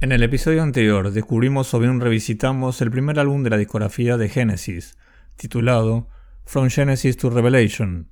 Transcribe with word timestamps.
En 0.00 0.12
el 0.12 0.22
episodio 0.22 0.62
anterior 0.62 1.10
descubrimos 1.10 1.74
o 1.74 1.80
bien 1.80 2.00
revisitamos 2.00 2.80
el 2.82 2.90
primer 2.92 3.18
álbum 3.18 3.42
de 3.42 3.50
la 3.50 3.56
discografía 3.56 4.16
de 4.16 4.28
Genesis, 4.28 4.96
titulado 5.34 6.06
From 6.44 6.70
Genesis 6.70 7.16
to 7.16 7.30
Revelation. 7.30 8.08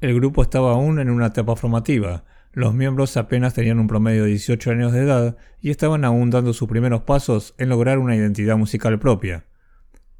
El 0.00 0.12
grupo 0.16 0.42
estaba 0.42 0.72
aún 0.72 0.98
en 0.98 1.08
una 1.08 1.26
etapa 1.26 1.54
formativa, 1.54 2.24
los 2.52 2.74
miembros 2.74 3.16
apenas 3.16 3.54
tenían 3.54 3.78
un 3.78 3.86
promedio 3.86 4.24
de 4.24 4.30
18 4.30 4.72
años 4.72 4.92
de 4.92 5.02
edad 5.02 5.36
y 5.60 5.70
estaban 5.70 6.04
aún 6.04 6.30
dando 6.30 6.52
sus 6.52 6.68
primeros 6.68 7.02
pasos 7.02 7.54
en 7.58 7.68
lograr 7.68 8.00
una 8.00 8.16
identidad 8.16 8.56
musical 8.56 8.98
propia. 8.98 9.44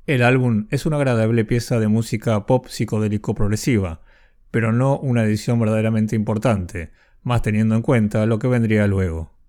El 0.06 0.22
álbum 0.22 0.68
es 0.70 0.86
una 0.86 0.95
agradable 0.95 1.45
pieza 1.45 1.80
de 1.80 1.88
música 1.88 2.46
pop 2.46 2.68
psicodélico 2.68 3.34
progresiva, 3.34 4.00
pero 4.52 4.72
no 4.72 4.96
una 4.96 5.24
edición 5.24 5.58
verdaderamente 5.58 6.14
importante, 6.14 6.92
más 7.24 7.42
teniendo 7.42 7.74
en 7.74 7.82
cuenta 7.82 8.27
lo 8.27 8.38
que 8.38 8.46
vendría 8.46 8.86
luego. 8.86 9.39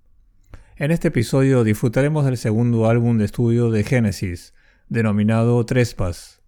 En 0.81 0.89
este 0.89 1.09
episodio 1.09 1.63
disfrutaremos 1.63 2.25
del 2.25 2.37
segundo 2.37 2.89
álbum 2.89 3.19
de 3.19 3.25
estudio 3.25 3.69
de 3.69 3.83
Genesis, 3.83 4.55
denominado 4.89 5.63
Trespass. 5.63 6.41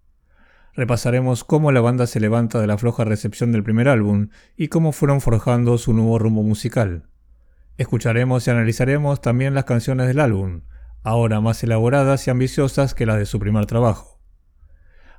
Repasaremos 0.73 1.43
cómo 1.43 1.71
la 1.71 1.81
banda 1.81 2.07
se 2.07 2.19
levanta 2.19 2.59
de 2.59 2.65
la 2.65 2.79
floja 2.79 3.03
recepción 3.03 3.51
del 3.51 3.61
primer 3.61 3.87
álbum 3.87 4.29
y 4.57 4.69
cómo 4.69 4.91
fueron 4.91 5.21
forjando 5.21 5.77
su 5.77 5.93
nuevo 5.93 6.17
rumbo 6.17 6.41
musical. 6.41 7.11
Escucharemos 7.77 8.47
y 8.47 8.49
analizaremos 8.49 9.21
también 9.21 9.53
las 9.53 9.65
canciones 9.65 10.07
del 10.07 10.19
álbum, 10.19 10.61
ahora 11.03 11.39
más 11.39 11.63
elaboradas 11.63 12.25
y 12.25 12.31
ambiciosas 12.31 12.95
que 12.95 13.05
las 13.05 13.19
de 13.19 13.27
su 13.27 13.37
primer 13.37 13.67
trabajo. 13.67 14.19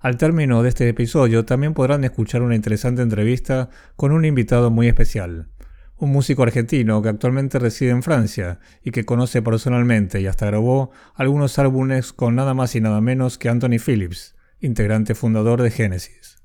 Al 0.01 0.17
término 0.17 0.65
de 0.65 0.71
este 0.71 0.89
episodio 0.89 1.45
también 1.45 1.73
podrán 1.73 2.03
escuchar 2.03 2.43
una 2.43 2.57
interesante 2.57 3.03
entrevista 3.03 3.71
con 3.95 4.11
un 4.11 4.25
invitado 4.25 4.73
muy 4.73 4.89
especial, 4.89 5.51
un 5.97 6.11
músico 6.11 6.43
argentino 6.43 7.01
que 7.03 7.09
actualmente 7.09 7.59
reside 7.59 7.91
en 7.91 8.03
Francia 8.03 8.59
y 8.83 8.91
que 8.91 9.05
conoce 9.05 9.43
personalmente 9.43 10.21
y 10.21 10.27
hasta 10.27 10.47
grabó 10.47 10.91
algunos 11.15 11.59
álbumes 11.59 12.13
con 12.13 12.35
nada 12.35 12.55
más 12.55 12.75
y 12.75 12.81
nada 12.81 13.01
menos 13.01 13.39
que 13.39 13.49
Anthony 13.49 13.79
Phillips, 13.85 14.35
integrante 14.61 15.15
fundador 15.15 15.63
de 15.63 15.71
Genesis. 15.71 16.39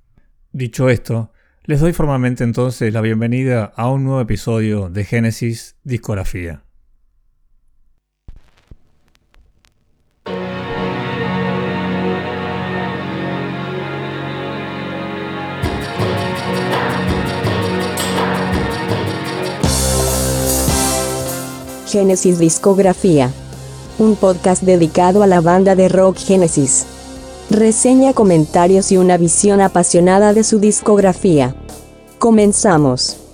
Dicho 0.52 0.90
esto, 0.90 1.32
les 1.64 1.80
doy 1.80 1.94
formalmente 1.94 2.44
entonces 2.44 2.94
la 2.94 3.02
bienvenida 3.02 3.66
a 3.76 3.90
un 3.90 4.04
nuevo 4.04 4.22
episodio 4.22 4.90
de 4.90 5.04
Genesis 5.04 5.76
Discografía. 5.84 6.64
Genesis 21.90 22.38
Discografía. 22.38 23.32
Un 23.98 24.16
podcast 24.16 24.62
dedicado 24.62 25.24
a 25.24 25.28
la 25.28 25.42
banda 25.42 25.76
de 25.76 25.90
rock 25.90 26.18
Genesis. 26.18 26.86
Reseña, 27.50 28.14
comentarios 28.14 28.92
y 28.92 28.98
una 28.98 29.18
visión 29.18 29.60
apasionada 29.60 30.34
de 30.34 30.44
su 30.44 30.60
discografía. 30.60 31.56
Comenzamos. 32.20 33.29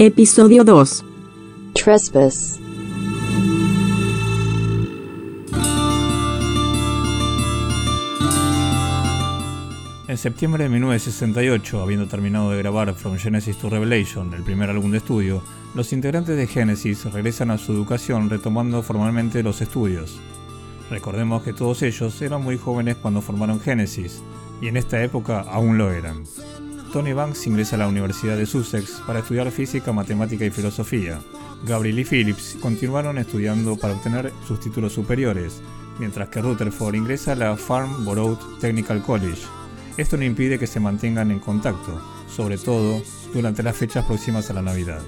Episodio 0.00 0.62
2. 0.62 1.04
Trespass. 1.74 2.60
En 10.06 10.16
septiembre 10.16 10.62
de 10.62 10.70
1968, 10.70 11.82
habiendo 11.82 12.06
terminado 12.06 12.52
de 12.52 12.58
grabar 12.58 12.94
From 12.94 13.16
Genesis 13.16 13.56
to 13.56 13.70
Revelation, 13.70 14.32
el 14.34 14.44
primer 14.44 14.70
álbum 14.70 14.92
de 14.92 14.98
estudio, 14.98 15.42
los 15.74 15.92
integrantes 15.92 16.36
de 16.36 16.46
Genesis 16.46 17.04
regresan 17.12 17.50
a 17.50 17.58
su 17.58 17.72
educación 17.72 18.30
retomando 18.30 18.84
formalmente 18.84 19.42
los 19.42 19.60
estudios. 19.62 20.20
Recordemos 20.90 21.42
que 21.42 21.52
todos 21.52 21.82
ellos 21.82 22.22
eran 22.22 22.44
muy 22.44 22.56
jóvenes 22.56 22.94
cuando 22.98 23.20
formaron 23.20 23.58
Genesis, 23.58 24.22
y 24.62 24.68
en 24.68 24.76
esta 24.76 25.02
época 25.02 25.40
aún 25.40 25.76
lo 25.76 25.90
eran. 25.90 26.22
Tony 26.98 27.12
Banks 27.12 27.46
ingresa 27.46 27.76
a 27.76 27.78
la 27.78 27.86
Universidad 27.86 28.36
de 28.36 28.44
Sussex 28.44 29.00
para 29.06 29.20
estudiar 29.20 29.48
física, 29.52 29.92
matemática 29.92 30.44
y 30.44 30.50
filosofía. 30.50 31.20
Gabriel 31.64 32.00
y 32.00 32.04
Phillips 32.04 32.56
continuaron 32.60 33.18
estudiando 33.18 33.76
para 33.76 33.94
obtener 33.94 34.32
sus 34.48 34.58
títulos 34.58 34.94
superiores, 34.94 35.60
mientras 36.00 36.28
que 36.28 36.42
Rutherford 36.42 36.96
ingresa 36.96 37.32
a 37.32 37.36
la 37.36 37.56
Farnborough 37.56 38.58
Technical 38.58 39.00
College. 39.00 39.40
Esto 39.96 40.16
no 40.16 40.24
impide 40.24 40.58
que 40.58 40.66
se 40.66 40.80
mantengan 40.80 41.30
en 41.30 41.38
contacto, 41.38 42.02
sobre 42.28 42.58
todo 42.58 43.00
durante 43.32 43.62
las 43.62 43.76
fechas 43.76 44.04
próximas 44.04 44.50
a 44.50 44.54
la 44.54 44.62
Navidad. 44.62 45.00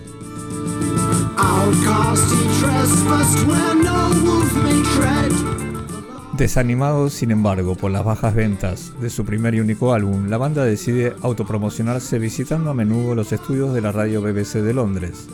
Desanimados, 6.40 7.12
sin 7.12 7.32
embargo, 7.32 7.74
por 7.74 7.90
las 7.90 8.02
bajas 8.02 8.34
ventas 8.34 8.94
de 8.98 9.10
su 9.10 9.26
primer 9.26 9.54
y 9.54 9.60
único 9.60 9.92
álbum, 9.92 10.30
la 10.30 10.38
banda 10.38 10.64
decide 10.64 11.14
autopromocionarse 11.20 12.18
visitando 12.18 12.70
a 12.70 12.74
menudo 12.74 13.14
los 13.14 13.30
estudios 13.32 13.74
de 13.74 13.82
la 13.82 13.92
radio 13.92 14.22
BBC 14.22 14.62
de 14.62 14.72
Londres. 14.72 15.28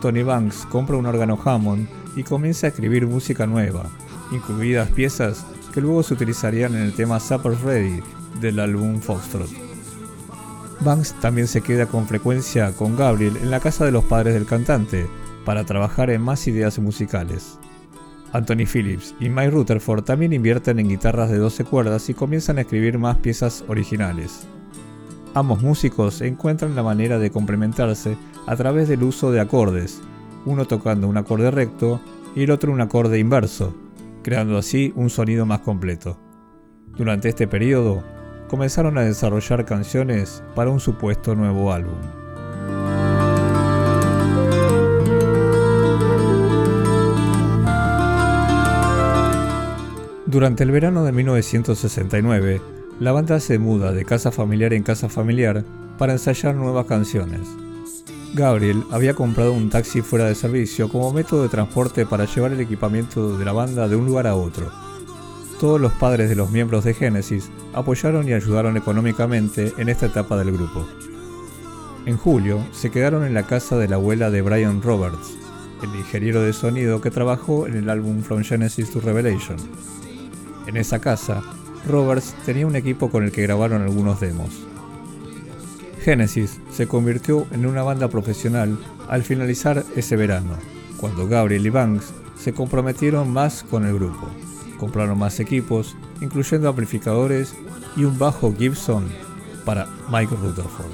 Tony 0.00 0.22
Banks 0.22 0.64
compra 0.70 0.96
un 0.96 1.04
órgano 1.04 1.38
Hammond 1.44 1.86
y 2.16 2.22
comienza 2.22 2.66
a 2.66 2.70
escribir 2.70 3.06
música 3.06 3.46
nueva, 3.46 3.84
incluidas 4.32 4.88
piezas 4.92 5.44
que 5.74 5.82
luego 5.82 6.02
se 6.02 6.14
utilizarían 6.14 6.74
en 6.74 6.84
el 6.84 6.94
tema 6.94 7.20
Supper 7.20 7.58
Ready 7.62 8.02
del 8.40 8.60
álbum 8.60 9.00
Foxtrot. 9.00 9.50
Banks 10.80 11.20
también 11.20 11.48
se 11.48 11.60
queda 11.60 11.84
con 11.84 12.08
frecuencia 12.08 12.72
con 12.72 12.96
Gabriel 12.96 13.36
en 13.36 13.50
la 13.50 13.60
casa 13.60 13.84
de 13.84 13.92
los 13.92 14.04
padres 14.04 14.32
del 14.32 14.46
cantante 14.46 15.06
para 15.44 15.64
trabajar 15.64 16.08
en 16.08 16.22
más 16.22 16.46
ideas 16.46 16.78
musicales. 16.78 17.58
Anthony 18.34 18.66
Phillips 18.66 19.14
y 19.20 19.28
Mike 19.28 19.50
Rutherford 19.50 20.02
también 20.02 20.32
invierten 20.32 20.80
en 20.80 20.88
guitarras 20.88 21.30
de 21.30 21.38
12 21.38 21.64
cuerdas 21.64 22.08
y 22.10 22.14
comienzan 22.14 22.58
a 22.58 22.62
escribir 22.62 22.98
más 22.98 23.16
piezas 23.18 23.64
originales. 23.68 24.48
Ambos 25.34 25.62
músicos 25.62 26.20
encuentran 26.20 26.74
la 26.74 26.82
manera 26.82 27.20
de 27.20 27.30
complementarse 27.30 28.16
a 28.46 28.56
través 28.56 28.88
del 28.88 29.04
uso 29.04 29.30
de 29.30 29.38
acordes, 29.38 30.02
uno 30.46 30.66
tocando 30.66 31.06
un 31.06 31.16
acorde 31.16 31.52
recto 31.52 32.00
y 32.34 32.42
el 32.42 32.50
otro 32.50 32.72
un 32.72 32.80
acorde 32.80 33.20
inverso, 33.20 33.72
creando 34.24 34.58
así 34.58 34.92
un 34.96 35.10
sonido 35.10 35.46
más 35.46 35.60
completo. 35.60 36.18
Durante 36.98 37.28
este 37.28 37.46
periodo, 37.46 38.02
comenzaron 38.48 38.98
a 38.98 39.02
desarrollar 39.02 39.64
canciones 39.64 40.42
para 40.56 40.70
un 40.70 40.80
supuesto 40.80 41.36
nuevo 41.36 41.72
álbum. 41.72 42.23
Durante 50.34 50.64
el 50.64 50.72
verano 50.72 51.04
de 51.04 51.12
1969, 51.12 52.60
la 52.98 53.12
banda 53.12 53.38
se 53.38 53.60
muda 53.60 53.92
de 53.92 54.04
casa 54.04 54.32
familiar 54.32 54.72
en 54.72 54.82
casa 54.82 55.08
familiar 55.08 55.64
para 55.96 56.14
ensayar 56.14 56.56
nuevas 56.56 56.86
canciones. 56.86 57.42
Gabriel 58.34 58.82
había 58.90 59.14
comprado 59.14 59.52
un 59.52 59.70
taxi 59.70 60.02
fuera 60.02 60.24
de 60.24 60.34
servicio 60.34 60.88
como 60.88 61.12
método 61.12 61.44
de 61.44 61.50
transporte 61.50 62.04
para 62.04 62.24
llevar 62.24 62.50
el 62.50 62.60
equipamiento 62.60 63.38
de 63.38 63.44
la 63.44 63.52
banda 63.52 63.86
de 63.86 63.94
un 63.94 64.06
lugar 64.06 64.26
a 64.26 64.34
otro. 64.34 64.72
Todos 65.60 65.80
los 65.80 65.92
padres 65.92 66.28
de 66.28 66.34
los 66.34 66.50
miembros 66.50 66.82
de 66.82 66.94
Genesis 66.94 67.48
apoyaron 67.72 68.28
y 68.28 68.32
ayudaron 68.32 68.76
económicamente 68.76 69.72
en 69.78 69.88
esta 69.88 70.06
etapa 70.06 70.36
del 70.36 70.50
grupo. 70.50 70.84
En 72.06 72.16
julio 72.16 72.58
se 72.72 72.90
quedaron 72.90 73.24
en 73.24 73.34
la 73.34 73.44
casa 73.44 73.78
de 73.78 73.86
la 73.86 73.94
abuela 73.94 74.32
de 74.32 74.42
Brian 74.42 74.82
Roberts, 74.82 75.38
el 75.80 75.94
ingeniero 75.94 76.42
de 76.42 76.52
sonido 76.52 77.00
que 77.00 77.12
trabajó 77.12 77.68
en 77.68 77.76
el 77.76 77.88
álbum 77.88 78.20
From 78.22 78.42
Genesis 78.42 78.90
to 78.90 79.00
Revelation. 79.00 79.58
En 80.66 80.76
esa 80.76 80.98
casa, 80.98 81.42
Roberts 81.86 82.34
tenía 82.46 82.66
un 82.66 82.76
equipo 82.76 83.10
con 83.10 83.24
el 83.24 83.32
que 83.32 83.42
grabaron 83.42 83.82
algunos 83.82 84.20
demos. 84.20 84.50
Genesis 86.02 86.60
se 86.70 86.86
convirtió 86.86 87.46
en 87.52 87.66
una 87.66 87.82
banda 87.82 88.08
profesional 88.08 88.78
al 89.08 89.22
finalizar 89.22 89.84
ese 89.96 90.16
verano, 90.16 90.56
cuando 90.98 91.26
Gabriel 91.28 91.66
y 91.66 91.70
Banks 91.70 92.12
se 92.38 92.52
comprometieron 92.52 93.30
más 93.32 93.62
con 93.62 93.86
el 93.86 93.94
grupo. 93.94 94.28
Compraron 94.78 95.18
más 95.18 95.40
equipos, 95.40 95.96
incluyendo 96.20 96.68
amplificadores 96.68 97.54
y 97.96 98.04
un 98.04 98.18
bajo 98.18 98.54
Gibson 98.56 99.08
para 99.64 99.88
Mike 100.10 100.34
Rutherford. 100.34 100.92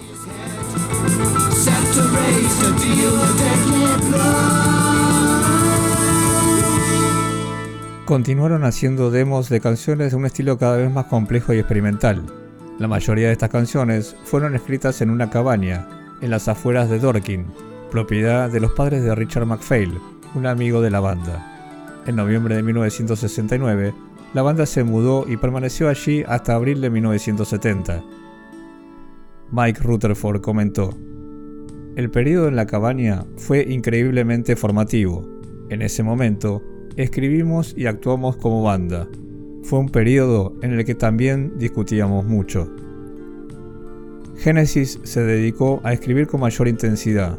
Continuaron 8.10 8.64
haciendo 8.64 9.12
demos 9.12 9.48
de 9.48 9.60
canciones 9.60 10.10
de 10.10 10.16
un 10.16 10.26
estilo 10.26 10.58
cada 10.58 10.78
vez 10.78 10.90
más 10.90 11.04
complejo 11.04 11.54
y 11.54 11.60
experimental. 11.60 12.26
La 12.80 12.88
mayoría 12.88 13.28
de 13.28 13.32
estas 13.34 13.50
canciones 13.50 14.16
fueron 14.24 14.56
escritas 14.56 15.00
en 15.00 15.10
una 15.10 15.30
cabaña, 15.30 15.86
en 16.20 16.30
las 16.30 16.48
afueras 16.48 16.90
de 16.90 16.98
Dorking, 16.98 17.44
propiedad 17.88 18.50
de 18.50 18.58
los 18.58 18.72
padres 18.72 19.04
de 19.04 19.14
Richard 19.14 19.46
MacPhail, 19.46 20.00
un 20.34 20.46
amigo 20.46 20.80
de 20.80 20.90
la 20.90 20.98
banda. 20.98 22.02
En 22.04 22.16
noviembre 22.16 22.56
de 22.56 22.64
1969, 22.64 23.94
la 24.34 24.42
banda 24.42 24.66
se 24.66 24.82
mudó 24.82 25.24
y 25.28 25.36
permaneció 25.36 25.88
allí 25.88 26.24
hasta 26.26 26.56
abril 26.56 26.80
de 26.80 26.90
1970. 26.90 28.02
Mike 29.52 29.82
Rutherford 29.84 30.40
comentó, 30.40 30.98
El 31.94 32.10
periodo 32.10 32.48
en 32.48 32.56
la 32.56 32.66
cabaña 32.66 33.24
fue 33.36 33.64
increíblemente 33.68 34.56
formativo. 34.56 35.28
En 35.68 35.80
ese 35.80 36.02
momento, 36.02 36.60
escribimos 36.96 37.75
y 37.76 37.87
actuamos 37.87 38.37
como 38.37 38.62
banda. 38.62 39.08
Fue 39.62 39.78
un 39.78 39.88
periodo 39.88 40.54
en 40.62 40.72
el 40.72 40.84
que 40.84 40.94
también 40.94 41.58
discutíamos 41.58 42.25
mucho. 42.25 42.69
Genesis 44.37 44.98
se 45.02 45.22
dedicó 45.22 45.81
a 45.84 45.92
escribir 45.92 46.26
con 46.26 46.40
mayor 46.40 46.66
intensidad, 46.66 47.38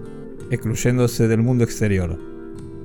excluyéndose 0.52 1.28
del 1.28 1.42
mundo 1.42 1.64
exterior. 1.64 2.18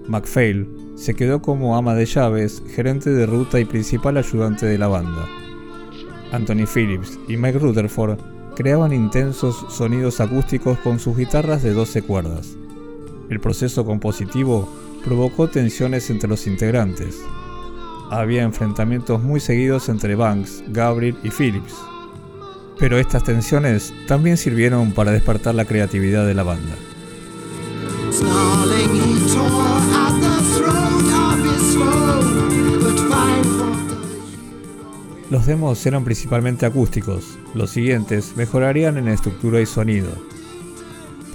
MacPhail 0.09 0.69
se 0.95 1.15
quedó 1.15 1.43
como 1.43 1.77
ama 1.77 1.95
de 1.95 2.07
llaves, 2.07 2.63
gerente 2.75 3.11
de 3.11 3.27
ruta 3.27 3.61
y 3.61 3.65
principal 3.65 4.17
ayudante 4.17 4.65
de 4.65 4.79
la 4.79 4.89
banda. 4.89 5.29
Anthony 6.33 6.67
Phillips 6.67 7.19
y 7.29 7.37
Mike 7.37 7.59
Rutherford 7.59 8.19
creaban 8.57 8.93
intensos 8.93 9.67
sonidos 9.69 10.21
acústicos 10.21 10.79
con 10.79 10.99
sus 10.99 11.17
guitarras 11.17 11.63
de 11.63 11.73
12 11.73 12.03
cuerdas. 12.03 12.57
El 13.29 13.41
proceso 13.41 13.85
compositivo 13.85 14.69
provocó 15.07 15.49
tensiones 15.49 16.11
entre 16.11 16.29
los 16.29 16.49
integrantes. 16.49 17.23
Había 18.11 18.43
enfrentamientos 18.43 19.23
muy 19.23 19.39
seguidos 19.39 19.89
entre 19.89 20.17
Banks, 20.17 20.65
Gabriel 20.67 21.17
y 21.23 21.31
Phillips. 21.31 21.75
Pero 22.77 22.99
estas 22.99 23.23
tensiones 23.23 23.95
también 24.09 24.37
sirvieron 24.37 24.91
para 24.93 25.13
despertar 25.13 25.55
la 25.55 25.65
creatividad 25.65 26.27
de 26.27 26.35
la 26.35 26.43
banda. 26.43 26.75
Los 35.31 35.47
demos 35.47 35.87
eran 35.87 36.05
principalmente 36.05 36.67
acústicos, 36.67 37.39
los 37.55 37.71
siguientes 37.71 38.37
mejorarían 38.37 38.97
en 38.97 39.07
estructura 39.07 39.61
y 39.61 39.67
sonido. 39.67 40.11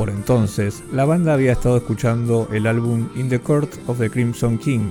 Por 0.01 0.09
entonces, 0.09 0.83
la 0.91 1.05
banda 1.05 1.35
había 1.35 1.51
estado 1.51 1.77
escuchando 1.77 2.49
el 2.51 2.65
álbum 2.65 3.09
In 3.15 3.29
the 3.29 3.37
Court 3.37 3.71
of 3.85 3.99
the 3.99 4.09
Crimson 4.09 4.57
King 4.57 4.89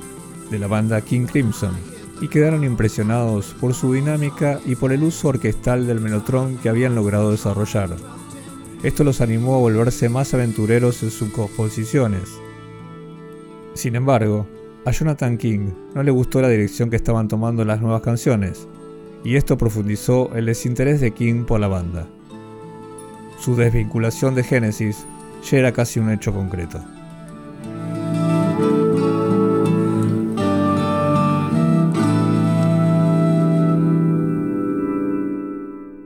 de 0.53 0.59
la 0.61 0.69
banda 0.69 1.01
King 1.01 1.27
Crimson 1.27 1.73
y 2.21 2.29
quedaron 2.29 2.63
impresionados 2.63 3.57
por 3.61 3.75
su 3.75 3.93
dinámica 3.93 4.61
y 4.65 4.77
por 4.77 4.93
el 4.93 5.03
uso 5.03 5.31
orquestal 5.31 5.89
del 5.89 6.01
melotron 6.01 6.59
que 6.59 6.69
habían 6.69 6.95
logrado 6.95 7.33
desarrollar. 7.33 7.91
Esto 8.85 9.03
los 9.03 9.21
animó 9.21 9.57
a 9.57 9.59
volverse 9.59 10.09
más 10.09 10.33
aventureros 10.33 11.03
en 11.03 11.11
sus 11.11 11.31
composiciones. 11.31 12.29
Sin 13.75 13.97
embargo, 13.97 14.47
a 14.85 14.93
Jonathan 14.93 15.39
King 15.39 15.73
no 15.93 16.05
le 16.05 16.13
gustó 16.13 16.41
la 16.41 16.49
dirección 16.49 16.89
que 16.89 16.95
estaban 16.95 17.27
tomando 17.27 17.65
las 17.65 17.81
nuevas 17.81 18.03
canciones, 18.03 18.69
y 19.25 19.35
esto 19.35 19.59
profundizó 19.59 20.31
el 20.37 20.47
desinterés 20.47 21.01
de 21.01 21.11
King 21.11 21.47
por 21.47 21.59
la 21.59 21.67
banda. 21.67 22.07
Su 23.41 23.57
desvinculación 23.57 24.35
de 24.35 24.45
Genesis 24.45 25.07
ya 25.51 25.59
era 25.59 25.73
casi 25.73 25.99
un 25.99 26.11
hecho 26.11 26.31
concreto. 26.31 26.79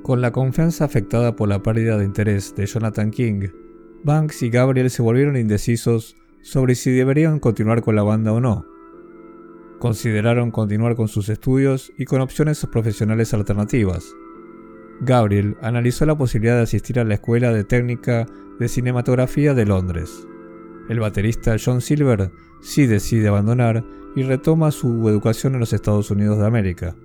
Con 0.02 0.20
la 0.20 0.30
confianza 0.30 0.84
afectada 0.84 1.34
por 1.34 1.48
la 1.48 1.60
pérdida 1.60 1.96
de 1.96 2.04
interés 2.04 2.54
de 2.54 2.66
Jonathan 2.66 3.10
King, 3.10 3.48
Banks 4.04 4.42
y 4.42 4.50
Gabriel 4.50 4.90
se 4.90 5.02
volvieron 5.02 5.36
indecisos 5.36 6.14
sobre 6.42 6.76
si 6.76 6.92
deberían 6.92 7.40
continuar 7.40 7.82
con 7.82 7.96
la 7.96 8.04
banda 8.04 8.32
o 8.32 8.38
no. 8.38 8.64
Consideraron 9.80 10.52
continuar 10.52 10.94
con 10.94 11.08
sus 11.08 11.28
estudios 11.28 11.90
y 11.98 12.04
con 12.04 12.20
opciones 12.20 12.64
profesionales 12.70 13.34
alternativas, 13.34 14.04
Gabriel 15.00 15.56
analizó 15.60 16.06
la 16.06 16.16
posibilidad 16.16 16.56
de 16.56 16.62
asistir 16.62 16.98
a 16.98 17.04
la 17.04 17.14
Escuela 17.14 17.52
de 17.52 17.64
Técnica 17.64 18.26
de 18.58 18.68
Cinematografía 18.68 19.54
de 19.54 19.66
Londres. 19.66 20.26
El 20.88 21.00
baterista 21.00 21.56
John 21.62 21.80
Silver 21.80 22.30
sí 22.60 22.86
decide 22.86 23.28
abandonar 23.28 23.84
y 24.14 24.22
retoma 24.22 24.70
su 24.70 25.08
educación 25.08 25.54
en 25.54 25.60
los 25.60 25.72
Estados 25.72 26.10
Unidos 26.10 26.38
de 26.38 26.46
América. 26.46 26.96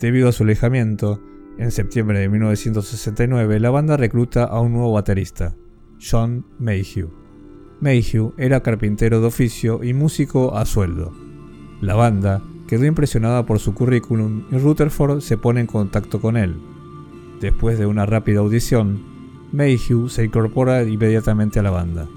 Debido 0.00 0.28
a 0.28 0.32
su 0.32 0.44
alejamiento, 0.44 1.20
en 1.58 1.72
septiembre 1.72 2.20
de 2.20 2.28
1969 2.28 3.58
la 3.58 3.70
banda 3.70 3.96
recluta 3.96 4.44
a 4.44 4.60
un 4.60 4.72
nuevo 4.72 4.92
baterista, 4.92 5.56
John 6.00 6.46
Mayhew. 6.58 7.10
Mayhew 7.80 8.34
era 8.38 8.62
carpintero 8.62 9.20
de 9.20 9.26
oficio 9.26 9.82
y 9.82 9.94
músico 9.94 10.56
a 10.56 10.64
sueldo. 10.64 11.12
La 11.80 11.94
banda 11.94 12.42
quedó 12.68 12.84
impresionada 12.84 13.46
por 13.46 13.58
su 13.58 13.74
currículum 13.74 14.44
y 14.50 14.58
Rutherford 14.58 15.20
se 15.20 15.38
pone 15.38 15.60
en 15.60 15.66
contacto 15.66 16.20
con 16.20 16.36
él. 16.36 16.60
Después 17.40 17.78
de 17.78 17.86
una 17.86 18.04
rápida 18.04 18.40
audición, 18.40 19.00
Mayhew 19.52 20.08
se 20.08 20.24
incorpora 20.24 20.82
inmediatamente 20.82 21.60
a 21.60 21.62
la 21.62 21.70
banda. 21.70 22.08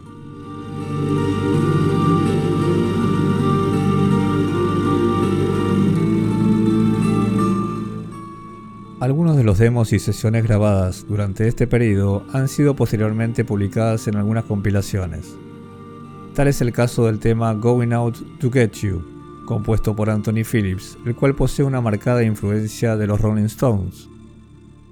Algunos 9.00 9.35
de 9.35 9.44
los 9.44 9.57
demos 9.57 9.94
y 9.94 10.00
sesiones 10.00 10.44
grabadas 10.44 11.07
durante 11.07 11.47
este 11.47 11.65
periodo 11.65 12.23
han 12.33 12.47
sido 12.47 12.75
posteriormente 12.75 13.44
publicadas 13.44 14.07
en 14.07 14.15
algunas 14.15 14.45
compilaciones. 14.45 15.35
Tal 16.35 16.47
es 16.47 16.62
el 16.62 16.71
caso 16.71 17.07
del 17.07 17.18
tema 17.18 17.53
Going 17.56 17.94
Out 17.94 18.39
to 18.39 18.51
Get 18.51 18.73
You, 18.73 19.03
compuesto 19.45 19.95
por 19.95 20.12
Anthony 20.12 20.44
Phillips, 20.44 21.00
el 21.03 21.15
cual 21.15 21.33
posee 21.33 21.65
una 21.65 21.81
marcada 21.81 22.23
influencia 22.23 22.95
de 22.95 23.07
los 23.07 23.19
Rolling 23.19 23.45
Stones. 23.45 24.10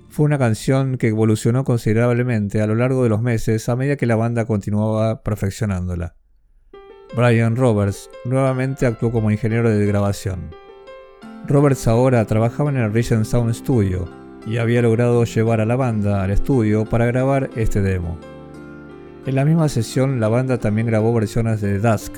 Fue 0.09 0.25
una 0.25 0.39
canción 0.39 0.97
que 0.97 1.09
evolucionó 1.09 1.63
considerablemente 1.63 2.61
a 2.61 2.67
lo 2.67 2.73
largo 2.73 3.03
de 3.03 3.09
los 3.09 3.21
meses 3.21 3.69
a 3.69 3.75
medida 3.75 3.95
que 3.95 4.07
la 4.07 4.15
banda 4.15 4.45
continuaba 4.45 5.21
perfeccionándola. 5.21 6.15
Brian 7.15 7.55
Roberts 7.55 8.09
nuevamente 8.25 8.87
actuó 8.87 9.11
como 9.11 9.29
ingeniero 9.29 9.69
de 9.69 9.85
grabación. 9.85 10.49
Roberts 11.47 11.87
ahora 11.87 12.25
trabajaba 12.25 12.71
en 12.71 12.77
el 12.77 12.91
Regent 12.91 13.25
Sound 13.25 13.53
Studio 13.53 14.09
y 14.47 14.57
había 14.57 14.81
logrado 14.81 15.23
llevar 15.25 15.61
a 15.61 15.65
la 15.65 15.75
banda 15.75 16.23
al 16.23 16.31
estudio 16.31 16.85
para 16.85 17.05
grabar 17.05 17.51
este 17.55 17.81
demo. 17.81 18.17
En 19.27 19.35
la 19.35 19.45
misma 19.45 19.69
sesión 19.69 20.19
la 20.19 20.27
banda 20.27 20.57
también 20.57 20.87
grabó 20.87 21.13
versiones 21.13 21.61
de 21.61 21.79
Dusk, 21.79 22.13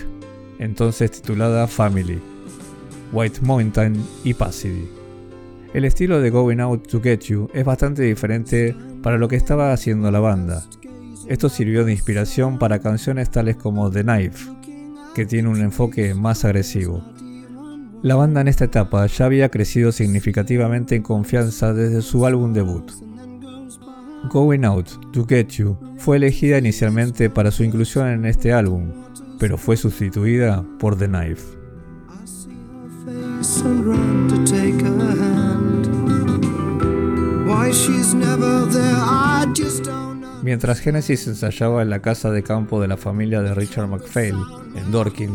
entonces 0.60 1.12
titulada 1.12 1.68
Family, 1.68 2.22
White 3.12 3.42
Mountain 3.42 4.02
y 4.24 4.34
Passidy. 4.34 5.01
El 5.74 5.86
estilo 5.86 6.20
de 6.20 6.30
Going 6.30 6.60
Out 6.60 6.88
to 6.90 7.02
Get 7.02 7.22
You 7.22 7.50
es 7.54 7.64
bastante 7.64 8.04
diferente 8.04 8.76
para 9.02 9.18
lo 9.18 9.30
que 9.30 9.38
estaba 9.38 9.72
haciendo 9.72 10.12
la 10.12 10.20
banda. 10.20 10.66
Esto 11.28 11.48
sirvió 11.48 11.86
de 11.86 11.94
inspiración 11.94 12.60
para 12.60 12.80
canciones 12.80 13.32
tales 13.32 13.56
como 13.56 13.90
The 13.90 14.04
Knife, 14.04 14.52
que 15.16 15.26
tiene 15.26 15.48
un 15.48 15.62
enfoque 15.62 16.14
más 16.14 16.44
agresivo. 16.44 17.02
La 18.02 18.16
banda 18.16 18.42
en 18.42 18.50
esta 18.50 18.66
etapa 18.66 19.06
ya 19.06 19.26
había 19.26 19.48
crecido 19.48 19.94
significativamente 19.94 20.96
en 20.96 21.04
confianza 21.04 21.74
desde 21.74 22.02
su 22.02 22.26
álbum 22.26 22.52
debut. 22.52 22.92
Going 24.30 24.66
Out 24.66 25.12
to 25.14 25.26
Get 25.26 25.52
You 25.52 25.78
fue 25.98 26.18
elegida 26.18 26.58
inicialmente 26.58 27.30
para 27.30 27.50
su 27.50 27.64
inclusión 27.64 28.08
en 28.08 28.26
este 28.26 28.52
álbum, 28.52 28.92
pero 29.40 29.58
fue 29.58 29.78
sustituida 29.78 30.66
por 30.80 30.98
The 30.98 31.08
Knife. 31.08 31.62
Mientras 40.44 40.82
Genesis 40.82 41.28
ensayaba 41.28 41.82
en 41.82 41.90
la 41.90 42.02
casa 42.02 42.30
de 42.30 42.44
campo 42.44 42.82
de 42.82 42.90
la 42.90 42.98
familia 42.98 43.42
de 43.42 43.56
Richard 43.56 43.88
MacPhail, 43.88 44.36
en 44.76 44.92
Dorking, 44.92 45.30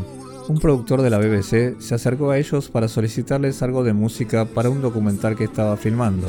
un 0.46 0.58
productor 0.58 1.00
de 1.00 1.08
la 1.08 1.16
BBC 1.16 1.80
se 1.80 1.94
acercó 1.94 2.30
a 2.30 2.36
ellos 2.36 2.68
para 2.68 2.88
solicitarles 2.88 3.62
algo 3.62 3.84
de 3.84 3.94
música 3.94 4.44
para 4.44 4.68
un 4.68 4.82
documental 4.82 5.34
que 5.34 5.44
estaba 5.44 5.78
filmando. 5.78 6.28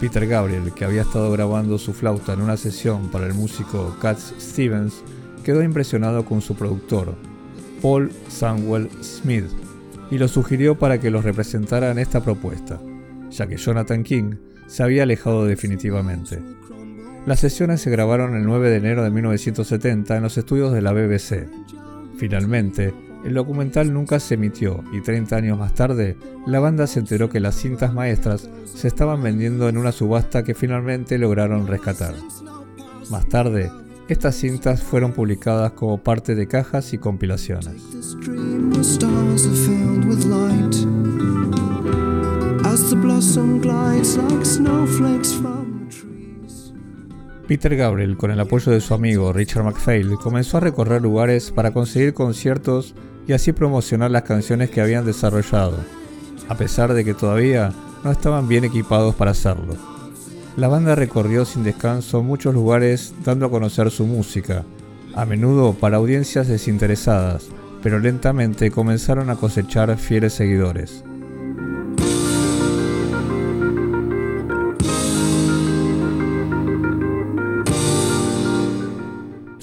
Peter 0.00 0.26
Gabriel, 0.26 0.70
que 0.74 0.84
había 0.84 1.00
estado 1.00 1.32
grabando 1.32 1.78
su 1.78 1.94
flauta 1.94 2.34
en 2.34 2.42
una 2.42 2.58
sesión 2.58 3.08
para 3.08 3.26
el 3.26 3.32
músico 3.32 3.96
Katz 4.02 4.34
Stevens, 4.38 5.02
quedó 5.42 5.62
impresionado 5.62 6.26
con 6.26 6.42
su 6.42 6.54
productor, 6.56 7.14
Paul 7.80 8.12
Samuel 8.28 8.90
Smith, 9.02 9.46
y 10.10 10.18
lo 10.18 10.28
sugirió 10.28 10.78
para 10.78 11.00
que 11.00 11.10
los 11.10 11.24
representara 11.24 11.90
en 11.90 11.98
esta 11.98 12.22
propuesta, 12.22 12.78
ya 13.30 13.46
que 13.46 13.56
Jonathan 13.56 14.02
King 14.02 14.34
se 14.70 14.84
había 14.84 15.02
alejado 15.02 15.46
definitivamente. 15.46 16.40
Las 17.26 17.40
sesiones 17.40 17.80
se 17.80 17.90
grabaron 17.90 18.36
el 18.36 18.44
9 18.44 18.70
de 18.70 18.76
enero 18.76 19.02
de 19.02 19.10
1970 19.10 20.16
en 20.16 20.22
los 20.22 20.38
estudios 20.38 20.72
de 20.72 20.80
la 20.80 20.92
BBC. 20.92 21.48
Finalmente, 22.16 22.94
el 23.24 23.34
documental 23.34 23.92
nunca 23.92 24.20
se 24.20 24.34
emitió 24.34 24.84
y 24.92 25.00
30 25.00 25.36
años 25.36 25.58
más 25.58 25.74
tarde, 25.74 26.16
la 26.46 26.60
banda 26.60 26.86
se 26.86 27.00
enteró 27.00 27.28
que 27.28 27.40
las 27.40 27.56
cintas 27.56 27.92
maestras 27.92 28.48
se 28.64 28.86
estaban 28.86 29.22
vendiendo 29.22 29.68
en 29.68 29.76
una 29.76 29.90
subasta 29.90 30.44
que 30.44 30.54
finalmente 30.54 31.18
lograron 31.18 31.66
rescatar. 31.66 32.14
Más 33.10 33.28
tarde, 33.28 33.72
estas 34.08 34.36
cintas 34.36 34.82
fueron 34.82 35.12
publicadas 35.12 35.72
como 35.72 35.98
parte 35.98 36.36
de 36.36 36.46
cajas 36.46 36.94
y 36.94 36.98
compilaciones. 36.98 37.82
Peter 47.46 47.76
Gabriel, 47.76 48.16
con 48.16 48.30
el 48.30 48.40
apoyo 48.40 48.72
de 48.72 48.80
su 48.80 48.94
amigo 48.94 49.34
Richard 49.34 49.64
McPhail, 49.64 50.14
comenzó 50.16 50.56
a 50.56 50.60
recorrer 50.60 51.02
lugares 51.02 51.50
para 51.50 51.72
conseguir 51.72 52.14
conciertos 52.14 52.94
y 53.26 53.34
así 53.34 53.52
promocionar 53.52 54.10
las 54.10 54.22
canciones 54.22 54.70
que 54.70 54.80
habían 54.80 55.04
desarrollado, 55.04 55.76
a 56.48 56.56
pesar 56.56 56.94
de 56.94 57.04
que 57.04 57.12
todavía 57.12 57.72
no 58.02 58.12
estaban 58.12 58.48
bien 58.48 58.64
equipados 58.64 59.14
para 59.14 59.32
hacerlo. 59.32 59.74
La 60.56 60.68
banda 60.68 60.94
recorrió 60.94 61.44
sin 61.44 61.64
descanso 61.64 62.22
muchos 62.22 62.54
lugares 62.54 63.12
dando 63.24 63.46
a 63.46 63.50
conocer 63.50 63.90
su 63.90 64.06
música, 64.06 64.64
a 65.14 65.26
menudo 65.26 65.74
para 65.74 65.98
audiencias 65.98 66.48
desinteresadas, 66.48 67.48
pero 67.82 67.98
lentamente 67.98 68.70
comenzaron 68.70 69.28
a 69.28 69.36
cosechar 69.36 69.96
fieles 69.98 70.32
seguidores. 70.32 71.04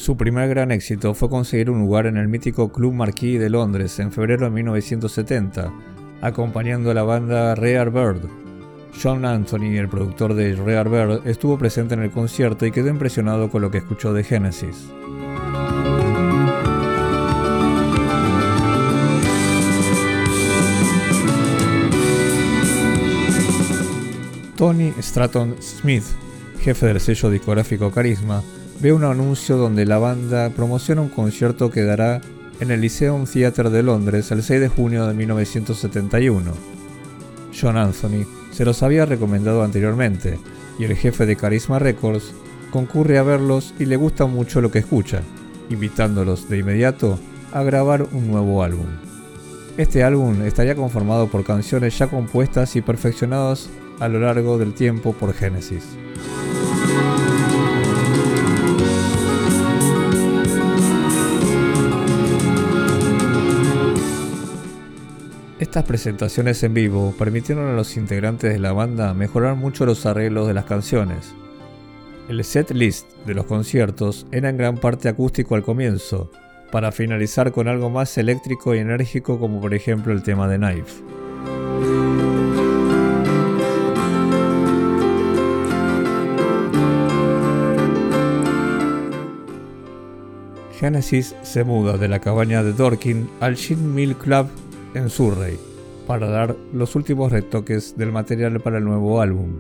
Su 0.08 0.16
primer 0.16 0.48
gran 0.48 0.72
éxito 0.72 1.14
fue 1.14 1.30
conseguir 1.30 1.70
un 1.70 1.80
lugar 1.80 2.06
en 2.06 2.16
el 2.16 2.30
mítico 2.30 2.72
Club 2.72 2.94
Marquis 2.94 3.42
de 3.42 3.50
Londres 3.50 4.00
en 4.00 4.14
febrero 4.14 4.46
de 4.46 4.52
1970, 4.52 5.70
acompañando 6.22 6.92
a 6.92 6.94
la 6.94 7.04
banda 7.04 7.56
Rare 7.56 7.90
Bird. 7.90 8.22
John 9.04 9.26
Anthony, 9.26 9.76
el 9.76 9.90
productor 9.90 10.34
de 10.34 10.56
Rare 10.56 10.90
Bird, 10.90 11.28
estuvo 11.28 11.58
presente 11.58 11.96
en 11.96 12.04
el 12.04 12.12
concierto 12.12 12.66
y 12.66 12.72
quedó 12.72 12.88
impresionado 12.88 13.50
con 13.50 13.62
lo 13.62 13.70
que 13.70 13.80
escuchó 13.80 14.14
de 14.14 14.24
Genesis. 14.24 14.88
Tony 24.56 24.94
Stratton 25.02 25.58
Smith, 25.60 26.06
jefe 26.62 26.86
del 26.86 27.02
sello 27.02 27.30
discográfico 27.30 27.92
Carisma, 27.92 28.42
ve 28.80 28.94
un 28.94 29.04
anuncio 29.04 29.58
donde 29.58 29.86
la 29.86 29.98
banda 29.98 30.50
promociona 30.52 31.02
un 31.02 31.10
concierto 31.10 31.72
que 31.72 31.84
dará 31.84 32.22
en 32.60 32.72
el 32.72 32.82
Lyceum 32.82 33.26
Theatre 33.26 33.70
de 33.70 33.84
Londres 33.84 34.32
el 34.32 34.44
6 34.44 34.62
de 34.62 34.70
junio 34.70 35.08
de 35.08 35.14
1971. 35.14 36.52
John 37.60 37.78
Anthony 37.78 38.26
se 38.52 38.66
los 38.66 38.84
había 38.84 39.06
recomendado 39.06 39.64
anteriormente 39.64 40.40
y 40.78 40.84
el 40.84 40.96
jefe 40.96 41.26
de 41.26 41.36
Carisma 41.36 41.80
Records 41.80 42.34
concurre 42.72 43.18
a 43.18 43.24
verlos 43.24 43.74
y 43.80 43.86
le 43.86 43.96
gusta 43.96 44.26
mucho 44.26 44.62
lo 44.62 44.70
que 44.70 44.80
escucha, 44.80 45.22
invitándolos 45.70 46.50
de 46.50 46.60
inmediato 46.60 47.20
a 47.54 47.64
grabar 47.64 48.08
un 48.12 48.28
nuevo 48.28 48.64
álbum. 48.64 48.88
Este 49.78 50.04
álbum 50.04 50.42
estaría 50.42 50.76
conformado 50.76 51.28
por 51.28 51.44
canciones 51.44 51.98
ya 51.98 52.08
compuestas 52.08 52.76
y 52.76 52.82
perfeccionadas 52.82 53.70
a 54.00 54.08
lo 54.08 54.20
largo 54.20 54.58
del 54.58 54.74
tiempo 54.74 55.14
por 55.14 55.34
Genesis. 55.34 55.84
Estas 65.78 65.90
presentaciones 65.90 66.64
en 66.64 66.74
vivo 66.74 67.14
permitieron 67.20 67.68
a 67.68 67.74
los 67.74 67.98
integrantes 67.98 68.52
de 68.52 68.58
la 68.58 68.74
banda 68.74 69.14
mejorar 69.14 69.56
mucho 69.56 69.86
los 69.86 70.08
arreglos 70.08 70.48
de 70.48 70.56
las 70.56 70.66
canciones. 70.66 71.36
El 72.28 72.44
set 72.44 72.72
list 72.72 73.08
de 73.28 73.36
los 73.36 73.46
conciertos 73.46 74.26
era 74.32 74.50
en 74.50 74.58
gran 74.58 74.78
parte 74.78 75.08
acústico 75.08 75.54
al 75.54 75.62
comienzo, 75.62 76.32
para 76.72 76.92
finalizar 76.92 77.52
con 77.52 77.68
algo 77.68 77.92
más 77.92 78.18
eléctrico 78.18 78.74
y 78.74 78.80
enérgico 78.80 79.38
como 79.38 79.62
por 79.62 79.76
ejemplo 79.76 80.14
el 80.14 80.24
tema 80.24 80.48
de 80.48 80.58
Knife. 80.58 81.04
Genesis 90.80 91.36
se 91.44 91.64
muda 91.64 92.00
de 92.00 92.08
la 92.08 92.18
cabaña 92.18 92.64
de 92.64 92.74
Dorkin 92.74 93.30
al 93.40 93.54
Shin 93.54 93.94
Mill 93.94 94.16
Club 94.16 94.48
en 94.96 95.12
Surrey 95.12 95.67
para 96.08 96.28
dar 96.30 96.56
los 96.74 96.96
últimos 96.96 97.32
retoques 97.32 97.96
del 97.98 98.12
material 98.12 98.62
para 98.62 98.78
el 98.78 98.86
nuevo 98.86 99.22
álbum. 99.22 99.58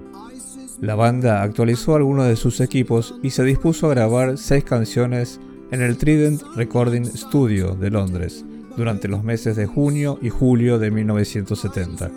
La 0.80 0.96
banda 0.96 1.44
actualizó 1.44 1.96
algunos 1.96 2.28
de 2.28 2.36
sus 2.36 2.62
equipos 2.62 3.16
y 3.22 3.32
se 3.32 3.44
dispuso 3.44 3.88
a 3.88 3.90
grabar 3.90 4.38
seis 4.38 4.64
canciones 4.64 5.40
en 5.72 5.82
el 5.82 5.98
Trident 5.98 6.42
Recording 6.56 7.06
Studio 7.06 7.76
de 7.76 7.90
Londres 7.90 8.46
durante 8.78 9.08
los 9.08 9.24
meses 9.24 9.56
de 9.56 9.66
junio 9.66 10.20
y 10.22 10.30
julio 10.30 10.80
de 10.80 10.92
1970. 10.92 12.12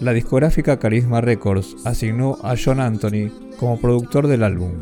La 0.00 0.12
discográfica 0.12 0.78
Carisma 0.78 1.20
Records 1.20 1.76
asignó 1.84 2.36
a 2.42 2.56
John 2.62 2.80
Anthony 2.80 3.30
como 3.58 3.80
productor 3.80 4.26
del 4.26 4.42
álbum. 4.42 4.72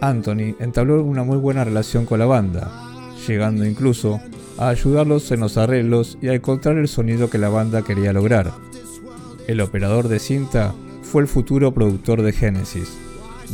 Anthony 0.00 0.54
entabló 0.60 1.02
una 1.02 1.24
muy 1.24 1.36
buena 1.36 1.64
relación 1.64 2.06
con 2.06 2.20
la 2.20 2.26
banda, 2.26 2.70
llegando 3.26 3.66
incluso 3.66 4.20
a 4.58 4.68
ayudarlos 4.68 5.30
en 5.32 5.40
los 5.40 5.56
arreglos 5.56 6.18
y 6.20 6.28
a 6.28 6.34
encontrar 6.34 6.76
el 6.76 6.88
sonido 6.88 7.30
que 7.30 7.38
la 7.38 7.48
banda 7.48 7.82
quería 7.82 8.12
lograr. 8.12 8.52
El 9.46 9.60
operador 9.60 10.08
de 10.08 10.18
cinta 10.18 10.74
fue 11.02 11.22
el 11.22 11.28
futuro 11.28 11.72
productor 11.72 12.22
de 12.22 12.32
Genesis, 12.32 12.96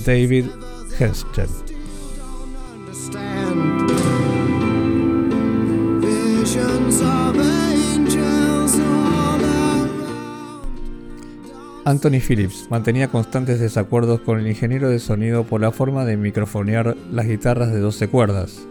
David 0.06 0.46
Henschel. 0.98 1.48
Anthony 11.84 12.20
Phillips 12.20 12.68
mantenía 12.70 13.08
constantes 13.08 13.58
desacuerdos 13.58 14.20
con 14.20 14.38
el 14.38 14.46
ingeniero 14.46 14.88
de 14.88 15.00
sonido 15.00 15.44
por 15.44 15.60
la 15.60 15.72
forma 15.72 16.04
de 16.04 16.16
microfonear 16.16 16.96
las 17.10 17.26
guitarras 17.26 17.72
de 17.72 17.80
12 17.80 18.08
cuerdas. 18.08 18.66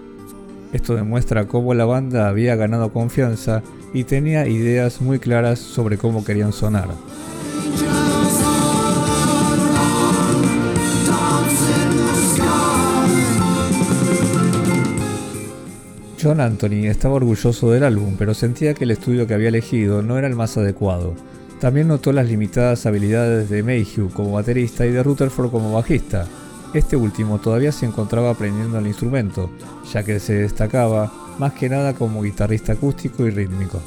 Esto 0.74 0.96
demuestra 0.96 1.48
cómo 1.48 1.74
la 1.74 1.86
banda 1.86 2.30
había 2.30 2.56
ganado 2.56 2.94
confianza 2.94 3.62
y 3.94 4.06
tenía 4.06 4.48
ideas 4.48 5.02
muy 5.02 5.20
claras 5.20 5.60
sobre 5.60 5.98
cómo 5.98 6.24
querían 6.24 6.54
sonar. 6.54 6.90
John 16.22 16.40
Anthony 16.40 16.86
estaba 16.86 17.16
orgulloso 17.16 17.72
del 17.72 17.84
álbum, 17.84 18.16
pero 18.18 18.36
sentía 18.36 18.76
que 18.76 18.84
el 18.84 18.92
estudio 18.92 19.26
que 19.26 19.34
había 19.34 19.50
elegido 19.50 20.04
no 20.04 20.20
era 20.20 20.28
el 20.28 20.36
más 20.36 20.56
adecuado. 20.56 21.16
También 21.60 21.88
notó 21.88 22.14
las 22.14 22.28
limitadas 22.28 22.86
habilidades 22.86 23.50
de 23.50 23.64
Mayhew 23.64 24.10
como 24.12 24.34
baterista 24.34 24.86
y 24.86 24.92
de 24.92 25.02
Rutherford 25.02 25.50
como 25.50 25.74
bajista, 25.74 26.28
este 26.74 26.96
último 26.96 27.40
todavía 27.40 27.72
se 27.72 27.86
encontraba 27.86 28.30
aprendiendo 28.30 28.78
el 28.78 28.88
instrumento, 28.88 29.50
ya 29.92 30.04
que 30.04 30.20
se 30.20 30.34
destacaba 30.34 31.12
más 31.38 31.54
que 31.54 31.70
nada 31.70 31.94
como 31.94 32.22
guitarrista 32.22 32.74
acústico 32.74 33.26
y 33.26 33.32
rítmico. 33.32 33.82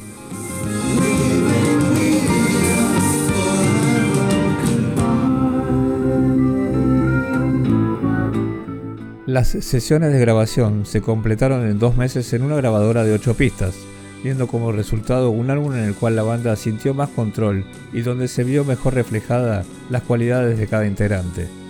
Las 9.27 9.49
sesiones 9.49 10.13
de 10.13 10.21
grabación 10.21 10.87
se 10.87 11.01
completaron 11.01 11.67
en 11.67 11.79
dos 11.79 11.97
meses 11.97 12.33
en 12.35 12.43
una 12.43 12.57
grabadora 12.57 13.03
de 13.03 13.15
ocho 13.15 13.35
pistas, 13.35 13.75
viendo 14.23 14.47
como 14.47 14.71
resultado 14.71 15.31
un 15.31 15.51
álbum 15.51 15.75
en 15.75 15.85
el 15.85 15.95
cual 15.95 16.15
la 16.17 16.23
banda 16.23 16.55
sintió 16.57 16.95
más 16.95 17.09
control 17.09 17.65
y 17.93 18.03
donde 18.03 18.29
se 18.29 18.45
vio 18.45 18.65
mejor 18.65 18.95
reflejada 18.95 19.65
las 19.91 20.03
cualidades 20.03 20.59
de 20.59 20.67
cada 20.67 20.87
integrante. 20.87 21.64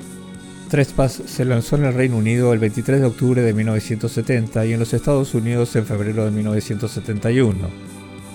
Trespass 0.74 1.22
se 1.26 1.44
lanzó 1.44 1.76
en 1.76 1.84
el 1.84 1.94
Reino 1.94 2.16
Unido 2.16 2.52
el 2.52 2.58
23 2.58 2.98
de 2.98 3.06
octubre 3.06 3.42
de 3.42 3.52
1970 3.52 4.66
y 4.66 4.72
en 4.72 4.80
los 4.80 4.92
Estados 4.92 5.32
Unidos 5.32 5.76
en 5.76 5.86
febrero 5.86 6.24
de 6.24 6.32
1971. 6.32 7.68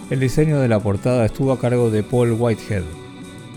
El 0.09 0.21
diseño 0.21 0.61
de 0.61 0.69
la 0.69 0.79
portada 0.79 1.25
estuvo 1.25 1.51
a 1.51 1.59
cargo 1.59 1.91
de 1.91 2.01
Paul 2.01 2.31
Whitehead. 2.39 2.83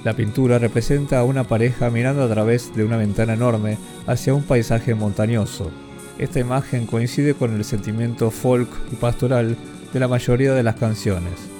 La 0.03 0.15
pintura 0.15 0.59
representa 0.59 1.21
a 1.21 1.23
una 1.23 1.45
pareja 1.45 1.91
mirando 1.91 2.25
a 2.25 2.29
través 2.29 2.75
de 2.75 2.83
una 2.83 2.97
ventana 2.97 3.35
enorme 3.35 3.79
hacia 4.09 4.35
un 4.35 4.43
paisaje 4.43 4.97
montañoso. 4.97 5.71
Esta 6.19 6.41
imagen 6.41 6.87
coincide 6.87 7.35
con 7.35 7.55
el 7.55 7.65
sentimiento 7.65 8.33
folk 8.33 8.69
y 8.91 8.97
pastoral 8.97 9.57
de 9.93 10.01
la 10.01 10.09
mayoría 10.09 10.55
de 10.55 10.65
las 10.65 10.75
canciones. 10.75 11.52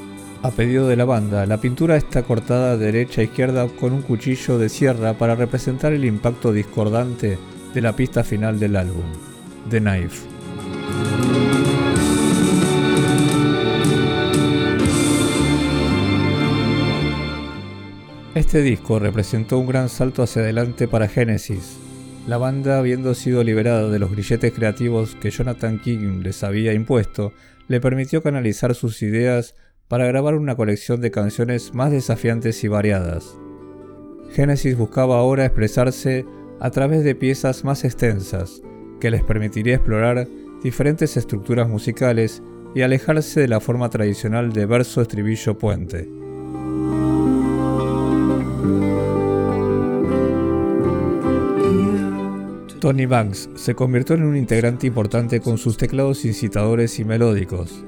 A 0.43 0.51
pedido 0.51 0.89
de 0.89 0.97
la 0.97 1.05
banda, 1.05 1.47
la 1.47 1.61
pintura 1.61 1.97
está 1.97 2.25
cortada 2.25 2.77
de 2.77 2.87
derecha 2.87 3.21
a 3.21 3.25
izquierda 3.25 3.69
con 3.69 3.93
un 3.93 4.03
cuchillo 4.03 4.59
de 4.59 4.69
sierra 4.69 5.17
para 5.17 5.37
representar 5.37 5.93
el 5.93 6.05
impacto 6.05 6.53
discordante 6.53 7.39
de 7.73 7.81
la 7.81 7.95
pista 7.95 8.25
final 8.25 8.59
del 8.59 8.75
álbum, 8.75 9.05
The 9.71 9.79
Knife. 9.79 10.27
Este 18.35 18.63
disco 18.63 18.99
representó 18.99 19.59
un 19.59 19.69
gran 19.69 19.89
salto 19.89 20.25
hacia 20.25 20.43
adelante 20.43 20.89
para 20.89 21.07
Genesis. 21.07 21.79
La 22.27 22.39
banda, 22.39 22.79
habiendo 22.79 23.15
sido 23.15 23.45
liberada 23.45 23.89
de 23.89 23.99
los 24.01 24.11
grilletes 24.11 24.53
creativos 24.53 25.15
que 25.21 25.31
Jonathan 25.31 25.79
King 25.79 26.23
les 26.25 26.43
había 26.43 26.73
impuesto, 26.73 27.33
le 27.69 27.81
permitió 27.81 28.25
canalizar 28.25 28.75
sus 28.75 29.03
ideas 29.03 29.55
para 29.93 30.07
grabar 30.07 30.37
una 30.37 30.57
colección 30.57 31.03
de 31.03 31.11
canciones 31.11 31.75
más 31.75 31.91
desafiantes 31.91 32.65
y 32.65 32.69
variadas. 32.69 33.37
Genesis 34.31 34.75
buscaba 34.75 35.19
ahora 35.19 35.45
expresarse 35.45 36.25
a 36.61 36.71
través 36.71 37.05
de 37.05 37.15
piezas 37.15 37.63
más 37.63 37.85
extensas, 37.85 38.63
que 39.01 39.11
les 39.11 39.23
permitiría 39.23 39.75
explorar 39.75 40.27
diferentes 40.63 41.19
estructuras 41.19 41.69
musicales 41.69 42.43
y 42.75 42.81
alejarse 42.81 43.41
de 43.41 43.49
la 43.49 43.61
forma 43.61 43.91
tradicional 43.91 44.55
de 44.55 44.65
verso-estribillo-puente. 44.65 46.09
Tony 52.81 53.05
Banks 53.05 53.51
se 53.57 53.75
convirtió 53.75 54.15
en 54.15 54.23
un 54.23 54.39
integrante 54.39 54.87
importante 54.87 55.41
con 55.41 55.59
sus 55.59 55.77
teclados 55.77 56.25
incitadores 56.25 56.99
y 56.99 57.05
melódicos. 57.05 57.85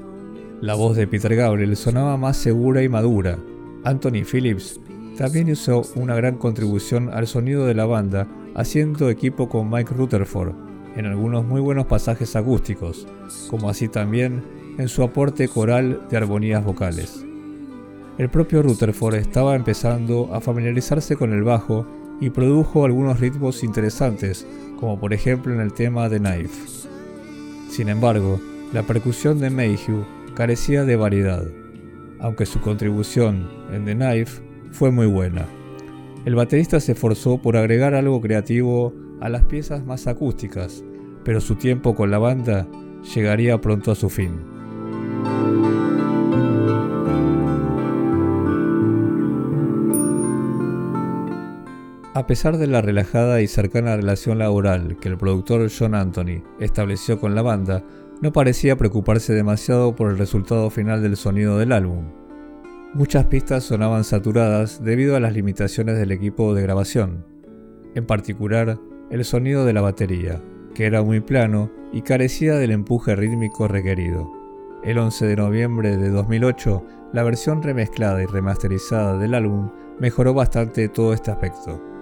La 0.61 0.73
voz 0.73 0.95
de 0.95 1.05
Peter 1.05 1.35
Gabriel 1.35 1.75
sonaba 1.75 2.15
más 2.15 2.37
segura 2.37 2.81
y 2.81 2.89
madura. 2.89 3.37
Anthony 3.83 4.23
Phillips 4.29 4.79
también 5.17 5.49
hizo 5.49 5.83
una 5.95 6.15
gran 6.15 6.37
contribución 6.37 7.09
al 7.09 7.27
sonido 7.27 7.65
de 7.65 7.73
la 7.73 7.85
banda, 7.85 8.27
haciendo 8.55 9.09
equipo 9.09 9.49
con 9.49 9.69
Mike 9.69 9.93
Rutherford 9.93 10.53
en 10.95 11.05
algunos 11.05 11.45
muy 11.45 11.59
buenos 11.59 11.87
pasajes 11.87 12.35
acústicos, 12.37 13.05
como 13.49 13.69
así 13.69 13.89
también 13.89 14.43
en 14.77 14.87
su 14.87 15.03
aporte 15.03 15.47
coral 15.49 16.07
de 16.09 16.17
armonías 16.17 16.63
vocales. 16.63 17.25
El 18.17 18.29
propio 18.29 18.61
Rutherford 18.61 19.15
estaba 19.15 19.55
empezando 19.57 20.33
a 20.33 20.39
familiarizarse 20.39 21.17
con 21.17 21.33
el 21.33 21.43
bajo 21.43 21.85
y 22.21 22.29
produjo 22.29 22.85
algunos 22.85 23.19
ritmos 23.19 23.61
interesantes, 23.61 24.47
como 24.79 24.97
por 24.97 25.13
ejemplo 25.13 25.53
en 25.53 25.59
el 25.59 25.73
tema 25.73 26.07
de 26.07 26.19
Knife. 26.19 26.87
Sin 27.69 27.89
embargo, 27.89 28.39
la 28.71 28.83
percusión 28.83 29.39
de 29.39 29.49
Mayhew 29.49 30.05
carecía 30.35 30.83
de 30.83 30.95
variedad, 30.95 31.43
aunque 32.19 32.45
su 32.45 32.59
contribución 32.61 33.49
en 33.71 33.85
The 33.85 33.95
Knife 33.95 34.41
fue 34.71 34.91
muy 34.91 35.07
buena. 35.07 35.45
El 36.25 36.35
baterista 36.35 36.79
se 36.79 36.91
esforzó 36.91 37.41
por 37.41 37.57
agregar 37.57 37.95
algo 37.95 38.21
creativo 38.21 38.93
a 39.21 39.29
las 39.29 39.45
piezas 39.45 39.85
más 39.85 40.07
acústicas, 40.07 40.83
pero 41.23 41.39
su 41.41 41.55
tiempo 41.55 41.95
con 41.95 42.11
la 42.11 42.19
banda 42.19 42.67
llegaría 43.15 43.61
pronto 43.61 43.91
a 43.91 43.95
su 43.95 44.09
fin. 44.09 44.55
A 52.15 52.27
pesar 52.27 52.57
de 52.57 52.67
la 52.67 52.81
relajada 52.81 53.41
y 53.41 53.47
cercana 53.47 53.97
relación 53.97 54.39
laboral 54.39 54.97
que 55.01 55.09
el 55.09 55.17
productor 55.17 55.69
John 55.69 55.95
Anthony 55.95 56.43
estableció 56.59 57.19
con 57.19 57.35
la 57.35 57.41
banda, 57.41 57.83
no 58.21 58.31
parecía 58.31 58.77
preocuparse 58.77 59.33
demasiado 59.33 59.95
por 59.95 60.09
el 60.09 60.17
resultado 60.17 60.69
final 60.69 61.01
del 61.01 61.17
sonido 61.17 61.57
del 61.57 61.71
álbum. 61.71 62.05
Muchas 62.93 63.25
pistas 63.25 63.63
sonaban 63.63 64.03
saturadas 64.03 64.83
debido 64.83 65.15
a 65.15 65.19
las 65.19 65.33
limitaciones 65.33 65.97
del 65.97 66.11
equipo 66.11 66.53
de 66.53 66.61
grabación, 66.61 67.25
en 67.93 68.05
particular 68.05 68.79
el 69.09 69.25
sonido 69.25 69.65
de 69.65 69.73
la 69.73 69.81
batería, 69.81 70.41
que 70.73 70.85
era 70.85 71.03
muy 71.03 71.19
plano 71.19 71.71
y 71.91 72.01
carecía 72.01 72.55
del 72.55 72.71
empuje 72.71 73.15
rítmico 73.15 73.67
requerido. 73.67 74.31
El 74.83 74.97
11 74.97 75.25
de 75.25 75.35
noviembre 75.35 75.97
de 75.97 76.09
2008, 76.09 76.85
la 77.11 77.23
versión 77.23 77.63
remezclada 77.63 78.21
y 78.21 78.25
remasterizada 78.25 79.17
del 79.17 79.33
álbum 79.33 79.71
mejoró 79.99 80.33
bastante 80.33 80.87
todo 80.89 81.13
este 81.13 81.31
aspecto. 81.31 81.94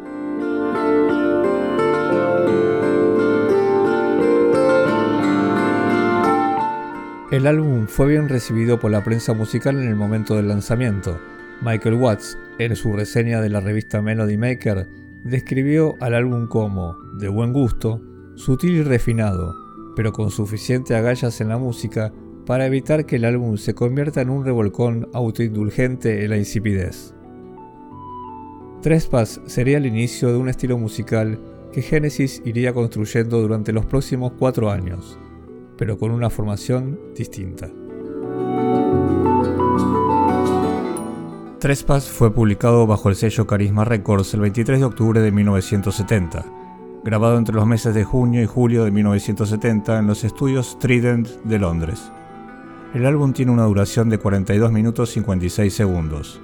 El 7.33 7.47
álbum 7.47 7.87
fue 7.87 8.09
bien 8.09 8.29
recibido 8.29 8.79
por 8.79 8.91
la 8.91 9.03
prensa 9.03 9.33
musical 9.33 9.81
en 9.81 9.87
el 9.87 9.95
momento 9.95 10.35
del 10.35 10.49
lanzamiento. 10.49 11.19
Michael 11.63 11.95
Watts, 11.95 12.37
en 12.59 12.75
su 12.75 12.93
reseña 12.93 13.41
de 13.41 13.49
la 13.49 13.59
revista 13.59 14.03
Melody 14.03 14.37
Maker, 14.37 14.87
describió 15.23 15.95
al 15.99 16.13
álbum 16.13 16.45
como 16.45 16.95
de 17.17 17.29
buen 17.29 17.51
gusto, 17.51 17.99
sutil 18.35 18.75
y 18.75 18.83
refinado, 18.83 19.55
pero 19.95 20.13
con 20.13 20.29
suficiente 20.29 20.95
agallas 20.95 21.41
en 21.41 21.47
la 21.47 21.57
música 21.57 22.13
para 22.45 22.67
evitar 22.67 23.07
que 23.07 23.15
el 23.15 23.25
álbum 23.25 23.57
se 23.57 23.73
convierta 23.73 24.21
en 24.21 24.29
un 24.29 24.45
revolcón 24.45 25.09
autoindulgente 25.11 26.23
en 26.23 26.29
la 26.29 26.37
insipidez. 26.37 27.15
Trespass 28.83 29.41
sería 29.47 29.79
el 29.79 29.87
inicio 29.87 30.27
de 30.27 30.37
un 30.37 30.49
estilo 30.49 30.77
musical 30.77 31.39
que 31.71 31.81
Genesis 31.81 32.43
iría 32.45 32.75
construyendo 32.75 33.41
durante 33.41 33.73
los 33.73 33.87
próximos 33.87 34.33
cuatro 34.37 34.69
años 34.69 35.17
pero 35.83 35.97
con 35.97 36.11
una 36.11 36.29
formación 36.29 36.97
distinta. 37.13 37.69
Trespass 41.59 42.09
fue 42.09 42.33
publicado 42.33 42.87
bajo 42.87 43.09
el 43.09 43.17
sello 43.17 43.45
Carisma 43.45 43.83
Records 43.83 44.33
el 44.33 44.39
23 44.39 44.79
de 44.79 44.85
octubre 44.85 45.19
de 45.19 45.33
1970, 45.33 46.45
grabado 47.03 47.37
entre 47.37 47.53
los 47.53 47.67
meses 47.67 47.93
de 47.93 48.05
junio 48.05 48.41
y 48.41 48.45
julio 48.45 48.85
de 48.85 48.91
1970 48.91 49.99
en 49.99 50.07
los 50.07 50.23
estudios 50.23 50.79
Trident 50.79 51.27
de 51.43 51.59
Londres. 51.59 52.13
El 52.93 53.05
álbum 53.05 53.33
tiene 53.33 53.51
una 53.51 53.65
duración 53.65 54.07
de 54.07 54.19
42 54.19 54.71
minutos 54.71 55.09
56 55.09 55.73
segundos. 55.73 56.39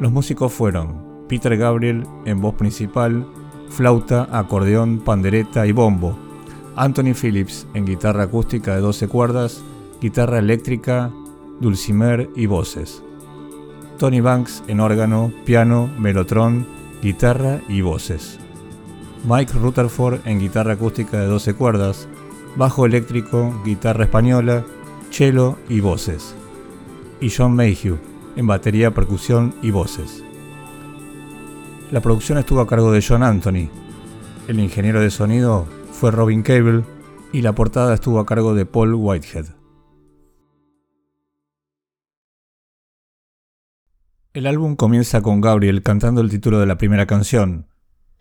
Los 0.00 0.10
músicos 0.10 0.52
fueron 0.52 1.24
Peter 1.28 1.56
Gabriel 1.56 2.02
en 2.24 2.40
voz 2.40 2.56
principal, 2.56 3.28
flauta, 3.68 4.26
acordeón, 4.32 4.98
pandereta 5.04 5.68
y 5.68 5.70
bombo, 5.70 6.25
Anthony 6.76 7.14
Phillips 7.14 7.66
en 7.74 7.86
guitarra 7.86 8.24
acústica 8.24 8.74
de 8.74 8.80
12 8.80 9.08
cuerdas, 9.08 9.62
guitarra 10.00 10.38
eléctrica, 10.38 11.10
dulcimer 11.60 12.28
y 12.36 12.46
voces. 12.46 13.02
Tony 13.98 14.20
Banks 14.20 14.62
en 14.68 14.80
órgano, 14.80 15.32
piano, 15.46 15.90
melotron, 15.98 16.66
guitarra 17.02 17.60
y 17.68 17.80
voces. 17.80 18.38
Mike 19.26 19.54
Rutherford 19.54 20.20
en 20.26 20.38
guitarra 20.38 20.74
acústica 20.74 21.18
de 21.18 21.26
12 21.26 21.54
cuerdas, 21.54 22.08
bajo 22.56 22.84
eléctrico, 22.84 23.58
guitarra 23.64 24.04
española, 24.04 24.64
cello 25.10 25.56
y 25.68 25.80
voces. 25.80 26.34
Y 27.20 27.30
John 27.30 27.56
Mayhew 27.56 27.98
en 28.36 28.46
batería, 28.46 28.92
percusión 28.92 29.54
y 29.62 29.70
voces. 29.70 30.22
La 31.90 32.00
producción 32.00 32.38
estuvo 32.38 32.60
a 32.60 32.66
cargo 32.66 32.92
de 32.92 33.02
John 33.06 33.22
Anthony. 33.22 33.70
El 34.46 34.60
ingeniero 34.60 35.00
de 35.00 35.10
sonido 35.10 35.66
fue 35.96 36.10
Robin 36.10 36.42
Cable 36.42 36.84
y 37.32 37.40
la 37.40 37.54
portada 37.54 37.94
estuvo 37.94 38.20
a 38.20 38.26
cargo 38.26 38.54
de 38.54 38.66
Paul 38.66 38.94
Whitehead. 38.94 39.46
El 44.34 44.46
álbum 44.46 44.76
comienza 44.76 45.22
con 45.22 45.40
Gabriel 45.40 45.82
cantando 45.82 46.20
el 46.20 46.28
título 46.28 46.60
de 46.60 46.66
la 46.66 46.76
primera 46.76 47.06
canción, 47.06 47.68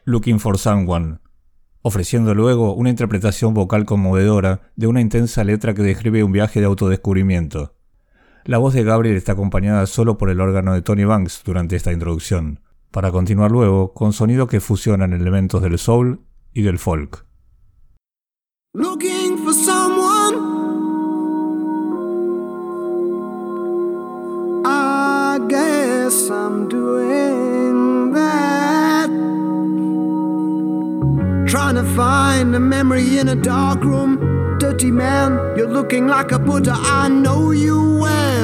Looking 0.06 0.40
for 0.40 0.58
Someone, 0.58 1.20
ofreciendo 1.82 2.34
luego 2.34 2.74
una 2.74 2.90
interpretación 2.90 3.54
vocal 3.54 3.84
conmovedora 3.84 4.72
de 4.78 4.88
una 4.88 5.02
intensa 5.02 5.44
letra 5.44 5.74
que 5.74 5.84
describe 5.84 6.24
un 6.24 6.32
viaje 6.32 6.62
de 6.62 6.68
autodescubrimiento. 6.68 7.76
La 8.46 8.58
voz 8.58 8.74
de 8.74 8.86
Gabriel 8.86 9.18
está 9.18 9.34
acompañada 9.34 9.86
solo 9.86 10.18
por 10.18 10.30
el 10.30 10.40
órgano 10.40 10.74
de 10.74 10.82
Tony 10.82 11.04
Banks 11.04 11.42
durante 11.44 11.76
esta 11.76 11.92
introducción, 11.92 12.62
para 12.92 13.12
continuar 13.12 13.52
luego 13.52 13.94
con 13.94 14.14
sonidos 14.14 14.48
que 14.48 14.62
fusionan 14.62 15.12
elementos 15.12 15.62
del 15.62 15.78
soul 15.78 16.22
y 16.54 16.62
del 16.62 16.80
folk. 16.80 17.25
Looking 18.76 19.38
for 19.38 19.54
someone. 19.54 20.36
I 24.66 25.40
guess 25.48 26.30
I'm 26.30 26.68
doing 26.68 28.12
that. 28.12 29.08
Trying 31.48 31.76
to 31.76 31.84
find 31.96 32.54
a 32.54 32.60
memory 32.60 33.18
in 33.18 33.30
a 33.30 33.36
dark 33.36 33.82
room. 33.82 34.58
Dirty 34.60 34.92
man, 34.92 35.56
you're 35.56 35.70
looking 35.70 36.08
like 36.08 36.34
a 36.34 36.40
Buddha. 36.40 36.74
I 36.76 37.08
know 37.08 37.52
you 37.52 37.98
well. 38.00 38.35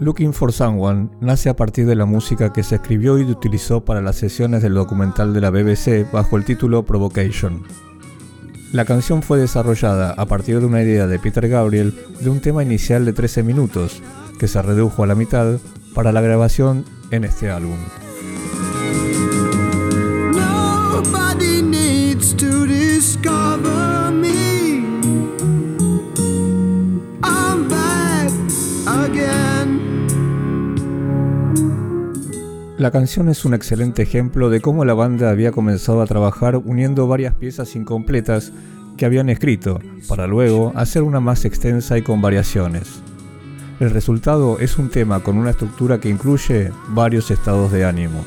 Looking 0.00 0.32
for 0.32 0.50
Someone 0.50 1.10
nace 1.20 1.50
a 1.50 1.56
partir 1.56 1.84
de 1.84 1.94
la 1.94 2.06
música 2.06 2.54
que 2.54 2.62
se 2.62 2.76
escribió 2.76 3.18
y 3.18 3.24
utilizó 3.24 3.84
para 3.84 4.00
las 4.00 4.16
sesiones 4.16 4.62
del 4.62 4.72
documental 4.72 5.34
de 5.34 5.42
la 5.42 5.50
BBC 5.50 6.10
bajo 6.10 6.38
el 6.38 6.46
título 6.46 6.84
Provocation. 6.84 7.64
La 8.72 8.86
canción 8.86 9.22
fue 9.22 9.38
desarrollada 9.38 10.12
a 10.12 10.24
partir 10.24 10.58
de 10.58 10.64
una 10.64 10.80
idea 10.80 11.06
de 11.06 11.18
Peter 11.18 11.46
Gabriel 11.48 11.94
de 12.18 12.30
un 12.30 12.40
tema 12.40 12.62
inicial 12.62 13.04
de 13.04 13.12
13 13.12 13.42
minutos, 13.42 14.02
que 14.38 14.48
se 14.48 14.62
redujo 14.62 15.02
a 15.02 15.06
la 15.06 15.14
mitad 15.14 15.58
para 15.94 16.12
la 16.12 16.22
grabación 16.22 16.86
en 17.10 17.24
este 17.24 17.50
álbum. 17.50 17.76
La 32.80 32.90
canción 32.90 33.28
es 33.28 33.44
un 33.44 33.52
excelente 33.52 34.00
ejemplo 34.00 34.48
de 34.48 34.62
cómo 34.62 34.86
la 34.86 34.94
banda 34.94 35.28
había 35.28 35.52
comenzado 35.52 36.00
a 36.00 36.06
trabajar 36.06 36.56
uniendo 36.56 37.06
varias 37.06 37.34
piezas 37.34 37.76
incompletas 37.76 38.52
que 38.96 39.04
habían 39.04 39.28
escrito, 39.28 39.80
para 40.08 40.26
luego 40.26 40.72
hacer 40.74 41.02
una 41.02 41.20
más 41.20 41.44
extensa 41.44 41.98
y 41.98 42.02
con 42.02 42.22
variaciones. 42.22 43.02
El 43.80 43.90
resultado 43.90 44.58
es 44.60 44.78
un 44.78 44.88
tema 44.88 45.20
con 45.20 45.36
una 45.36 45.50
estructura 45.50 46.00
que 46.00 46.08
incluye 46.08 46.72
varios 46.88 47.30
estados 47.30 47.70
de 47.70 47.84
ánimo. 47.84 48.24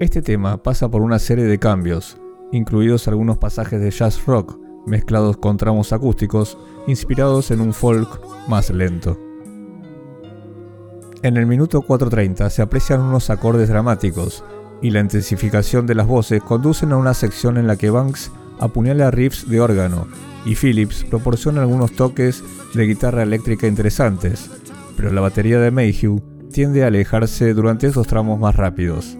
Este 0.00 0.22
tema 0.22 0.62
pasa 0.62 0.88
por 0.88 1.02
una 1.02 1.18
serie 1.18 1.46
de 1.46 1.58
cambios, 1.58 2.18
incluidos 2.52 3.08
algunos 3.08 3.36
pasajes 3.38 3.80
de 3.80 3.90
jazz 3.90 4.24
rock 4.26 4.56
mezclados 4.86 5.38
con 5.38 5.56
tramos 5.56 5.92
acústicos 5.92 6.56
inspirados 6.86 7.50
en 7.50 7.60
un 7.60 7.74
folk 7.74 8.08
más 8.46 8.70
lento. 8.70 9.18
En 11.24 11.36
el 11.36 11.46
minuto 11.46 11.82
4.30 11.82 12.48
se 12.48 12.62
aprecian 12.62 13.00
unos 13.00 13.28
acordes 13.28 13.68
dramáticos 13.68 14.44
y 14.80 14.90
la 14.90 15.00
intensificación 15.00 15.84
de 15.84 15.96
las 15.96 16.06
voces 16.06 16.44
conducen 16.44 16.92
a 16.92 16.96
una 16.96 17.12
sección 17.12 17.56
en 17.56 17.66
la 17.66 17.74
que 17.74 17.90
Banks 17.90 18.30
apuñala 18.60 19.10
riffs 19.10 19.50
de 19.50 19.60
órgano 19.60 20.06
y 20.44 20.54
Phillips 20.54 21.06
proporciona 21.10 21.62
algunos 21.62 21.90
toques 21.90 22.44
de 22.72 22.86
guitarra 22.86 23.24
eléctrica 23.24 23.66
interesantes, 23.66 24.48
pero 24.96 25.12
la 25.12 25.22
batería 25.22 25.58
de 25.58 25.72
Mayhew 25.72 26.22
tiende 26.52 26.84
a 26.84 26.86
alejarse 26.86 27.52
durante 27.52 27.88
esos 27.88 28.06
tramos 28.06 28.38
más 28.38 28.54
rápidos. 28.54 29.18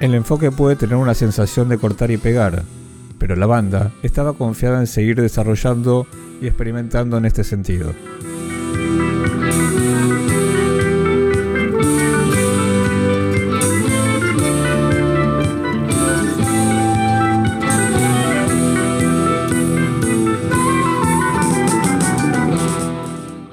El 0.00 0.14
enfoque 0.14 0.50
puede 0.50 0.76
tener 0.76 0.96
una 0.96 1.14
sensación 1.14 1.68
de 1.68 1.76
cortar 1.76 2.10
y 2.10 2.16
pegar, 2.16 2.62
pero 3.18 3.36
la 3.36 3.46
banda 3.46 3.92
estaba 4.02 4.32
confiada 4.32 4.80
en 4.80 4.86
seguir 4.86 5.20
desarrollando 5.20 6.06
y 6.40 6.46
experimentando 6.46 7.18
en 7.18 7.26
este 7.26 7.44
sentido. 7.44 7.92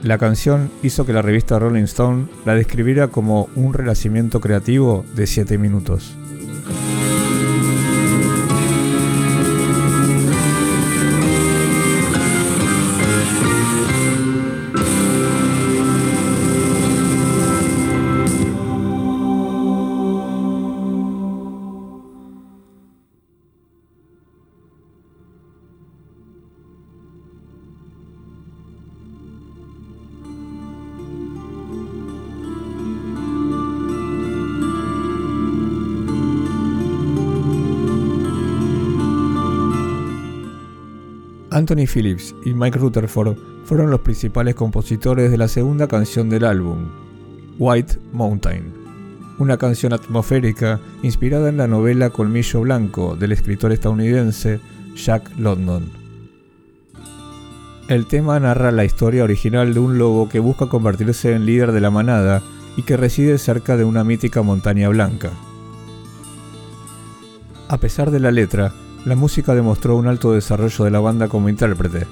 La 0.08 0.18
canción 0.18 0.72
hizo 0.84 1.06
que 1.06 1.12
la 1.12 1.22
revista 1.22 1.60
Rolling 1.60 1.84
Stone 1.84 2.28
la 2.46 2.56
describiera 2.56 3.10
como 3.10 3.50
un 3.56 3.74
renacimiento 3.74 4.40
creativo 4.40 5.04
de 5.18 5.28
7 5.28 5.58
minutos. 5.58 6.16
Anthony 41.58 41.88
Phillips 41.92 42.36
y 42.46 42.54
Mike 42.54 42.78
Rutherford 42.78 43.36
fueron 43.66 43.90
los 43.90 44.02
principales 44.02 44.54
compositores 44.54 45.32
de 45.32 45.38
la 45.38 45.48
segunda 45.48 45.88
canción 45.88 46.30
del 46.30 46.46
álbum, 46.46 46.88
White 47.58 47.98
Mountain, 48.14 48.72
una 49.40 49.58
canción 49.58 49.92
atmosférica 49.92 50.80
inspirada 51.02 51.50
en 51.50 51.58
la 51.58 51.66
novela 51.66 52.12
Colmillo 52.12 52.62
Blanco 52.62 53.16
del 53.16 53.32
escritor 53.32 53.72
estadounidense 53.72 54.60
Jack 54.96 55.32
London. 55.40 55.90
El 57.90 58.06
tema 58.06 58.40
narra 58.40 58.72
la 58.72 58.86
historia 58.86 59.24
original 59.24 59.74
de 59.74 59.80
un 59.80 59.98
lobo 59.98 60.30
que 60.30 60.38
busca 60.38 60.68
convertirse 60.68 61.34
en 61.34 61.48
líder 61.48 61.72
de 61.72 61.82
la 61.82 61.90
manada 61.90 62.44
y 62.76 62.84
que 62.84 62.98
reside 62.98 63.40
cerca 63.40 63.78
de 63.78 63.84
una 63.84 64.04
mítica 64.04 64.44
montaña 64.44 64.90
blanca. 64.90 65.32
A 67.68 67.80
pesar 67.80 68.12
de 68.12 68.20
la 68.20 68.30
letra, 68.30 68.74
la 69.08 69.16
música 69.16 69.56
demostró 69.56 69.96
un 69.96 70.08
alto 70.08 70.34
desarrollo 70.34 70.84
de 70.84 70.92
la 70.92 71.00
banda 71.00 71.30
como 71.30 71.48
intérprete. 71.48 72.06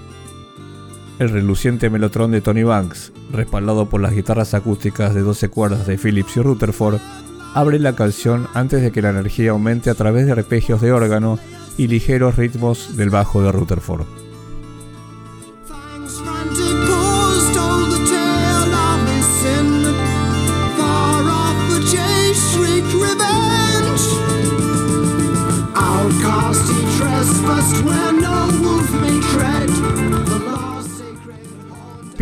El 1.19 1.29
reluciente 1.29 1.89
melotrón 1.89 2.31
de 2.31 2.39
Tony 2.39 2.63
Banks, 2.63 3.11
respaldado 3.33 3.89
por 3.89 3.99
las 3.99 4.13
guitarras 4.13 4.53
acústicas 4.53 5.13
de 5.13 5.19
12 5.19 5.49
cuerdas 5.49 5.87
de 5.87 5.97
Phillips 5.97 6.37
y 6.37 6.41
Rutherford, 6.41 7.01
abre 7.53 7.79
la 7.79 7.97
canción 7.97 8.47
antes 8.53 8.81
de 8.81 8.93
que 8.93 9.01
la 9.01 9.09
energía 9.09 9.51
aumente 9.51 9.89
a 9.89 9.95
través 9.95 10.25
de 10.25 10.31
arpegios 10.31 10.79
de 10.79 10.93
órgano 10.93 11.37
y 11.77 11.87
ligeros 11.87 12.37
ritmos 12.37 12.95
del 12.95 13.09
bajo 13.09 13.41
de 13.41 13.51
Rutherford. 13.51 14.24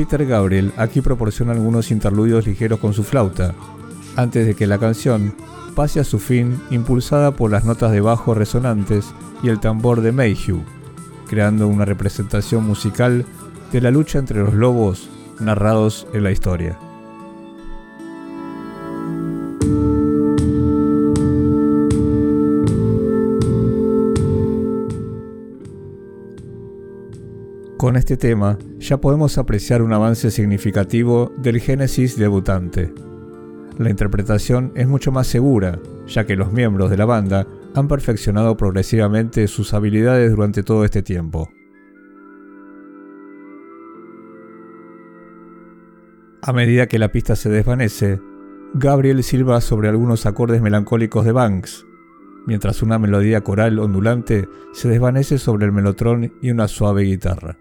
Peter 0.04 0.26
Gabriel 0.26 0.74
aquí 0.76 1.00
proporciona 1.00 1.54
algunos 1.54 1.89
interludios 1.89 2.46
ligeros 2.46 2.82
con 2.82 2.94
su 2.94 3.06
flauta, 3.06 3.56
antes 4.18 4.46
de 4.46 4.54
que 4.54 4.68
la 4.68 4.78
canción 4.78 5.34
pase 5.76 6.02
a 6.02 6.04
su 6.04 6.20
fin 6.20 6.60
impulsada 6.72 7.32
por 7.32 7.50
las 7.50 7.63
notas 7.63 7.94
de 7.94 8.02
bajo 8.02 8.34
resonantes 8.34 9.13
y 9.42 9.48
el 9.48 9.62
tambor 9.62 10.02
de 10.02 10.12
Mayhew, 10.12 10.62
creando 11.30 11.70
una 11.70 11.86
representación 11.86 12.66
musical 12.66 13.26
de 13.72 13.80
la 13.80 13.92
lucha 13.92 14.20
entre 14.20 14.39
los 14.39 14.54
lobos 14.54 15.10
narrados 15.39 16.06
en 16.12 16.24
la 16.26 16.32
historia. 16.32 16.78
Con 27.84 27.98
este 27.98 28.15
tema 28.15 28.58
ya 28.80 28.96
podemos 28.96 29.38
apreciar 29.38 29.82
un 29.82 29.91
avance 29.91 30.32
significativo 30.32 31.34
del 31.39 31.60
Génesis 31.60 32.15
debutante. 32.15 32.93
La 33.78 33.89
interpretación 33.89 34.72
es 34.74 34.88
mucho 34.88 35.12
más 35.12 35.28
segura, 35.28 35.80
ya 36.08 36.26
que 36.26 36.38
los 36.38 36.54
miembros 36.54 36.89
de 36.89 36.96
la 36.96 37.04
banda 37.04 37.46
han 37.76 37.89
perfeccionado 37.89 38.56
progresivamente 38.56 39.50
sus 39.50 39.74
habilidades 39.74 40.32
durante 40.32 40.63
todo 40.63 40.86
este 40.86 41.04
tiempo. 41.04 41.50
A 46.41 46.54
medida 46.54 46.88
que 46.88 47.00
la 47.00 47.12
pista 47.12 47.36
se 47.36 47.50
desvanece, 47.50 48.22
Gabriel 48.76 49.22
silba 49.24 49.60
sobre 49.60 49.89
algunos 49.89 50.26
acordes 50.26 50.62
melancólicos 50.62 51.26
de 51.26 51.34
Banks, 51.34 51.86
mientras 52.48 52.82
una 52.82 52.98
melodía 52.98 53.41
coral 53.41 53.78
ondulante 53.80 54.48
se 54.72 54.88
desvanece 54.88 55.38
sobre 55.38 55.65
el 55.65 55.74
melotrón 55.74 56.32
y 56.41 56.50
una 56.50 56.69
suave 56.69 57.02
guitarra. 57.02 57.58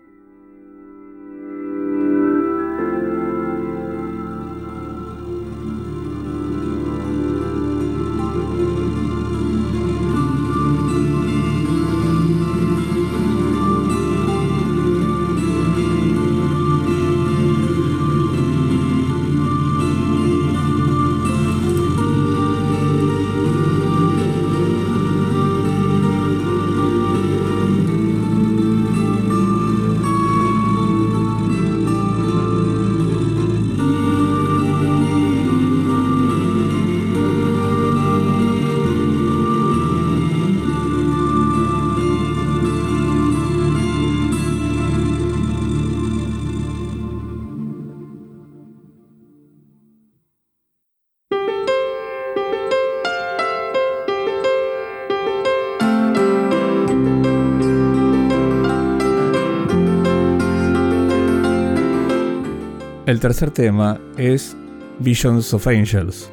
Tercer 63.22 63.52
tema 63.52 64.00
es 64.16 64.56
Visions 64.98 65.54
of 65.54 65.68
Angels. 65.68 66.28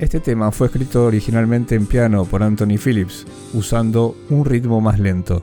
Este 0.00 0.18
tema 0.18 0.50
fue 0.50 0.66
escrito 0.66 1.04
originalmente 1.04 1.76
en 1.76 1.86
piano 1.86 2.24
por 2.24 2.42
Anthony 2.42 2.78
Phillips, 2.82 3.24
usando 3.54 4.16
un 4.28 4.44
ritmo 4.44 4.80
más 4.80 4.98
lento. 4.98 5.40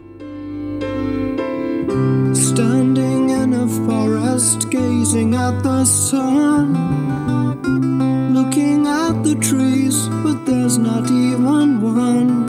Standing 2.33 3.29
in 3.29 3.53
a 3.53 3.65
forest, 3.87 4.65
gazing 4.69 5.35
at 5.35 5.63
the 5.63 5.85
sun, 5.85 6.73
looking 8.33 8.85
at 8.87 9.13
the 9.23 9.35
trees, 9.35 10.09
but 10.21 10.45
there's 10.45 10.77
not 10.77 11.09
even 11.09 11.81
one. 11.81 12.45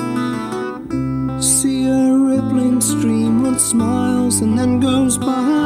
See 1.40 1.86
a 1.86 2.12
rippling 2.12 2.80
stream 2.80 3.44
that 3.44 3.60
smiles 3.60 4.40
and 4.42 4.58
then 4.58 4.80
goes 4.80 5.16
by 5.16 5.65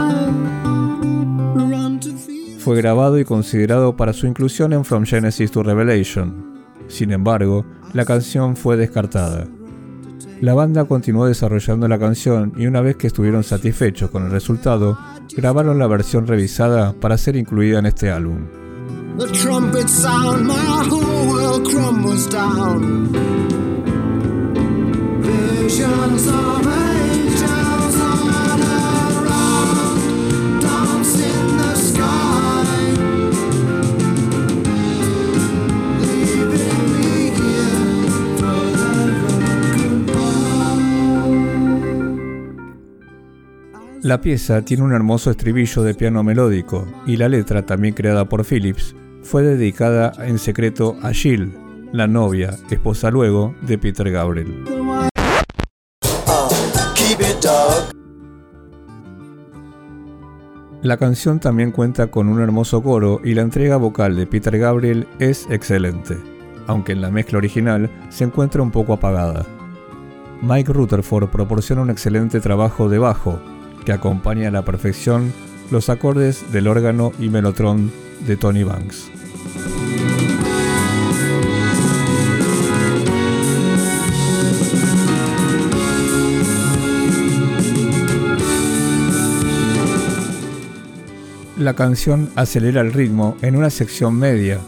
fue 2.61 2.77
grabado 2.77 3.19
y 3.19 3.25
considerado 3.25 3.97
para 3.97 4.13
su 4.13 4.27
inclusión 4.27 4.75
en 4.75 4.85
From 4.85 5.07
Genesis 5.07 5.51
to 5.51 5.63
Revelation. 5.63 6.61
Sin 6.89 7.11
embargo, 7.11 7.65
la 7.95 8.05
canción 8.05 8.55
fue 8.55 8.77
descartada. 8.77 9.47
La 10.43 10.53
banda 10.53 10.85
continuó 10.85 11.27
desarrollando 11.27 11.89
la 11.89 11.99
canción 11.99 12.53
y 12.57 12.67
una 12.67 12.83
vez 12.83 12.97
que 12.97 13.07
estuvieron 13.07 13.45
satisfechos 13.45 14.11
con 14.11 14.25
el 14.25 14.31
resultado, 14.31 14.99
grabaron 15.35 15.79
la 15.79 15.87
versión 15.87 16.27
revisada 16.27 16.93
para 16.93 17.17
ser 17.17 17.37
incluida 17.37 17.79
en 17.79 17.87
este 17.87 18.11
álbum. 18.11 18.47
La 44.03 44.23
pieza 44.23 44.63
tiene 44.63 44.83
un 44.83 44.95
hermoso 44.95 45.31
estribillo 45.31 45.83
de 45.83 45.93
piano 45.95 46.23
melódico 46.23 46.87
y 47.05 47.19
la 47.19 47.29
letra, 47.29 47.67
también 47.67 47.93
creada 47.93 48.25
por 48.25 48.47
Phillips, 48.47 48.97
fue 49.23 49.43
dedicada 49.43 50.13
en 50.27 50.39
secreto 50.39 50.97
a 51.03 51.13
Jill, 51.13 51.53
la 51.93 52.07
novia, 52.07 52.57
esposa 52.71 53.11
luego 53.11 53.55
de 53.61 53.77
Peter 53.77 54.11
Gabriel. 54.11 54.65
La 60.81 60.97
canción 60.97 61.39
también 61.39 61.71
cuenta 61.71 62.07
con 62.07 62.31
un 62.31 62.41
hermoso 62.41 62.83
coro 62.83 63.21
y 63.23 63.35
la 63.35 63.43
entrega 63.43 63.77
vocal 63.77 64.17
de 64.17 64.27
Peter 64.27 64.59
Gabriel 64.59 65.07
es 65.19 65.47
excelente, 65.51 66.17
aunque 66.67 66.93
en 66.93 67.03
la 67.03 67.11
mezcla 67.11 67.37
original 67.37 67.91
se 68.09 68.25
encuentra 68.25 68.63
un 68.63 68.71
poco 68.71 68.95
apagada. 68.95 69.45
Mike 70.41 70.73
Rutherford 70.73 71.29
proporciona 71.29 71.83
un 71.83 71.91
excelente 71.91 72.41
trabajo 72.41 72.89
de 72.89 72.99
bajo, 72.99 73.39
que 73.85 73.93
acompaña 73.93 74.49
a 74.49 74.53
la 74.53 74.65
perfección 74.65 75.33
los 75.71 75.89
acordes 75.89 76.53
del 76.53 76.67
órgano 76.69 77.13
y 77.19 77.29
melotron 77.29 77.91
de 78.27 78.37
Tony 78.37 78.65
Banks. 78.65 79.11
La 91.61 91.75
canción 91.75 92.31
acelera 92.37 92.81
el 92.81 92.93
ritmo 92.93 93.37
en 93.43 93.55
una 93.55 93.69
sección 93.69 94.19
media, 94.19 94.59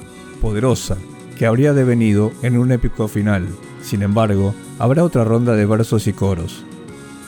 poderosa, 0.43 0.99
que 1.39 1.47
habría 1.47 1.73
devenido 1.73 2.33
en 2.43 2.59
un 2.59 2.71
épico 2.71 3.09
final. 3.09 3.49
Sin 3.81 4.03
embargo, 4.03 4.55
habrá 4.79 5.03
otra 5.03 5.25
ronda 5.25 5.57
de 5.57 5.65
versos 5.65 6.07
y 6.07 6.13
coros. 6.13 6.67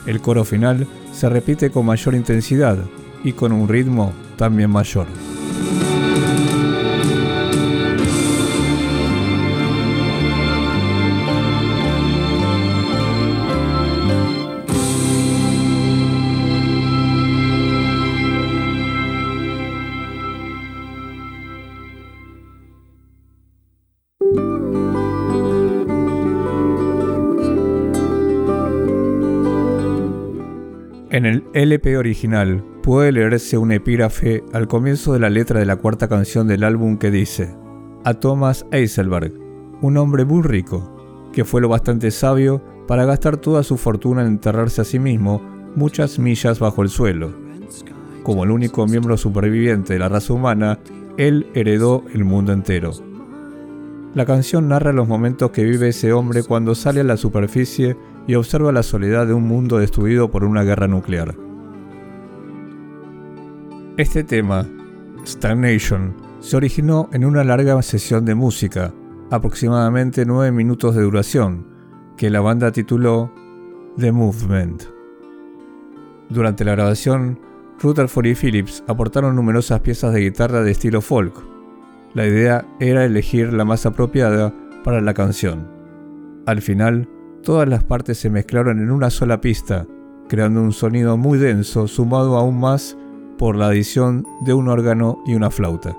El 0.05 0.21
coro 0.21 0.45
final 0.45 0.87
se 1.11 1.29
repite 1.29 1.71
con 1.71 1.85
mayor 1.85 2.15
intensidad 2.15 2.77
y 3.23 3.33
con 3.33 3.51
un 3.51 3.67
ritmo 3.67 4.13
también 4.37 4.69
mayor. 4.69 5.07
LP 31.65 31.97
original 31.97 32.63
puede 32.83 33.11
leerse 33.11 33.57
un 33.57 33.71
epígrafe 33.71 34.43
al 34.53 34.67
comienzo 34.67 35.13
de 35.13 35.19
la 35.19 35.31
letra 35.31 35.59
de 35.59 35.65
la 35.65 35.77
cuarta 35.77 36.07
canción 36.07 36.47
del 36.47 36.63
álbum 36.63 36.99
que 36.99 37.09
dice, 37.09 37.55
a 38.03 38.13
Thomas 38.13 38.67
Eiselberg, 38.71 39.33
un 39.81 39.97
hombre 39.97 40.25
muy 40.25 40.43
rico, 40.43 41.31
que 41.33 41.43
fue 41.43 41.61
lo 41.61 41.69
bastante 41.69 42.11
sabio 42.11 42.63
para 42.87 43.05
gastar 43.05 43.37
toda 43.37 43.63
su 43.63 43.77
fortuna 43.77 44.21
en 44.21 44.27
enterrarse 44.27 44.81
a 44.81 44.83
sí 44.83 44.99
mismo 44.99 45.41
muchas 45.75 46.19
millas 46.19 46.59
bajo 46.59 46.83
el 46.83 46.89
suelo. 46.89 47.33
Como 48.21 48.43
el 48.43 48.51
único 48.51 48.85
miembro 48.85 49.17
superviviente 49.17 49.93
de 49.93 49.99
la 49.99 50.09
raza 50.09 50.33
humana, 50.33 50.77
él 51.17 51.47
heredó 51.55 52.03
el 52.13 52.25
mundo 52.25 52.53
entero. 52.53 52.91
La 54.13 54.27
canción 54.27 54.67
narra 54.67 54.93
los 54.93 55.07
momentos 55.07 55.49
que 55.49 55.63
vive 55.63 55.89
ese 55.89 56.13
hombre 56.13 56.43
cuando 56.43 56.75
sale 56.75 57.01
a 57.01 57.03
la 57.03 57.17
superficie 57.17 57.97
y 58.27 58.35
observa 58.35 58.71
la 58.71 58.83
soledad 58.83 59.25
de 59.25 59.33
un 59.33 59.47
mundo 59.47 59.79
destruido 59.79 60.29
por 60.29 60.43
una 60.43 60.63
guerra 60.63 60.87
nuclear. 60.87 61.44
Este 63.97 64.25
tema, 64.25 64.67
Stagnation, 65.25 66.13
se 66.41 66.57
originó 66.57 67.09
en 67.13 67.23
una 67.23 67.45
larga 67.45 67.81
sesión 67.81 68.25
de 68.25 68.35
música, 68.35 68.93
aproximadamente 69.31 70.25
9 70.25 70.51
minutos 70.51 70.95
de 70.95 71.03
duración, 71.03 71.65
que 72.17 72.29
la 72.29 72.41
banda 72.41 72.73
tituló 72.73 73.31
The 73.97 74.11
Movement. 74.11 74.83
Durante 76.27 76.65
la 76.65 76.73
grabación, 76.73 77.39
Rutherford 77.79 78.25
y 78.25 78.35
Phillips 78.35 78.83
aportaron 78.85 79.33
numerosas 79.33 79.79
piezas 79.79 80.13
de 80.13 80.23
guitarra 80.23 80.61
de 80.61 80.71
estilo 80.71 80.99
folk. 80.99 81.33
La 82.13 82.27
idea 82.27 82.65
era 82.81 83.05
elegir 83.05 83.53
la 83.53 83.63
más 83.63 83.85
apropiada 83.85 84.53
para 84.83 84.99
la 84.99 85.13
canción. 85.13 85.69
Al 86.45 86.61
final, 86.61 87.07
todas 87.43 87.69
las 87.69 87.85
partes 87.85 88.17
se 88.17 88.29
mezclaron 88.29 88.79
en 88.79 88.91
una 88.91 89.09
sola 89.09 89.39
pista, 89.39 89.87
creando 90.27 90.61
un 90.61 90.73
sonido 90.73 91.15
muy 91.15 91.37
denso 91.37 91.87
sumado 91.87 92.35
aún 92.35 92.59
más 92.59 92.97
por 93.37 93.55
la 93.55 93.67
adición 93.67 94.25
de 94.41 94.53
un 94.53 94.67
órgano 94.67 95.19
y 95.25 95.35
una 95.35 95.49
flauta. 95.49 95.95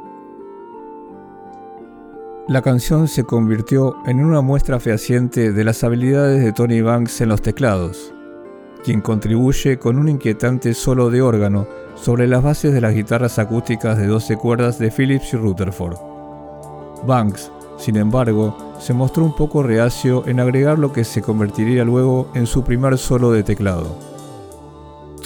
La 2.48 2.62
canción 2.62 3.08
se 3.08 3.24
convirtió 3.24 3.96
en 4.06 4.24
una 4.24 4.40
muestra 4.40 4.78
fehaciente 4.78 5.52
de 5.52 5.64
las 5.64 5.82
habilidades 5.82 6.44
de 6.44 6.52
Tony 6.52 6.80
Banks 6.80 7.20
en 7.20 7.30
los 7.30 7.42
teclados, 7.42 8.14
quien 8.84 9.00
contribuye 9.00 9.78
con 9.78 9.98
un 9.98 10.08
inquietante 10.08 10.74
solo 10.74 11.10
de 11.10 11.22
órgano 11.22 11.66
sobre 11.96 12.28
las 12.28 12.42
bases 12.42 12.72
de 12.72 12.80
las 12.80 12.94
guitarras 12.94 13.38
acústicas 13.38 13.98
de 13.98 14.06
12 14.06 14.36
cuerdas 14.36 14.78
de 14.78 14.90
Phillips 14.90 15.34
y 15.34 15.36
Rutherford. 15.36 15.96
Banks 17.06 17.50
sin 17.78 17.96
embargo, 17.96 18.56
se 18.78 18.94
mostró 18.94 19.24
un 19.24 19.34
poco 19.34 19.62
reacio 19.62 20.26
en 20.26 20.40
agregar 20.40 20.78
lo 20.78 20.92
que 20.92 21.04
se 21.04 21.22
convertiría 21.22 21.84
luego 21.84 22.28
en 22.34 22.46
su 22.46 22.64
primer 22.64 22.96
solo 22.98 23.32
de 23.32 23.42
teclado. 23.42 24.15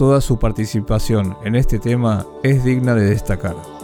Toda 0.01 0.23
su 0.23 0.39
participación 0.39 1.37
en 1.45 1.57
este 1.57 1.79
tema 1.79 2.27
es 2.43 2.65
digna 2.65 2.95
de 2.95 3.11
destacar. 3.11 3.80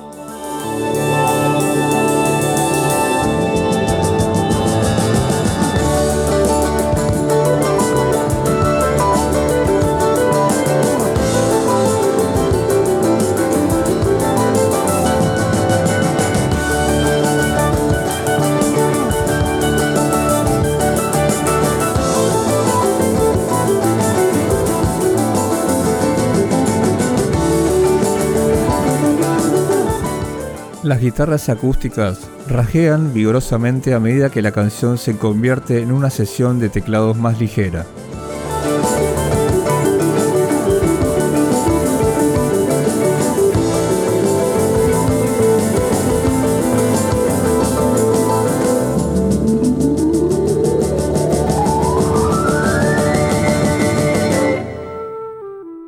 Las 30.86 31.00
guitarras 31.00 31.48
acústicas 31.48 32.30
rajean 32.46 33.12
vigorosamente 33.12 33.92
a 33.92 33.98
medida 33.98 34.30
que 34.30 34.40
la 34.40 34.52
canción 34.52 34.98
se 34.98 35.18
convierte 35.18 35.82
en 35.82 35.90
una 35.90 36.10
sesión 36.10 36.60
de 36.60 36.68
teclados 36.68 37.16
más 37.16 37.40
ligera. 37.40 37.86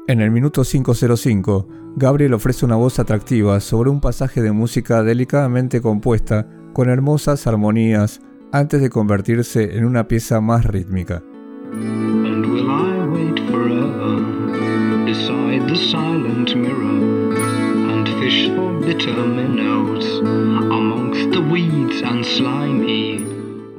En 0.09 0.21
el 0.21 0.33
minuto 0.33 0.65
505, 0.65 1.69
Gabriel 1.99 2.33
ofrece 2.33 2.65
una 2.65 2.77
voz 2.77 3.01
atractiva 3.01 3.59
sobre 3.59 3.91
un 3.91 4.01
pasaje 4.01 4.41
de 4.41 4.53
música 4.53 5.03
delicadamente 5.03 5.81
compuesta 5.81 6.47
con 6.73 6.89
hermosas 6.89 7.49
armonías 7.49 8.21
antes 8.53 8.81
de 8.81 8.89
convertirse 8.89 9.77
en 9.77 9.85
una 9.85 10.07
pieza 10.07 10.41
más 10.41 10.65
rítmica. 10.65 11.25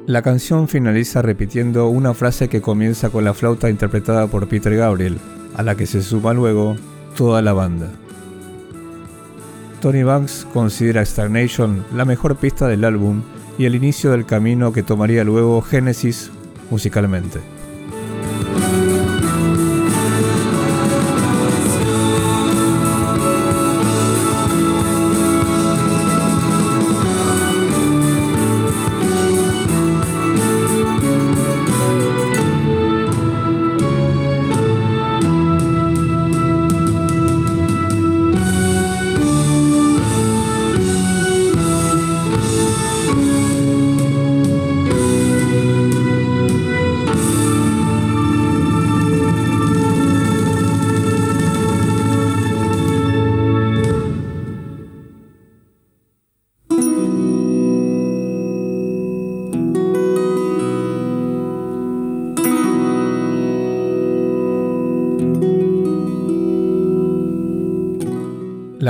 La 0.07 0.21
canción 0.21 0.67
finaliza 0.67 1.21
repitiendo 1.21 1.87
una 1.87 2.13
frase 2.13 2.49
que 2.49 2.59
comienza 2.59 3.11
con 3.11 3.23
la 3.23 3.33
flauta 3.33 3.69
interpretada 3.69 4.27
por 4.27 4.49
Peter 4.49 4.75
Gabriel, 4.75 5.17
a 5.55 5.63
la 5.63 5.75
que 5.75 5.85
se 5.85 6.01
suma 6.01 6.33
luego 6.33 6.75
toda 7.15 7.41
la 7.41 7.53
banda. 7.53 7.89
Tony 9.81 10.03
Banks 10.03 10.45
considera 10.53 11.05
Stagnation 11.05 11.85
la 11.93 12.05
mejor 12.05 12.35
pista 12.35 12.67
del 12.67 12.83
álbum 12.83 13.21
y 13.57 13.65
el 13.65 13.75
inicio 13.75 14.11
del 14.11 14.25
camino 14.25 14.73
que 14.73 14.83
tomaría 14.83 15.23
luego 15.23 15.61
Genesis 15.61 16.31
musicalmente. 16.69 17.58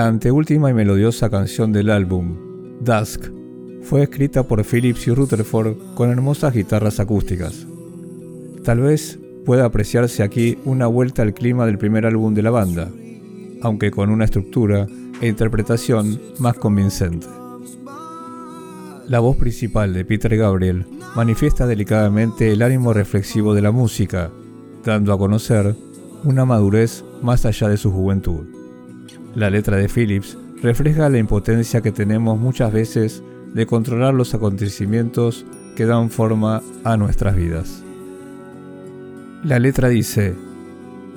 Anteúltima 0.10 0.70
y 0.70 0.74
melodiosa 0.74 1.30
canción 1.30 1.72
del 1.72 1.90
álbum, 1.90 2.36
Dusk, 2.82 3.32
fue 3.84 4.04
escrita 4.04 4.44
por 4.44 4.64
Phillips 4.66 5.08
y 5.08 5.14
Rutherford 5.14 5.78
con 5.96 6.10
hermosas 6.10 6.54
guitarras 6.54 7.00
acústicas. 7.00 7.66
Tal 8.64 8.82
vez 8.82 9.20
pueda 9.46 9.66
apreciarse 9.66 10.24
aquí 10.24 10.58
una 10.66 10.88
vuelta 10.88 11.22
al 11.22 11.34
clima 11.34 11.66
del 11.66 11.78
primer 11.78 12.06
álbum 12.06 12.34
de 12.34 12.42
la 12.42 12.50
banda, 12.50 12.92
aunque 13.62 13.92
con 13.92 14.10
una 14.10 14.26
estructura 14.26 14.88
e 15.22 15.28
interpretación 15.28 16.20
más 16.40 16.56
convincente. 16.56 17.28
La 19.08 19.20
voz 19.20 19.38
principal 19.38 19.94
de 19.94 20.06
Peter 20.06 20.36
Gabriel 20.36 20.86
manifiesta 21.16 21.66
delicadamente 21.66 22.52
el 22.52 22.62
ánimo 22.62 22.94
reflexivo 22.94 23.54
de 23.54 23.62
la 23.62 23.72
música, 23.72 24.32
dando 24.84 25.14
a 25.14 25.18
conocer 25.18 25.76
una 26.24 26.46
madurez 26.46 27.04
más 27.22 27.46
allá 27.46 27.70
de 27.70 27.78
su 27.78 27.92
juventud. 27.92 28.59
La 29.36 29.50
letra 29.52 29.78
de 29.78 29.88
Phillips 29.88 30.38
refleja 30.62 31.08
la 31.10 31.20
impotencia 31.20 31.82
que 31.82 31.92
tenemos 31.92 32.40
muchas 32.40 32.74
veces 32.74 33.24
de 33.54 33.68
controlar 33.68 34.14
los 34.14 34.34
acontecimientos 34.34 35.46
que 35.76 35.86
dan 35.86 36.10
forma 36.10 36.62
a 36.84 36.98
nuestras 36.98 37.36
vidas. 37.36 37.84
La 39.44 39.60
letra 39.60 39.88
dice, 39.88 40.36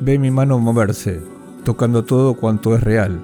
ve 0.01 0.19
mi 0.19 0.31
mano 0.31 0.59
moverse, 0.59 1.21
tocando 1.65 2.05
todo 2.05 2.35
cuanto 2.35 2.77
es 2.77 2.83
real. 2.83 3.19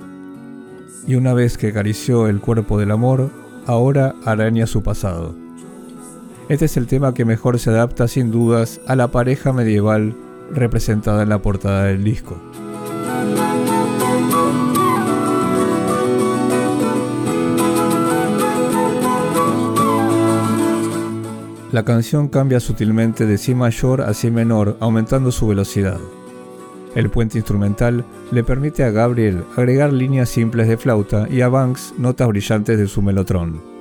Y 1.06 1.16
una 1.16 1.34
vez 1.34 1.58
que 1.58 1.68
acarició 1.68 2.26
el 2.26 2.40
cuerpo 2.40 2.78
del 2.78 2.90
amor, 2.90 3.30
ahora 3.66 4.14
araña 4.24 4.66
su 4.66 4.82
pasado. 4.82 5.34
Este 6.48 6.64
es 6.64 6.78
el 6.78 6.86
tema 6.86 7.12
que 7.12 7.26
mejor 7.26 7.58
se 7.58 7.70
adapta 7.70 8.08
sin 8.08 8.30
dudas 8.30 8.80
a 8.86 8.96
la 8.96 9.08
pareja 9.08 9.52
medieval 9.52 10.16
representada 10.50 11.22
en 11.22 11.28
la 11.28 11.42
portada 11.42 11.84
del 11.84 12.02
disco. 12.02 12.40
La 21.70 21.84
canción 21.84 22.28
cambia 22.28 22.60
sutilmente 22.60 23.26
de 23.26 23.36
Si 23.36 23.54
mayor 23.54 24.00
a 24.00 24.14
Si 24.14 24.30
menor, 24.30 24.78
aumentando 24.80 25.30
su 25.30 25.46
velocidad. 25.46 25.98
El 26.94 27.10
puente 27.10 27.36
instrumental 27.36 28.06
le 28.32 28.42
permite 28.42 28.84
a 28.84 28.90
Gabriel 28.90 29.44
agregar 29.54 29.92
líneas 29.92 30.30
simples 30.30 30.66
de 30.66 30.78
flauta 30.78 31.28
y 31.30 31.42
a 31.42 31.48
Banks 31.48 31.92
notas 31.98 32.28
brillantes 32.28 32.78
de 32.78 32.86
su 32.86 33.02
melotrón. 33.02 33.77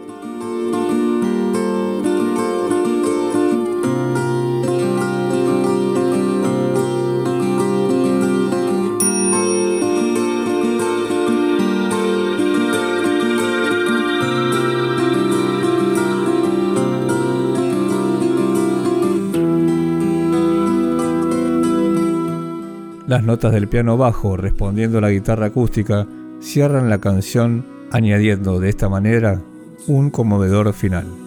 Las 23.07 23.23
notas 23.23 23.53
del 23.53 23.69
piano 23.69 23.95
bajo 23.95 24.35
respondiendo 24.35 24.97
a 24.97 25.01
la 25.01 25.11
guitarra 25.11 25.45
acústica 25.47 26.05
cierran 26.41 26.89
la 26.89 26.99
canción 26.99 27.65
añadiendo 27.89 28.59
de 28.59 28.67
esta 28.67 28.89
manera 28.89 29.41
un 29.87 30.09
conmovedor 30.09 30.73
final. 30.73 31.26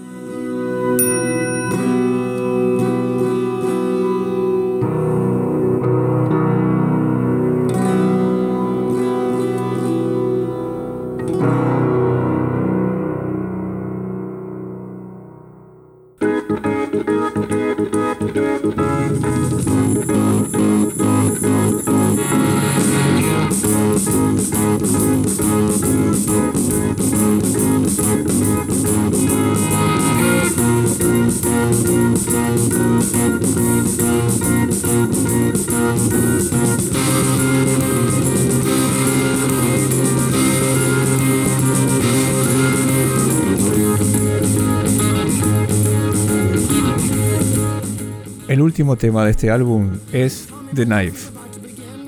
Tema 49.00 49.24
de 49.24 49.30
este 49.30 49.50
álbum 49.50 49.98
es 50.12 50.48
The 50.74 50.84
Knife. 50.84 51.32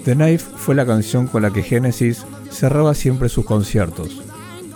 The 0.04 0.14
Knife 0.14 0.44
fue 0.56 0.74
la 0.74 0.84
canción 0.84 1.26
con 1.26 1.42
la 1.42 1.50
que 1.50 1.62
Genesis 1.62 2.24
cerraba 2.50 2.94
siempre 2.94 3.30
sus 3.30 3.46
conciertos. 3.46 4.20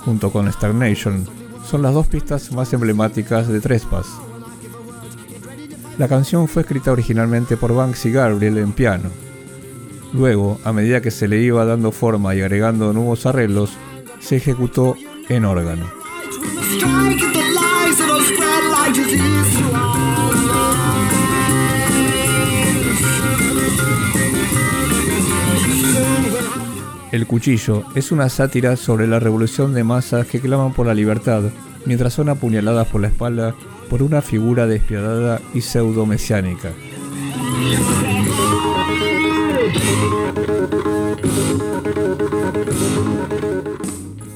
Junto 0.04 0.32
con 0.32 0.50
Stagnation, 0.50 1.26
son 1.68 1.82
las 1.82 1.92
dos 1.92 2.06
pistas 2.06 2.52
más 2.52 2.72
emblemáticas 2.72 3.48
de 3.48 3.60
Trespass. 3.60 4.06
La 5.98 6.08
canción 6.08 6.48
fue 6.48 6.62
escrita 6.62 6.90
originalmente 6.90 7.56
por 7.56 7.74
Banks 7.74 8.06
y 8.06 8.12
Gabriel 8.12 8.58
en 8.58 8.72
piano. 8.72 9.10
Luego, 10.14 10.58
a 10.64 10.72
medida 10.72 11.02
que 11.02 11.10
se 11.10 11.28
le 11.28 11.42
iba 11.42 11.66
dando 11.66 11.92
forma 11.92 12.34
y 12.34 12.40
agregando 12.40 12.92
nuevos 12.94 13.26
arreglos, 13.26 13.72
se 14.20 14.36
ejecutó 14.36 14.96
en 15.28 15.44
órgano. 15.44 15.86
El 27.16 27.26
cuchillo 27.26 27.82
es 27.94 28.12
una 28.12 28.28
sátira 28.28 28.76
sobre 28.76 29.06
la 29.06 29.18
revolución 29.18 29.72
de 29.72 29.82
masas 29.82 30.26
que 30.26 30.38
claman 30.38 30.74
por 30.74 30.86
la 30.86 30.92
libertad, 30.92 31.44
mientras 31.86 32.12
son 32.12 32.28
apuñaladas 32.28 32.88
por 32.88 33.00
la 33.00 33.08
espalda 33.08 33.54
por 33.88 34.02
una 34.02 34.20
figura 34.20 34.66
despiadada 34.66 35.40
y 35.54 35.62
pseudo-mesiánica. 35.62 36.72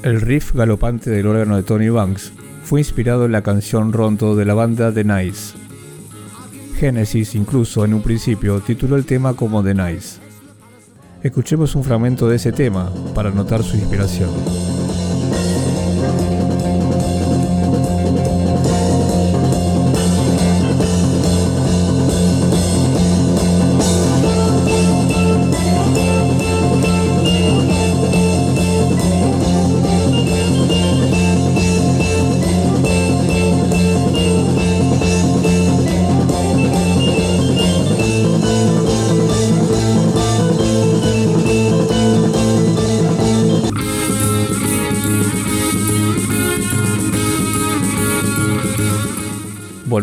El 0.03 0.23
riff 0.23 0.55
galopante 0.55 1.11
del 1.11 1.27
órgano 1.27 1.57
de 1.57 1.63
Tony 1.63 1.91
Banks 1.91 2.33
fue 2.65 2.81
inspirado 2.81 3.27
en 3.27 3.33
la 3.33 3.43
canción 3.43 3.93
Rondo 3.93 4.35
de 4.35 4.47
la 4.47 4.55
banda 4.55 4.91
The 4.91 5.05
Nice. 5.05 5.53
Genesis 6.79 7.35
incluso 7.35 7.85
en 7.85 7.93
un 7.93 8.01
principio 8.01 8.61
tituló 8.61 8.97
el 8.97 9.05
tema 9.05 9.35
como 9.35 9.63
The 9.63 9.75
Nice. 9.75 10.30
Escuchemos 11.23 11.75
un 11.75 11.85
fragmento 11.85 12.29
de 12.29 12.37
ese 12.37 12.51
tema 12.51 12.91
para 13.15 13.31
notar 13.31 13.63
su 13.63 13.77
inspiración. 13.77 14.31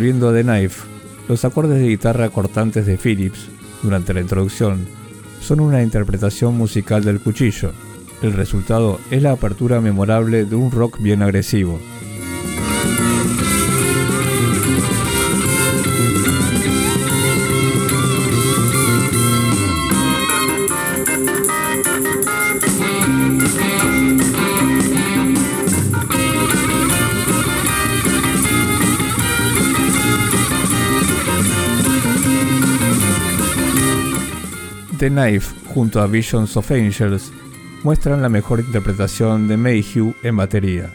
A 0.10 0.32
The 0.32 0.44
Knife, 0.44 0.88
los 1.28 1.44
acordes 1.44 1.82
de 1.82 1.90
guitarra 1.90 2.30
cortantes 2.30 2.86
de 2.86 2.98
Phillips, 2.98 3.50
durante 3.84 4.14
la 4.14 4.22
introducción, 4.22 4.88
son 5.42 5.60
una 5.60 5.84
interpretación 5.84 6.56
musical 6.56 7.04
del 7.04 7.20
cuchillo. 7.20 7.74
El 8.22 8.32
resultado 8.32 9.02
es 9.12 9.22
la 9.22 9.34
apertura 9.34 9.82
memorable 9.82 10.46
de 10.46 10.56
un 10.56 10.72
rock 10.72 11.02
bien 11.02 11.22
agresivo. 11.22 11.78
Knife 35.10 35.56
junto 35.74 36.02
a 36.02 36.08
Visions 36.08 36.56
of 36.58 36.72
Angels 36.72 37.32
muestran 37.84 38.22
la 38.22 38.30
mejor 38.30 38.60
interpretación 38.60 39.48
de 39.48 39.58
Mayhew 39.58 40.14
en 40.24 40.38
batería. 40.38 40.94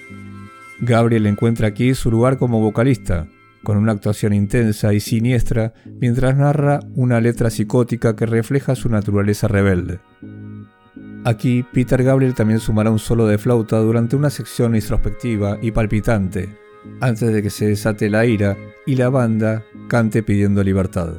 Gabriel 0.81 1.27
encuentra 1.27 1.69
aquí 1.69 1.95
su 1.95 2.11
lugar 2.11 2.39
como 2.39 2.61
vocalista, 2.61 3.29
con 3.63 3.77
una 3.77 3.93
actuación 3.93 4.33
intensa 4.33 4.93
y 4.93 5.01
siniestra 5.01 5.75
mientras 6.01 6.37
narra 6.37 6.81
una 6.95 7.21
letra 7.21 7.51
psicótica 7.51 8.17
que 8.17 8.27
refleja 8.27 8.75
su 8.75 8.89
naturaleza 8.89 9.49
rebelde. 9.49 10.01
Aquí, 11.25 11.65
Peter 11.73 12.03
Gabriel 12.03 12.35
también 12.35 12.59
sumará 12.59 12.91
un 12.91 12.99
solo 12.99 13.27
de 13.27 13.39
flauta 13.39 13.79
durante 13.79 14.17
una 14.17 14.31
sección 14.31 14.75
introspectiva 14.75 15.57
y 15.63 15.71
palpitante, 15.71 16.49
antes 17.01 17.33
de 17.33 17.43
que 17.43 17.51
se 17.51 17.67
desate 17.67 18.11
la 18.11 18.27
ira 18.27 18.57
y 18.87 18.97
la 18.97 19.09
banda 19.09 19.63
cante 19.89 20.25
pidiendo 20.25 20.65
libertad. 20.65 21.15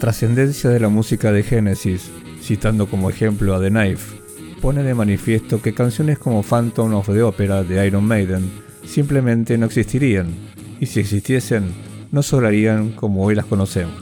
Trascendencia 0.00 0.70
de 0.70 0.80
la 0.80 0.88
música 0.88 1.30
de 1.30 1.44
Genesis, 1.44 2.10
citando 2.42 2.88
como 2.88 3.10
ejemplo 3.10 3.54
a 3.54 3.60
The 3.60 3.68
Knife, 3.68 4.16
pone 4.60 4.82
de 4.82 4.94
manifiesto 4.94 5.60
que 5.62 5.74
canciones 5.74 6.18
como 6.18 6.42
Phantom 6.42 6.94
of 6.94 7.06
the 7.06 7.22
Opera 7.22 7.62
de 7.62 7.86
Iron 7.86 8.04
Maiden 8.04 8.50
simplemente 8.84 9.58
no 9.58 9.66
existirían, 9.66 10.34
y 10.80 10.86
si 10.86 11.00
existiesen, 11.00 11.72
no 12.10 12.22
sobrarían 12.22 12.92
como 12.92 13.24
hoy 13.24 13.34
las 13.34 13.44
conocemos. 13.44 13.94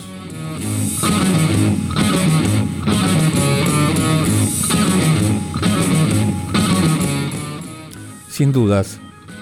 Sin 8.31 8.53
dudas, 8.53 9.01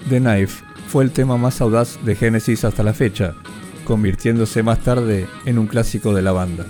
The 0.09 0.20
Knife 0.20 0.64
fue 0.88 1.04
el 1.04 1.11
tema 1.11 1.36
más 1.36 1.61
audaz 1.61 1.98
de 2.02 2.16
Genesis 2.16 2.64
hasta 2.64 2.82
la 2.82 2.94
fecha, 2.94 3.34
convirtiéndose 3.87 4.62
más 4.62 4.80
tarde 4.80 5.26
en 5.47 5.59
un 5.59 5.66
clásico 5.66 6.12
de 6.12 6.20
la 6.20 6.32
banda. 6.32 6.66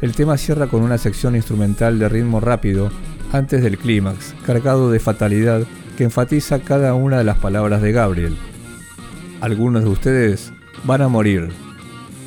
El 0.00 0.14
tema 0.14 0.38
cierra 0.38 0.68
con 0.68 0.82
una 0.82 0.96
sección 0.96 1.36
instrumental 1.36 1.98
de 1.98 2.08
ritmo 2.08 2.40
rápido 2.40 2.90
antes 3.32 3.62
del 3.62 3.76
clímax, 3.76 4.34
cargado 4.46 4.90
de 4.90 5.00
fatalidad 5.00 5.66
que 5.98 6.04
enfatiza 6.04 6.60
cada 6.60 6.94
una 6.94 7.18
de 7.18 7.24
las 7.24 7.38
palabras 7.38 7.82
de 7.82 7.92
Gabriel. 7.92 8.36
Algunos 9.40 9.84
de 9.84 9.90
ustedes 9.90 10.52
van 10.84 11.02
a 11.02 11.08
morir, 11.08 11.48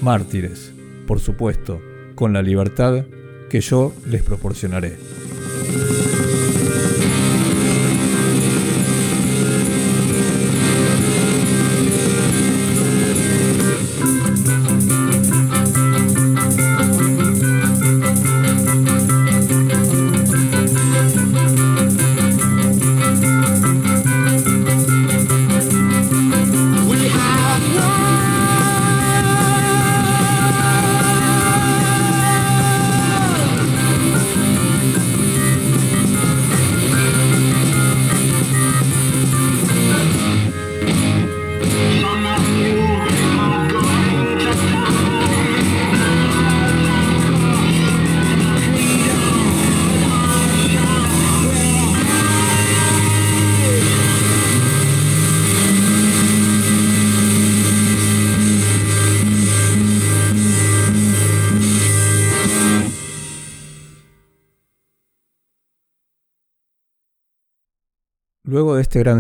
mártires, 0.02 0.74
por 1.08 1.20
supuesto, 1.20 1.82
con 2.16 2.34
la 2.34 2.42
libertad 2.42 3.06
que 3.50 3.62
yo 3.62 3.94
les 4.06 4.22
proporcionaré. 4.22 5.21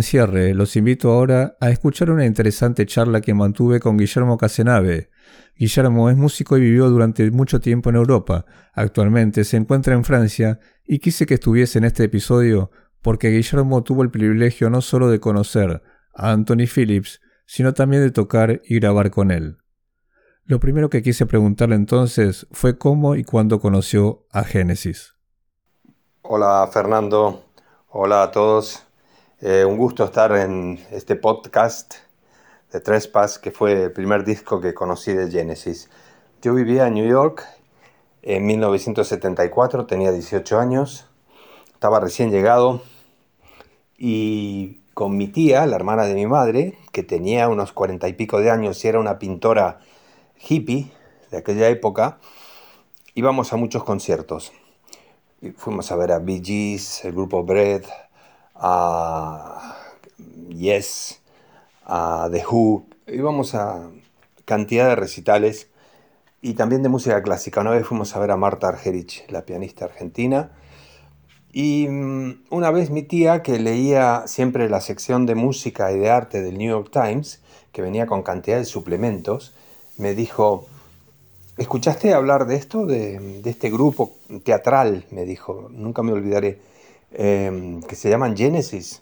Cierre, 0.01 0.53
los 0.53 0.75
invito 0.75 1.11
ahora 1.11 1.57
a 1.59 1.69
escuchar 1.69 2.11
una 2.11 2.25
interesante 2.25 2.85
charla 2.85 3.21
que 3.21 3.33
mantuve 3.33 3.79
con 3.79 3.97
Guillermo 3.97 4.37
Casenave. 4.37 5.09
Guillermo 5.55 6.09
es 6.09 6.17
músico 6.17 6.57
y 6.57 6.61
vivió 6.61 6.89
durante 6.89 7.29
mucho 7.31 7.59
tiempo 7.59 7.89
en 7.89 7.95
Europa. 7.95 8.45
Actualmente 8.73 9.43
se 9.43 9.57
encuentra 9.57 9.93
en 9.93 10.03
Francia 10.03 10.59
y 10.85 10.99
quise 10.99 11.25
que 11.25 11.35
estuviese 11.35 11.79
en 11.79 11.85
este 11.85 12.03
episodio 12.03 12.71
porque 13.01 13.29
Guillermo 13.29 13.83
tuvo 13.83 14.03
el 14.03 14.11
privilegio 14.11 14.69
no 14.69 14.81
solo 14.81 15.09
de 15.09 15.19
conocer 15.19 15.81
a 16.13 16.31
Anthony 16.31 16.67
Phillips, 16.73 17.19
sino 17.45 17.73
también 17.73 18.03
de 18.03 18.11
tocar 18.11 18.61
y 18.63 18.79
grabar 18.79 19.09
con 19.09 19.31
él. 19.31 19.57
Lo 20.45 20.59
primero 20.59 20.89
que 20.89 21.01
quise 21.01 21.25
preguntarle 21.25 21.75
entonces 21.75 22.47
fue 22.51 22.77
cómo 22.77 23.15
y 23.15 23.23
cuándo 23.23 23.59
conoció 23.59 24.27
a 24.31 24.43
Genesis. 24.43 25.15
Hola 26.21 26.69
Fernando, 26.71 27.45
Hola 27.93 28.23
a 28.23 28.31
todos. 28.31 28.90
Eh, 29.43 29.65
un 29.65 29.75
gusto 29.75 30.03
estar 30.03 30.31
en 30.33 30.79
este 30.91 31.15
podcast 31.15 31.95
de 32.71 32.79
Trespass, 32.79 33.39
que 33.39 33.49
fue 33.49 33.85
el 33.85 33.91
primer 33.91 34.23
disco 34.23 34.61
que 34.61 34.75
conocí 34.75 35.13
de 35.13 35.31
Genesis. 35.31 35.89
Yo 36.43 36.53
vivía 36.53 36.85
en 36.85 36.93
New 36.93 37.09
York 37.09 37.43
en 38.21 38.45
1974, 38.45 39.87
tenía 39.87 40.11
18 40.11 40.59
años, 40.59 41.07
estaba 41.73 41.99
recién 41.99 42.29
llegado 42.29 42.83
y 43.97 44.81
con 44.93 45.17
mi 45.17 45.27
tía, 45.27 45.65
la 45.65 45.75
hermana 45.75 46.03
de 46.03 46.13
mi 46.13 46.27
madre, 46.27 46.77
que 46.91 47.01
tenía 47.01 47.49
unos 47.49 47.71
cuarenta 47.71 48.07
y 48.07 48.13
pico 48.13 48.39
de 48.41 48.51
años 48.51 48.85
y 48.85 48.89
era 48.89 48.99
una 48.99 49.17
pintora 49.17 49.79
hippie 50.47 50.91
de 51.31 51.37
aquella 51.37 51.67
época, 51.67 52.19
íbamos 53.15 53.53
a 53.53 53.57
muchos 53.57 53.83
conciertos. 53.83 54.51
Fuimos 55.55 55.91
a 55.91 55.95
ver 55.95 56.11
a 56.11 56.19
Bee 56.19 56.43
Gees, 56.45 57.03
el 57.05 57.13
grupo 57.13 57.43
Bread, 57.43 57.85
a 58.61 59.75
Yes, 60.49 61.19
a 61.85 62.29
The 62.31 62.45
Who. 62.45 62.85
Íbamos 63.07 63.55
a 63.55 63.89
cantidad 64.45 64.87
de 64.87 64.95
recitales 64.95 65.67
y 66.41 66.53
también 66.53 66.83
de 66.83 66.89
música 66.89 67.21
clásica. 67.23 67.61
Una 67.61 67.71
vez 67.71 67.85
fuimos 67.85 68.15
a 68.15 68.19
ver 68.19 68.31
a 68.31 68.37
Marta 68.37 68.67
Argerich, 68.67 69.29
la 69.29 69.45
pianista 69.45 69.85
argentina. 69.85 70.51
Y 71.51 71.87
mm, 71.89 72.43
una 72.49 72.71
vez 72.71 72.91
mi 72.91 73.03
tía, 73.03 73.41
que 73.43 73.59
leía 73.59 74.23
siempre 74.27 74.69
la 74.69 74.79
sección 74.79 75.25
de 75.25 75.35
música 75.35 75.91
y 75.91 75.99
de 75.99 76.09
arte 76.09 76.41
del 76.41 76.57
New 76.57 76.69
York 76.69 76.89
Times, 76.91 77.41
que 77.71 77.81
venía 77.81 78.05
con 78.05 78.23
cantidad 78.23 78.57
de 78.57 78.65
suplementos, 78.65 79.53
me 79.97 80.15
dijo, 80.15 80.67
¿escuchaste 81.57 82.13
hablar 82.13 82.45
de 82.47 82.55
esto, 82.55 82.85
de, 82.85 83.41
este 83.45 83.69
grupo 83.69 84.13
teatral? 84.43 85.05
Me 85.11 85.25
dijo, 85.25 85.69
nunca 85.71 86.03
me 86.03 86.13
olvidaré, 86.13 86.59
em, 87.13 87.81
que 87.81 87.95
se 87.95 88.09
llaman 88.09 88.35
Genesis 88.35 89.01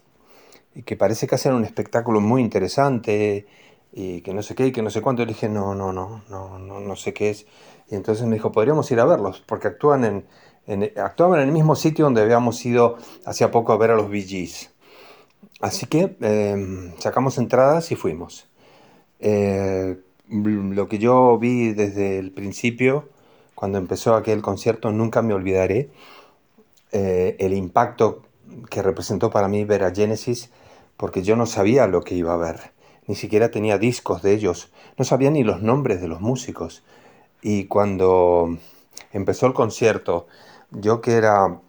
y 0.76 0.84
que 0.84 0.96
parece 0.96 1.28
que 1.28 1.36
hacen 1.36 1.54
un 1.54 1.66
espectáculo 1.66 2.22
muy 2.22 2.42
interesante 2.42 3.48
y 3.92 4.22
que 4.22 4.34
no 4.34 4.44
sé 4.44 4.56
qué 4.56 4.68
y 4.68 4.72
que 4.72 4.82
no 4.82 4.90
sé 4.90 5.02
cuánto. 5.02 5.24
Y 5.24 5.26
dije, 5.26 5.50
no, 5.50 5.76
no, 5.76 5.94
no, 5.94 6.24
no, 6.30 6.60
no, 6.60 6.80
no 6.80 6.96
sé 6.96 7.14
qué 7.14 7.30
es. 7.32 7.46
Y 7.90 7.96
entonces 7.96 8.26
me 8.26 8.36
dijo, 8.36 8.52
podríamos 8.52 8.90
ir 8.92 9.00
a 9.00 9.06
verlos 9.06 9.44
porque 9.46 9.68
actúan 9.68 10.26
en, 10.68 10.92
actuaban 10.98 11.40
en 11.40 11.48
el 11.48 11.54
mismo 11.54 11.76
sitio 11.76 12.06
donde 12.06 12.22
habíamos 12.22 12.64
ido 12.66 12.98
hacía 13.26 13.52
poco 13.52 13.74
a 13.74 13.78
ver 13.78 13.92
a 13.92 13.96
los 13.96 14.10
Bee 14.10 14.50
Así 15.62 15.88
que 15.88 16.16
em, 16.22 16.94
sacamos 17.00 17.38
entradas 17.38 17.92
y 17.92 17.96
fuimos. 17.96 18.48
Eh, 19.20 19.98
lo 20.30 20.88
que 20.88 21.00
yo 21.00 21.38
vi 21.40 21.74
desde 21.74 22.20
el 22.20 22.32
principio, 22.32 23.10
cuando 23.56 23.78
empezó 23.78 24.16
aquel 24.16 24.42
concierto, 24.42 24.92
nunca 24.92 25.22
me 25.22 25.34
olvidaré 25.34 25.90
eh, 26.92 27.36
el 27.40 27.54
impacto 27.54 28.24
que 28.70 28.82
representó 28.82 29.30
para 29.30 29.48
mí 29.48 29.64
ver 29.66 29.84
a 29.84 29.94
Genesis, 29.94 30.50
porque 30.98 31.24
yo 31.24 31.36
no 31.36 31.46
sabía 31.46 31.88
lo 31.88 32.02
que 32.02 32.16
iba 32.16 32.34
a 32.34 32.38
ver, 32.38 32.72
ni 33.08 33.16
siquiera 33.16 33.52
tenía 33.52 33.78
discos 33.78 34.22
de 34.22 34.34
ellos, 34.34 34.72
no 34.98 35.06
sabía 35.06 35.32
ni 35.32 35.44
los 35.44 35.62
nombres 35.62 36.02
de 36.02 36.08
los 36.08 36.22
músicos. 36.22 36.84
Y 37.42 37.66
cuando 37.66 38.58
empezó 39.14 39.46
el 39.46 39.54
concierto, 39.54 40.28
yo 40.72 41.02
que 41.02 41.14
era 41.14 41.60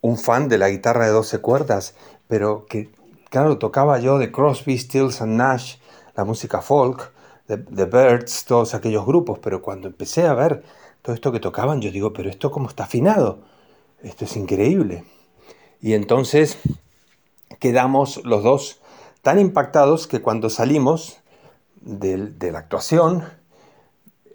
un 0.00 0.18
fan 0.18 0.48
de 0.48 0.58
la 0.58 0.68
guitarra 0.68 1.06
de 1.06 1.12
12 1.12 1.40
cuerdas, 1.40 1.94
pero 2.28 2.66
que, 2.66 2.90
claro, 3.28 3.58
tocaba 3.58 3.98
yo 3.98 4.18
de 4.18 4.30
Crosby, 4.30 4.78
Stills 4.78 5.20
and 5.20 5.36
Nash, 5.36 5.76
la 6.14 6.24
música 6.24 6.62
folk, 6.62 7.12
The, 7.46 7.84
Birds, 7.84 8.44
todos 8.44 8.74
aquellos 8.74 9.06
grupos, 9.06 9.38
pero 9.38 9.62
cuando 9.62 9.86
empecé 9.86 10.26
a 10.26 10.34
ver 10.34 10.64
todo 11.02 11.14
esto 11.14 11.30
que 11.30 11.38
tocaban, 11.38 11.80
yo 11.80 11.92
digo, 11.92 12.12
pero 12.12 12.28
esto 12.28 12.50
cómo 12.50 12.68
está 12.68 12.84
afinado, 12.84 13.40
esto 14.06 14.24
es 14.24 14.36
increíble. 14.36 15.04
Y 15.80 15.94
entonces 15.94 16.58
quedamos 17.58 18.24
los 18.24 18.42
dos 18.42 18.80
tan 19.22 19.38
impactados 19.40 20.06
que 20.06 20.22
cuando 20.22 20.50
salimos 20.50 21.18
de, 21.80 22.50
la 22.52 22.58
actuación, 22.58 23.24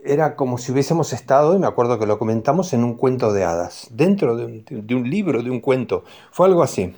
era 0.04 0.36
como 0.36 0.58
si 0.58 0.72
hubiésemos 0.72 1.14
estado, 1.14 1.56
y 1.56 1.60
me 1.60 1.68
acuerdo 1.68 2.00
que 2.00 2.06
lo 2.06 2.18
comentamos, 2.18 2.74
en 2.74 2.84
un 2.84 2.96
cuento 2.96 3.34
de 3.34 3.44
hadas, 3.44 3.88
dentro 3.92 4.36
de 4.36 4.46
un, 4.46 4.66
de 4.66 4.96
un, 4.96 5.10
libro, 5.10 5.44
de 5.44 5.50
un 5.50 5.60
cuento. 5.60 6.04
Fue 6.32 6.48
algo 6.48 6.64
así. 6.64 6.96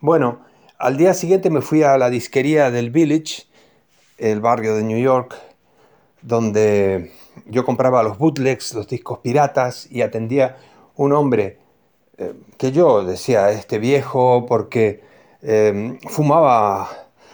Bueno, 0.00 0.40
al 0.78 0.96
día 0.96 1.14
siguiente 1.14 1.50
me 1.50 1.60
fui 1.60 1.82
a 1.82 1.98
la 1.98 2.10
disquería 2.10 2.70
del 2.70 2.90
Village, 2.90 3.44
el 4.18 4.40
barrio 4.40 4.74
de 4.74 4.82
New 4.82 4.98
York, 4.98 5.34
donde 6.22 7.12
yo 7.46 7.64
compraba 7.64 8.02
los 8.02 8.18
bootlegs, 8.18 8.74
los 8.74 8.88
discos 8.88 9.18
piratas 9.18 9.86
y 9.90 10.02
atendía 10.02 10.56
un 10.96 11.12
hombre 11.12 11.58
eh, 12.18 12.32
que 12.56 12.72
yo 12.72 13.04
decía, 13.04 13.50
este 13.50 13.78
viejo, 13.78 14.46
porque 14.46 15.02
em, 15.42 15.98
fumaba 16.08 16.88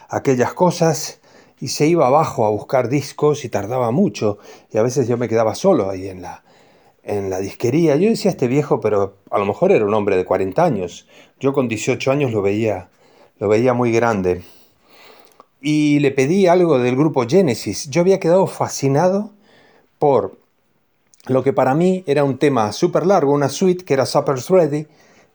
aquellas 0.09 0.53
cosas 0.53 1.19
y 1.59 1.69
se 1.69 1.87
iba 1.87 2.07
abajo 2.07 2.45
a 2.45 2.49
buscar 2.49 2.89
discos 2.89 3.45
y 3.45 3.49
tardaba 3.49 3.91
mucho 3.91 4.37
y 4.71 4.77
a 4.77 4.83
veces 4.83 5.07
yo 5.07 5.17
me 5.17 5.29
quedaba 5.29 5.55
solo 5.55 5.89
ahí 5.89 6.09
en 6.09 6.21
la, 6.21 6.43
en 7.03 7.29
la 7.29 7.39
disquería. 7.39 7.95
Yo 7.95 8.09
decía 8.09 8.31
este 8.31 8.47
viejo, 8.47 8.79
pero 8.81 9.17
a 9.31 9.39
lo 9.39 9.45
mejor 9.45 9.71
era 9.71 9.85
un 9.85 9.93
hombre 9.93 10.17
de 10.17 10.25
40 10.25 10.63
años. 10.63 11.07
Yo 11.39 11.53
con 11.53 11.67
18 11.67 12.11
años 12.11 12.31
lo 12.31 12.41
veía, 12.41 12.89
lo 13.39 13.47
veía 13.47 13.73
muy 13.73 13.91
grande 13.91 14.43
y 15.61 15.99
le 15.99 16.11
pedí 16.11 16.45
algo 16.47 16.77
del 16.77 16.97
grupo 16.97 17.25
Genesis. 17.25 17.89
Yo 17.89 18.01
había 18.01 18.19
quedado 18.19 18.47
fascinado 18.47 19.31
por 19.97 20.42
lo 21.27 21.43
que 21.43 21.53
para 21.53 21.73
mí 21.73 22.03
era 22.05 22.23
un 22.23 22.37
tema 22.37 22.71
súper 22.71 23.05
largo, 23.05 23.33
una 23.33 23.49
suite 23.49 23.85
que 23.85 23.93
era 23.93 24.05
Supper's 24.05 24.49
Ready, 24.49 24.87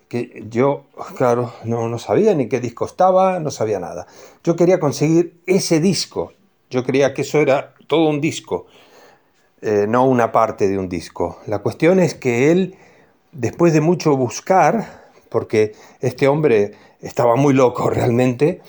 que 0.08 0.44
yo, 0.48 0.84
claro, 1.16 1.52
no, 1.64 1.88
no 1.88 1.98
sabía 1.98 2.34
ni 2.34 2.48
qué 2.48 2.60
disco 2.60 2.86
estaba, 2.86 3.40
no 3.40 3.50
sabía 3.50 3.78
nada. 3.78 4.06
Yo 4.42 4.56
quería 4.56 4.80
conseguir 4.80 5.40
ese 5.46 5.80
disco. 5.80 6.32
Yo 6.70 6.84
creía 6.84 7.14
que 7.14 7.22
eso 7.22 7.38
era 7.38 7.74
todo 7.86 8.08
un 8.08 8.20
disco, 8.20 8.66
eh, 9.62 9.86
no 9.88 10.06
una 10.06 10.32
parte 10.32 10.68
de 10.68 10.78
un 10.78 10.88
disco. 10.88 11.38
La 11.46 11.60
cuestión 11.60 12.00
es 12.00 12.14
que 12.14 12.50
él, 12.50 12.76
después 13.32 13.72
de 13.72 13.80
mucho 13.80 14.16
buscar, 14.16 15.10
porque 15.30 15.72
este 16.00 16.28
hombre 16.28 16.72
estaba 17.00 17.36
muy 17.36 17.54
loco 17.54 17.88
realmente, 17.90 18.60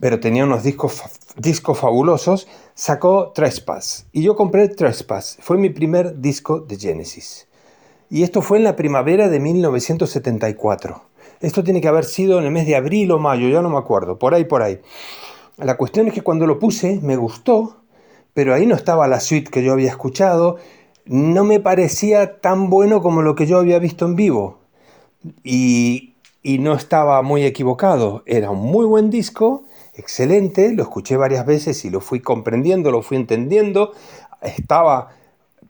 pero 0.00 0.20
tenía 0.20 0.44
unos 0.44 0.64
discos, 0.64 1.02
discos 1.36 1.78
fabulosos, 1.78 2.48
sacó 2.78 3.32
Trespass. 3.34 4.06
Y 4.12 4.22
yo 4.22 4.36
compré 4.36 4.68
Trespass. 4.68 5.36
Fue 5.40 5.58
mi 5.58 5.68
primer 5.68 6.20
disco 6.20 6.60
de 6.60 6.78
Genesis. 6.78 7.48
Y 8.08 8.22
esto 8.22 8.40
fue 8.40 8.58
en 8.58 8.64
la 8.64 8.76
primavera 8.76 9.28
de 9.28 9.40
1974. 9.40 11.02
Esto 11.40 11.64
tiene 11.64 11.80
que 11.80 11.88
haber 11.88 12.04
sido 12.04 12.38
en 12.38 12.44
el 12.44 12.52
mes 12.52 12.68
de 12.68 12.76
abril 12.76 13.10
o 13.10 13.18
mayo, 13.18 13.48
ya 13.48 13.62
no 13.62 13.68
me 13.68 13.78
acuerdo, 13.78 14.16
por 14.16 14.32
ahí, 14.32 14.44
por 14.44 14.62
ahí. 14.62 14.80
La 15.56 15.76
cuestión 15.76 16.06
es 16.06 16.14
que 16.14 16.22
cuando 16.22 16.46
lo 16.46 16.60
puse 16.60 17.00
me 17.02 17.16
gustó, 17.16 17.78
pero 18.32 18.54
ahí 18.54 18.64
no 18.64 18.76
estaba 18.76 19.08
la 19.08 19.18
suite 19.18 19.50
que 19.50 19.64
yo 19.64 19.72
había 19.72 19.90
escuchado, 19.90 20.58
no 21.04 21.42
me 21.42 21.58
parecía 21.58 22.40
tan 22.40 22.70
bueno 22.70 23.02
como 23.02 23.22
lo 23.22 23.34
que 23.34 23.46
yo 23.46 23.58
había 23.58 23.80
visto 23.80 24.06
en 24.06 24.14
vivo. 24.14 24.58
Y, 25.42 26.14
y 26.44 26.58
no 26.58 26.74
estaba 26.74 27.22
muy 27.22 27.44
equivocado, 27.44 28.22
era 28.24 28.50
un 28.52 28.60
muy 28.60 28.86
buen 28.86 29.10
disco, 29.10 29.64
excelente, 29.98 30.72
lo 30.72 30.84
escuché 30.84 31.16
varias 31.16 31.44
veces 31.44 31.84
y 31.84 31.90
lo 31.90 32.00
fui 32.00 32.20
comprendiendo, 32.20 32.90
lo 32.90 33.02
fui 33.02 33.16
entendiendo, 33.16 33.92
estaba 34.40 35.08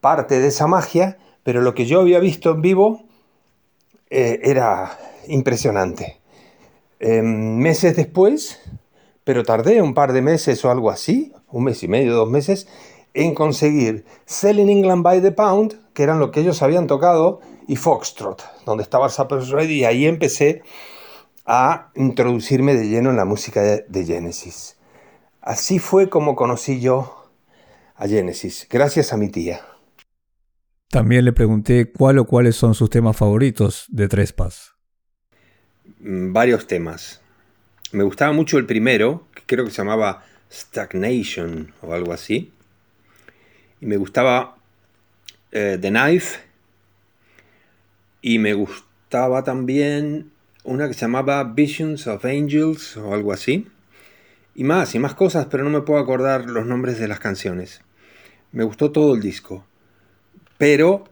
parte 0.01 0.39
de 0.39 0.49
esa 0.49 0.67
magia, 0.67 1.19
pero 1.43 1.63
lo 1.63 1.75
que 1.75 1.87
yo 1.87 2.01
había 2.01 2.21
visto 2.21 2.51
en 2.51 2.63
vivo 2.63 3.03
eh, 4.11 4.41
era 4.43 4.99
impresionante. 5.29 6.21
Em, 7.01 7.57
meses 7.57 7.97
después, 7.97 8.61
pero 9.25 9.45
tardé 9.45 9.81
un 9.81 9.95
par 9.95 10.13
de 10.13 10.23
meses 10.23 10.65
o 10.65 10.71
algo 10.71 10.91
así, 10.91 11.33
un 11.51 11.65
mes 11.65 11.83
y 11.83 11.89
medio, 11.89 12.15
dos 12.15 12.31
meses, 12.31 12.69
en 13.15 13.35
conseguir 13.35 14.05
Selling 14.27 14.69
England 14.69 15.03
by 15.03 15.23
the 15.23 15.33
Pound, 15.33 15.81
que 15.95 16.03
eran 16.03 16.19
lo 16.19 16.31
que 16.31 16.41
ellos 16.41 16.63
habían 16.63 16.87
tocado, 16.87 17.41
y 17.67 17.77
Foxtrot, 17.77 18.43
donde 18.65 18.83
estaba 18.83 19.09
Supper's 19.09 19.49
Ready, 19.49 19.81
y 19.81 19.85
ahí 19.85 20.07
empecé 20.07 20.63
a 21.51 21.91
introducirme 21.95 22.75
de 22.75 22.89
lleno 22.89 23.09
en 23.09 23.17
la 23.17 23.25
música 23.25 23.63
de, 23.63 24.05
Genesis. 24.05 24.77
Así 25.41 25.79
fue 25.79 26.11
como 26.11 26.37
conocí 26.37 26.79
yo 26.79 27.33
a 27.97 28.07
Genesis, 28.07 28.69
gracias 28.71 29.15
a 29.15 29.17
mi 29.17 29.31
tía. 29.31 29.63
También 30.91 31.25
le 31.25 31.33
pregunté 31.33 31.91
cuál 31.91 32.19
o 32.19 32.27
cuáles 32.27 32.55
son 32.55 32.75
sus 32.75 32.91
temas 32.91 33.17
favoritos 33.17 33.87
de 33.89 34.09
Trespass. 34.09 34.75
Mm, 36.01 36.35
varios 36.35 36.67
temas. 36.67 37.23
Me 37.93 38.05
gustaba 38.05 38.33
mucho 38.33 38.59
el 38.59 38.67
primero, 38.67 39.27
que 39.35 39.43
creo 39.47 39.65
que 39.65 39.71
se 39.71 39.79
llamaba 39.79 40.25
Stagnation 40.53 41.73
o 41.81 41.95
algo 41.95 42.13
así. 42.13 42.53
Y 43.81 43.87
me 43.87 43.97
gustaba 43.97 44.59
eh, 45.51 45.79
The 45.81 45.89
Knife. 45.89 46.41
Y 48.21 48.39
me 48.39 48.53
gustaba 48.53 49.45
también 49.45 50.31
una 50.69 50.87
que 50.87 50.95
se 50.95 51.01
llamaba 51.01 51.43
Visions 51.45 52.07
of 52.07 52.25
Angels 52.27 52.97
o 52.99 53.15
algo 53.15 53.33
así. 53.33 53.67
Y 54.55 54.65
más, 54.65 54.95
y 54.95 54.99
más 54.99 55.15
cosas, 55.15 55.47
pero 55.51 55.65
no 55.65 55.71
me 55.71 55.81
puedo 55.81 55.99
acordar 55.99 56.45
los 56.45 56.67
nombres 56.67 56.99
de 56.99 57.09
las 57.09 57.21
canciones. 57.21 57.81
Me 58.53 58.65
gustó 58.65 58.93
todo 58.93 59.15
el 59.15 59.21
disco. 59.21 59.65
Pero 60.59 61.05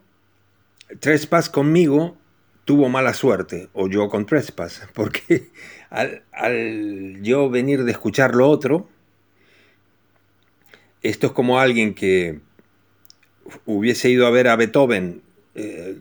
Trespass 1.00 1.48
conmigo 1.48 2.16
tuvo 2.66 2.88
mala 2.88 3.14
suerte, 3.14 3.70
o 3.72 3.88
yo 3.88 4.08
con 4.08 4.26
Trespass, 4.26 4.82
porque 4.92 5.50
al, 5.88 7.22
yo 7.22 7.48
venir 7.48 7.84
de 7.84 7.92
escuchar 7.92 8.34
lo 8.34 8.50
otro, 8.50 8.88
esto 11.02 11.28
es 11.28 11.32
como 11.32 11.60
alguien 11.60 11.94
que 11.94 12.40
hubiese 13.64 14.10
ido 14.10 14.26
a 14.26 14.30
ver 14.30 14.48
a 14.48 14.56
Beethoven 14.56 15.22
eh, 15.54 15.98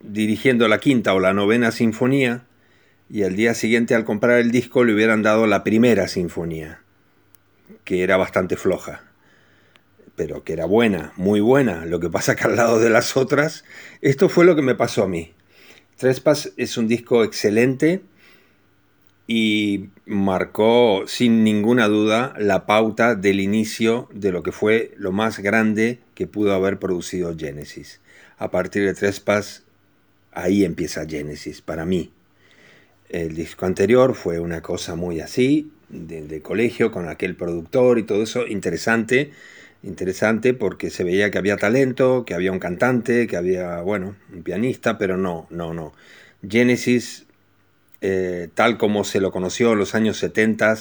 dirigiendo 0.00 0.66
la 0.68 0.78
quinta 0.78 1.12
o 1.14 1.20
la 1.20 1.34
novena 1.34 1.70
sinfonía, 1.70 2.46
y 3.08 3.22
al 3.22 3.36
día 3.36 3.54
siguiente 3.54 3.94
al 3.94 4.04
comprar 4.04 4.38
el 4.40 4.50
disco 4.50 4.84
le 4.84 4.94
hubieran 4.94 5.22
dado 5.22 5.46
la 5.46 5.64
primera 5.64 6.08
sinfonía, 6.08 6.80
que 7.84 8.02
era 8.02 8.16
bastante 8.16 8.56
floja 8.56 9.02
pero 10.16 10.42
que 10.42 10.54
era 10.54 10.64
buena, 10.64 11.12
muy 11.16 11.40
buena. 11.40 11.84
Lo 11.84 12.00
que 12.00 12.10
pasa 12.10 12.34
que 12.34 12.44
al 12.44 12.56
lado 12.56 12.80
de 12.80 12.90
las 12.90 13.16
otras, 13.16 13.64
esto 14.00 14.28
fue 14.28 14.44
lo 14.44 14.56
que 14.56 14.62
me 14.62 14.74
pasó 14.74 15.04
a 15.04 15.08
mí. 15.08 15.34
Trespass 15.96 16.52
es 16.56 16.76
un 16.76 16.88
disco 16.88 17.22
excelente 17.22 18.02
y 19.26 19.90
marcó 20.06 21.04
sin 21.06 21.44
ninguna 21.44 21.88
duda 21.88 22.34
la 22.38 22.66
pauta 22.66 23.14
del 23.14 23.40
inicio 23.40 24.08
de 24.12 24.32
lo 24.32 24.42
que 24.42 24.52
fue 24.52 24.92
lo 24.96 25.12
más 25.12 25.38
grande 25.38 26.00
que 26.14 26.26
pudo 26.26 26.54
haber 26.54 26.78
producido 26.78 27.36
Genesis. 27.36 28.00
A 28.38 28.50
partir 28.50 28.84
de 28.84 28.94
Trespass, 28.94 29.64
ahí 30.32 30.64
empieza 30.64 31.06
Genesis 31.06 31.60
para 31.60 31.84
mí. 31.84 32.12
El 33.08 33.34
disco 33.34 33.66
anterior 33.66 34.14
fue 34.14 34.40
una 34.40 34.62
cosa 34.62 34.94
muy 34.94 35.20
así, 35.20 35.70
de, 35.88 36.22
de 36.22 36.42
colegio, 36.42 36.90
con 36.90 37.08
aquel 37.08 37.36
productor 37.36 37.98
y 37.98 38.02
todo 38.02 38.22
eso, 38.22 38.46
interesante 38.46 39.32
interesante 39.86 40.52
porque 40.54 40.90
se 40.90 41.04
veía 41.04 41.30
que 41.30 41.38
había 41.38 41.56
talento, 41.56 42.24
que 42.24 42.34
había 42.34 42.52
un 42.52 42.58
cantante, 42.58 43.26
que 43.26 43.36
había, 43.36 43.80
bueno, 43.82 44.16
un 44.32 44.42
pianista, 44.42 44.98
pero 44.98 45.16
no, 45.16 45.46
no, 45.50 45.74
no. 45.74 45.92
Genesis, 46.46 47.26
eh, 48.00 48.48
tal 48.54 48.78
como 48.78 49.04
se 49.04 49.20
lo 49.20 49.30
conoció 49.30 49.72
en 49.72 49.78
los 49.78 49.94
años 49.94 50.18
70, 50.18 50.76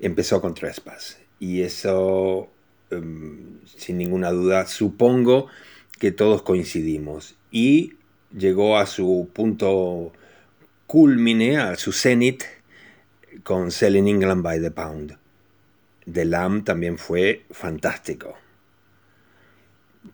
empezó 0.00 0.40
con 0.40 0.54
Trespass. 0.54 1.18
Y 1.38 1.62
eso, 1.62 2.48
em, 2.90 3.60
sin 3.64 3.98
ninguna 3.98 4.30
duda, 4.30 4.66
supongo 4.66 5.46
que 5.98 6.12
todos 6.12 6.42
coincidimos. 6.42 7.36
Y 7.50 7.94
llegó 8.36 8.78
a 8.78 8.86
su 8.86 9.28
punto 9.32 10.12
culmine, 10.90 11.56
a 11.56 11.76
su 11.76 11.92
cenit, 11.92 12.42
con 13.44 13.70
Selling 13.70 14.08
England 14.08 14.42
by 14.42 14.60
the 14.60 14.72
Pound. 14.72 15.16
The 16.12 16.24
Lamb 16.24 16.64
también 16.64 16.98
fue 16.98 17.44
fantástico. 17.52 18.36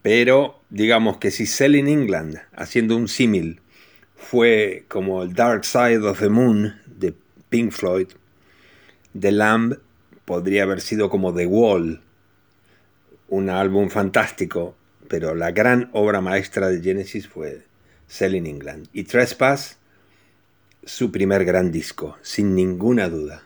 Pero 0.03 0.61
digamos 0.69 1.17
que 1.17 1.31
si 1.31 1.47
Selling 1.47 1.89
England, 1.89 2.43
haciendo 2.53 2.95
un 2.95 3.09
símil, 3.09 3.63
fue 4.17 4.85
como 4.89 5.23
el 5.23 5.33
Dark 5.33 5.65
Side 5.65 6.07
of 6.07 6.21
the 6.21 6.29
Moon 6.29 6.79
de 6.85 7.15
Pink 7.49 7.73
Floyd, 7.73 8.09
The 9.19 9.33
Lamb 9.33 9.79
podría 10.27 10.65
haber 10.65 10.83
sido 10.83 11.09
como 11.09 11.35
The 11.35 11.47
Wall, 11.47 12.03
un 13.29 13.49
álbum 13.49 13.89
fantástico, 13.89 14.77
pero 15.09 15.35
la 15.35 15.53
gran 15.53 15.89
obra 15.95 16.21
maestra 16.21 16.69
de 16.69 16.83
Genesis 16.83 17.27
fue 17.27 17.63
Selling 18.09 18.45
England. 18.45 18.89
Y 18.93 19.05
Trespass, 19.05 19.79
su 20.87 21.11
primer 21.11 21.45
gran 21.45 21.71
disco, 21.71 22.17
sin 22.23 22.55
ninguna 22.55 23.11
duda. 23.11 23.43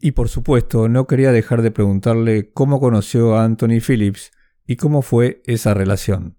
Y 0.00 0.12
por 0.12 0.28
supuesto, 0.28 0.88
no 0.88 1.06
quería 1.06 1.30
dejar 1.30 1.62
de 1.62 1.70
preguntarle 1.70 2.50
cómo 2.52 2.80
conoció 2.80 3.36
a 3.36 3.44
Anthony 3.44 3.78
Phillips 3.86 4.32
y 4.66 4.76
cómo 4.76 5.02
fue 5.02 5.42
esa 5.46 5.74
relación. 5.74 6.34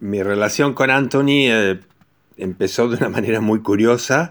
Mi 0.00 0.22
relación 0.22 0.72
con 0.72 0.90
Anthony 0.90 1.50
eh, 1.50 1.80
empezó 2.36 2.88
de 2.88 2.96
una 2.96 3.08
manera 3.18 3.40
muy 3.40 3.60
curiosa. 3.60 4.30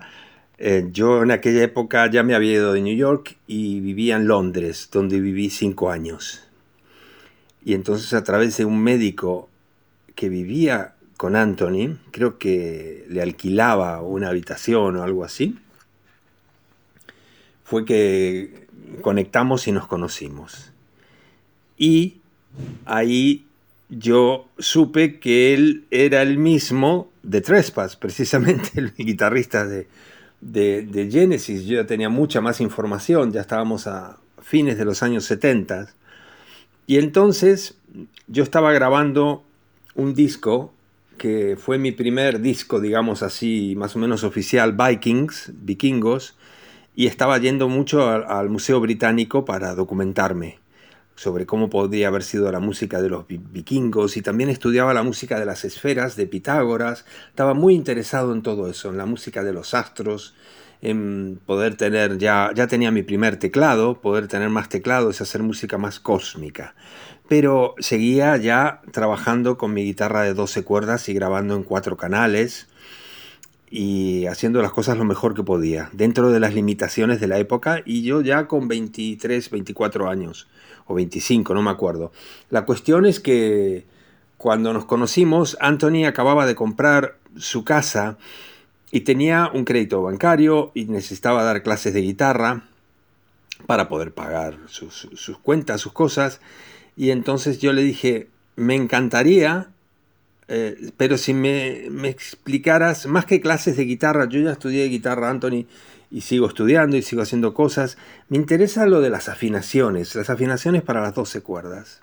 Eh, 0.58 0.88
yo 0.92 1.22
en 1.22 1.32
aquella 1.32 1.62
época 1.62 2.10
ya 2.10 2.24
me 2.24 2.34
había 2.34 2.54
ido 2.54 2.74
de 2.74 2.82
New 2.82 2.96
York 2.96 3.38
y 3.46 3.82
vivía 3.82 4.16
en 4.16 4.28
Londres, 4.28 4.90
donde 4.92 5.20
viví 5.20 5.50
cinco 5.50 5.92
años. 5.92 6.48
Y 7.64 7.74
entonces 7.74 8.14
a 8.14 8.24
través 8.24 8.56
de 8.58 8.66
un 8.66 8.82
médico 8.82 9.50
que 10.16 10.30
vivía 10.30 10.96
con 11.18 11.36
Anthony, 11.36 11.98
creo 12.12 12.38
que 12.38 13.06
le 13.10 13.22
alquilaba 13.22 14.02
una 14.02 14.30
habitación 14.30 14.96
o 14.98 15.04
algo 15.04 15.24
así, 15.24 15.58
fue 17.64 17.84
que 17.84 18.68
conectamos 19.02 19.68
y 19.68 19.72
nos 19.72 19.88
conocimos. 19.88 20.72
Y 21.78 22.18
ahí 22.86 23.46
yo 23.90 24.48
supe 24.58 25.20
que 25.20 25.54
él 25.54 25.86
era 25.92 26.22
el 26.22 26.38
mismo 26.38 27.10
de 27.24 27.42
Trespass, 27.42 27.96
precisamente 27.98 28.70
el 28.76 28.94
guitarrista 28.94 29.66
de, 29.66 29.88
de, 30.42 31.10
Genesis. 31.12 31.66
Yo 31.66 31.82
ya 31.82 31.88
tenía 31.88 32.10
mucha 32.10 32.42
más 32.42 32.62
información, 32.62 33.32
ya 33.32 33.42
estábamos 33.42 33.88
a 33.88 34.18
fines 34.42 34.78
de 34.78 34.86
los 34.86 35.04
años 35.04 35.26
70. 35.26 35.90
Y 36.86 36.98
entonces 36.98 37.76
yo 38.28 38.44
estaba 38.44 38.72
grabando 38.72 39.44
un 39.96 40.14
disco 40.14 40.74
que 41.18 41.58
fue 41.58 41.78
mi 41.78 41.92
primer 41.92 42.40
disco, 42.40 42.80
digamos 42.80 43.24
así, 43.24 43.76
más 43.76 43.96
o 43.96 44.00
menos 44.00 44.24
oficial, 44.24 44.74
Vikings, 44.74 45.52
Vikingos, 45.54 46.38
y 46.96 47.08
estaba 47.08 47.38
yendo 47.38 47.70
mucho 47.70 48.10
al, 48.10 48.50
Museo 48.50 48.80
Británico 48.80 49.46
para 49.46 49.76
documentarme 49.76 50.60
sobre 51.16 51.46
cómo 51.46 51.70
podría 51.70 52.08
haber 52.08 52.24
sido 52.24 52.52
la 52.52 52.60
música 52.60 53.02
de 53.02 53.10
los 53.10 53.26
vikingos 53.28 54.18
y 54.18 54.22
también 54.22 54.50
estudiaba 54.50 54.94
la 54.94 55.02
música 55.04 55.40
de 55.40 55.46
las 55.46 55.66
esferas 55.66 56.16
de 56.16 56.28
Pitágoras. 56.28 57.06
Estaba 57.30 57.54
muy 57.54 57.74
interesado 57.74 58.34
en 58.34 58.44
todo 58.44 58.70
eso, 58.70 58.90
en 58.90 58.98
la 58.98 59.08
música 59.08 59.44
de 59.44 59.52
los 59.52 59.74
astros, 59.74 60.36
en 60.82 61.40
poder 61.46 61.76
tener 61.76 62.18
ya, 62.18 62.52
ya 62.56 62.68
tenía 62.68 62.92
mi 62.92 63.04
primer 63.04 63.38
teclado, 63.38 64.00
poder 64.00 64.28
tener 64.28 64.50
más 64.50 64.70
teclados 64.70 65.20
y 65.20 65.24
hacer 65.24 65.42
música 65.42 65.78
más 65.78 66.00
cósmica. 66.00 66.76
Pero 67.28 67.76
seguía 67.80 68.38
ya 68.38 68.82
trabajando 68.92 69.58
con 69.58 69.74
mi 69.74 69.84
guitarra 69.84 70.24
de 70.24 70.34
12 70.34 70.64
cuerdas 70.64 71.10
y 71.10 71.14
grabando 71.14 71.56
en 71.56 71.64
cuatro 71.64 71.98
canales 71.98 72.68
y 73.70 74.26
haciendo 74.28 74.62
las 74.62 74.72
cosas 74.72 74.98
lo 74.98 75.04
mejor 75.04 75.34
que 75.34 75.44
podía, 75.44 75.90
dentro 75.92 76.32
de 76.32 76.40
las 76.40 76.54
limitaciones 76.54 77.20
de 77.20 77.28
la 77.28 77.38
época, 77.38 77.82
y 77.86 78.02
yo 78.04 78.22
ya 78.22 78.48
con 78.48 78.68
23, 78.68 79.50
24 79.50 80.10
años, 80.10 80.48
o 80.86 80.96
25, 80.96 81.54
no 81.54 81.62
me 81.62 81.72
acuerdo. 81.72 82.12
La 82.50 82.66
cuestión 82.66 83.06
es 83.06 83.20
que 83.20 83.86
cuando 84.38 84.72
nos 84.72 84.86
conocimos, 84.86 85.58
Anthony 85.60 86.06
acababa 86.06 86.46
de 86.46 86.56
comprar 86.56 87.18
su 87.36 87.66
casa 87.66 88.18
y 88.92 89.02
tenía 89.02 89.52
un 89.54 89.66
crédito 89.66 90.02
bancario 90.02 90.72
y 90.74 90.86
necesitaba 90.86 91.44
dar 91.44 91.62
clases 91.62 91.94
de 91.94 92.02
guitarra 92.02 92.64
para 93.66 93.90
poder 93.90 94.14
pagar 94.14 94.58
sus, 94.68 95.10
sus 95.14 95.38
cuentas, 95.40 95.82
sus 95.82 95.92
cosas, 95.92 96.40
y 96.98 97.12
entonces 97.12 97.60
yo 97.60 97.72
le 97.72 97.84
dije, 97.84 98.28
me 98.56 98.76
encantaría 98.76 99.70
eh, 100.48 100.92
pero 100.96 101.18
si 101.18 101.34
me, 101.34 101.88
explicaras, 102.08 103.06
más 103.06 103.26
que 103.26 103.42
clases 103.42 103.78
de 103.78 103.84
guitarra, 103.84 104.28
yo 104.30 104.40
ya 104.40 104.52
estudié 104.52 104.86
guitarra, 104.86 105.30
Anthony, 105.30 105.66
y 106.10 106.22
sigo 106.22 106.48
estudiando 106.48 106.96
y 106.96 107.02
sigo 107.02 107.22
haciendo 107.22 107.54
cosas, 107.54 107.98
me 108.30 108.38
interesa 108.38 108.86
lo 108.86 109.02
de 109.02 109.10
las 109.10 109.28
afinaciones, 109.28 110.16
las 110.16 110.30
afinaciones 110.30 110.84
para 110.84 111.02
las 111.02 111.16
12 111.16 111.42
cuerdas. 111.42 112.02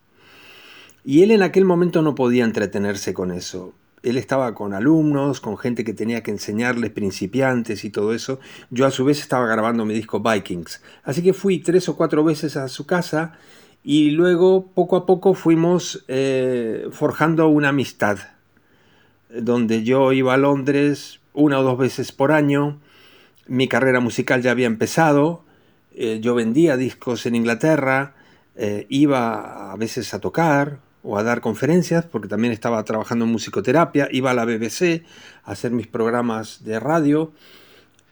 Y 1.05 1.23
él 1.23 1.31
en 1.31 1.43
aquel 1.43 1.65
momento 1.65 2.03
no 2.03 2.15
podía 2.15 2.45
entretenerse 2.45 3.15
con 3.15 3.31
eso. 3.31 3.73
Él 4.03 4.19
estaba 4.19 4.55
con 4.55 4.75
alumnos, 4.75 5.41
con 5.41 5.57
gente 5.57 5.85
que 5.85 5.95
tenía 5.95 6.23
que 6.23 6.31
enseñarles 6.31 6.91
principiantes 6.91 7.85
y 7.85 7.91
todo 7.91 8.13
eso. 8.13 8.39
Yo 8.71 8.85
a 8.85 8.91
su 8.91 9.07
vez 9.07 9.21
estaba 9.21 9.47
grabando 9.47 9.87
mi 9.87 9.95
disco 9.95 10.21
Vikings. 10.21 10.83
Así 11.05 11.23
que 11.23 11.33
fui 11.33 11.61
tres 11.61 11.89
o 11.89 11.97
cuatro 11.97 12.23
veces 12.23 12.59
a 12.59 12.69
su 12.69 12.85
casa 12.85 13.39
y 13.85 14.11
luego 14.13 14.67
poco 14.75 14.97
a 14.97 15.05
poco 15.05 15.35
fuimos 15.35 16.05
eh, 16.09 16.89
forjando 16.91 17.49
una 17.49 17.69
amistad 17.69 18.19
donde 19.29 19.85
yo 19.85 20.13
iba 20.13 20.33
a 20.33 20.39
Londres 20.39 21.21
una 21.35 21.59
o 21.59 21.63
dos 21.63 21.77
veces 21.77 22.11
por 22.13 22.33
año, 22.33 22.81
mi 23.47 23.69
carrera 23.69 24.01
musical 24.01 24.41
ya 24.41 24.53
había 24.53 24.69
empezado, 24.69 25.45
eh, 25.95 26.19
yo 26.23 26.35
vendía 26.35 26.77
discos 26.77 27.27
en 27.27 27.35
Inglaterra, 27.35 28.15
eh, 28.57 28.87
iba 28.89 29.73
a 29.73 29.77
veces 29.77 30.15
a 30.15 30.21
tocar 30.21 30.79
o 31.03 31.19
a 31.19 31.23
dar 31.23 31.41
conferencias, 31.41 32.07
porque 32.07 32.29
también 32.29 32.53
estaba 32.53 32.83
trabajando 32.85 33.27
en 33.27 33.33
musicoterapia, 33.33 34.09
iba 34.11 34.31
a 34.31 34.35
la 34.35 34.47
BBC 34.47 35.05
a 35.45 35.53
hacer 35.53 35.73
mis 35.73 35.89
programas 35.89 36.65
de 36.65 36.81
radio 36.81 37.33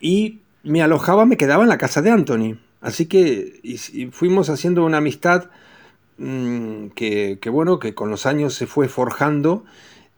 y 0.00 0.40
me 0.64 0.82
alojaba, 0.82 1.24
me 1.24 1.38
quedaba 1.38 1.62
en 1.62 1.70
la 1.70 1.78
casa 1.78 2.02
de 2.02 2.10
Anthony. 2.10 2.58
Así 2.80 3.06
que 3.06 3.60
fuimos 4.10 4.50
haciendo 4.50 4.84
una 4.84 4.98
amistad 4.98 5.48
mm, 6.22 6.90
que, 6.94 7.38
bueno, 7.50 7.78
que 7.78 7.94
con 7.94 8.10
los 8.10 8.26
años 8.26 8.54
se 8.54 8.66
fue 8.66 8.88
forjando 8.88 9.64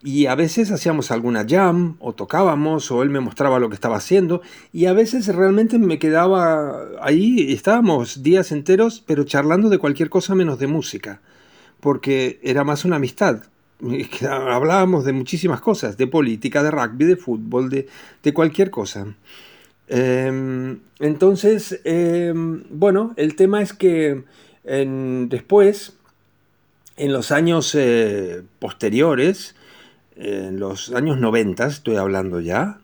y 0.02 0.26
a 0.26 0.34
veces 0.34 0.70
hacíamos 0.70 1.10
alguna 1.10 1.46
jam 1.48 1.96
o 1.98 2.12
tocábamos 2.12 2.90
o 2.90 3.02
él 3.02 3.08
me 3.08 3.20
mostraba 3.20 3.58
lo 3.58 3.70
que 3.70 3.74
estaba 3.74 3.96
haciendo 3.96 4.42
y 4.72 4.86
a 4.86 4.92
veces 4.92 5.26
realmente 5.28 5.78
me 5.78 5.98
quedaba 5.98 6.82
ahí, 7.00 7.52
estábamos 7.52 8.22
días 8.22 8.52
enteros 8.52 9.02
pero 9.06 9.24
charlando 9.24 9.70
de 9.70 9.78
cualquier 9.78 10.10
cosa 10.10 10.34
menos 10.34 10.58
de 10.58 10.66
música, 10.66 11.22
porque 11.80 12.38
era 12.42 12.64
más 12.64 12.84
una 12.84 12.96
amistad. 12.96 13.44
hablábamos 14.30 15.04
de 15.04 15.12
muchísimas 15.12 15.60
cosas, 15.60 15.96
de 15.96 16.06
política, 16.06 16.62
de 16.62 16.70
rugby, 16.70 17.04
de 17.04 17.16
fútbol, 17.16 17.70
de, 17.70 18.32
cualquier 18.32 18.70
cosa. 18.70 19.06
Em, 19.88 20.80
entonces, 20.98 21.80
em, 21.84 22.64
bueno, 22.70 23.12
el 23.16 23.36
tema 23.36 23.60
es 23.62 23.72
que 23.72 24.24
después, 24.64 25.94
en 26.96 27.12
los 27.12 27.32
años 27.32 27.74
eh, 27.74 28.42
posteriores, 28.58 29.54
en 30.16 30.58
los 30.58 30.92
años 30.92 31.18
90, 31.18 31.66
estoy 31.66 31.96
hablando 31.96 32.40
ya, 32.40 32.80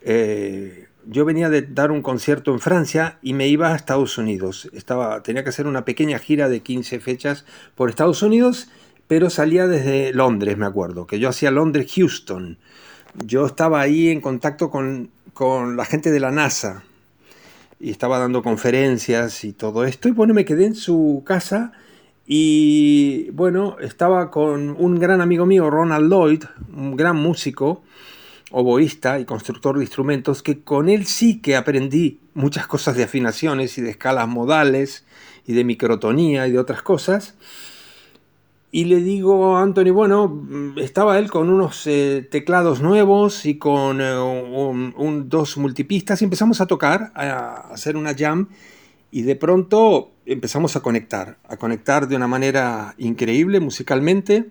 eh, 0.00 0.88
yo 1.06 1.24
venía 1.24 1.50
de 1.50 1.62
dar 1.62 1.90
un 1.90 2.02
concierto 2.02 2.52
en 2.52 2.60
Francia 2.60 3.18
y 3.22 3.34
me 3.34 3.48
iba 3.48 3.72
a 3.72 3.76
Estados 3.76 4.18
Unidos. 4.18 4.70
Estaba, 4.72 5.22
tenía 5.22 5.42
que 5.42 5.50
hacer 5.50 5.66
una 5.66 5.84
pequeña 5.84 6.18
gira 6.18 6.48
de 6.48 6.60
15 6.60 7.00
fechas 7.00 7.44
por 7.74 7.88
Estados 7.88 8.22
Unidos, 8.22 8.68
pero 9.08 9.28
salía 9.28 9.66
desde 9.66 10.12
Londres, 10.12 10.56
me 10.56 10.66
acuerdo, 10.66 11.06
que 11.06 11.18
yo 11.18 11.28
hacía 11.28 11.50
Londres-Houston. 11.50 12.58
Yo 13.26 13.46
estaba 13.46 13.80
ahí 13.80 14.08
en 14.08 14.20
contacto 14.20 14.70
con, 14.70 15.10
con 15.34 15.76
la 15.76 15.84
gente 15.84 16.10
de 16.10 16.20
la 16.20 16.30
NASA 16.30 16.84
y 17.82 17.90
estaba 17.90 18.20
dando 18.20 18.42
conferencias 18.42 19.42
y 19.42 19.52
todo 19.52 19.84
esto. 19.84 20.08
Y 20.08 20.12
bueno, 20.12 20.34
me 20.34 20.44
quedé 20.44 20.66
en 20.66 20.76
su 20.76 21.24
casa 21.26 21.72
y 22.24 23.28
bueno, 23.32 23.76
estaba 23.80 24.30
con 24.30 24.76
un 24.78 25.00
gran 25.00 25.20
amigo 25.20 25.46
mío, 25.46 25.68
Ronald 25.68 26.08
Lloyd, 26.08 26.44
un 26.72 26.94
gran 26.94 27.16
músico, 27.16 27.82
oboísta 28.52 29.18
y 29.18 29.24
constructor 29.24 29.76
de 29.76 29.82
instrumentos, 29.82 30.44
que 30.44 30.62
con 30.62 30.88
él 30.88 31.06
sí 31.06 31.40
que 31.40 31.56
aprendí 31.56 32.20
muchas 32.34 32.68
cosas 32.68 32.94
de 32.96 33.02
afinaciones 33.02 33.76
y 33.76 33.82
de 33.82 33.90
escalas 33.90 34.28
modales 34.28 35.04
y 35.44 35.52
de 35.52 35.64
microtonía 35.64 36.46
y 36.46 36.52
de 36.52 36.60
otras 36.60 36.82
cosas. 36.82 37.34
Y 38.74 38.86
le 38.86 38.96
digo 38.96 39.54
a 39.54 39.62
Anthony, 39.62 39.90
bueno, 39.92 40.46
estaba 40.78 41.18
él 41.18 41.30
con 41.30 41.50
unos 41.50 41.86
eh, 41.86 42.26
teclados 42.30 42.80
nuevos 42.80 43.44
y 43.44 43.58
con 43.58 44.00
eh, 44.00 44.18
un, 44.18 45.28
dos 45.28 45.58
multipistas 45.58 46.22
y 46.22 46.24
empezamos 46.24 46.62
a 46.62 46.66
tocar, 46.66 47.12
a 47.14 47.68
hacer 47.70 47.98
una 47.98 48.14
jam 48.14 48.48
y 49.10 49.22
de 49.22 49.36
pronto 49.36 50.12
empezamos 50.24 50.74
a 50.74 50.80
conectar, 50.80 51.36
a 51.46 51.58
conectar 51.58 52.08
de 52.08 52.16
una 52.16 52.28
manera 52.28 52.94
increíble 52.96 53.60
musicalmente 53.60 54.48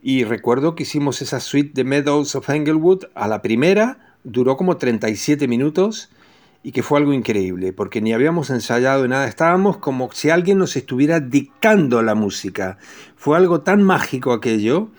y 0.00 0.22
recuerdo 0.22 0.76
que 0.76 0.84
hicimos 0.84 1.20
esa 1.20 1.40
suite 1.40 1.72
de 1.74 1.82
Meadows 1.82 2.36
of 2.36 2.48
Englewood 2.48 3.06
a 3.16 3.26
la 3.26 3.42
primera, 3.42 4.14
duró 4.22 4.56
como 4.56 4.76
37 4.76 5.48
minutos 5.48 6.10
y 6.62 6.72
que 6.72 6.82
fue 6.82 6.98
algo 6.98 7.12
increíble, 7.12 7.72
porque 7.72 8.00
ni 8.00 8.12
habíamos 8.12 8.50
ensayado 8.50 9.06
nada, 9.08 9.26
estábamos 9.26 9.78
como 9.78 10.10
si 10.12 10.30
alguien 10.30 10.58
nos 10.58 10.76
estuviera 10.76 11.20
dictando 11.20 12.02
la 12.02 12.14
música. 12.14 12.78
Fue 13.16 13.36
algo 13.36 13.62
tan 13.62 13.82
mágico 13.82 14.32
aquello, 14.32 14.90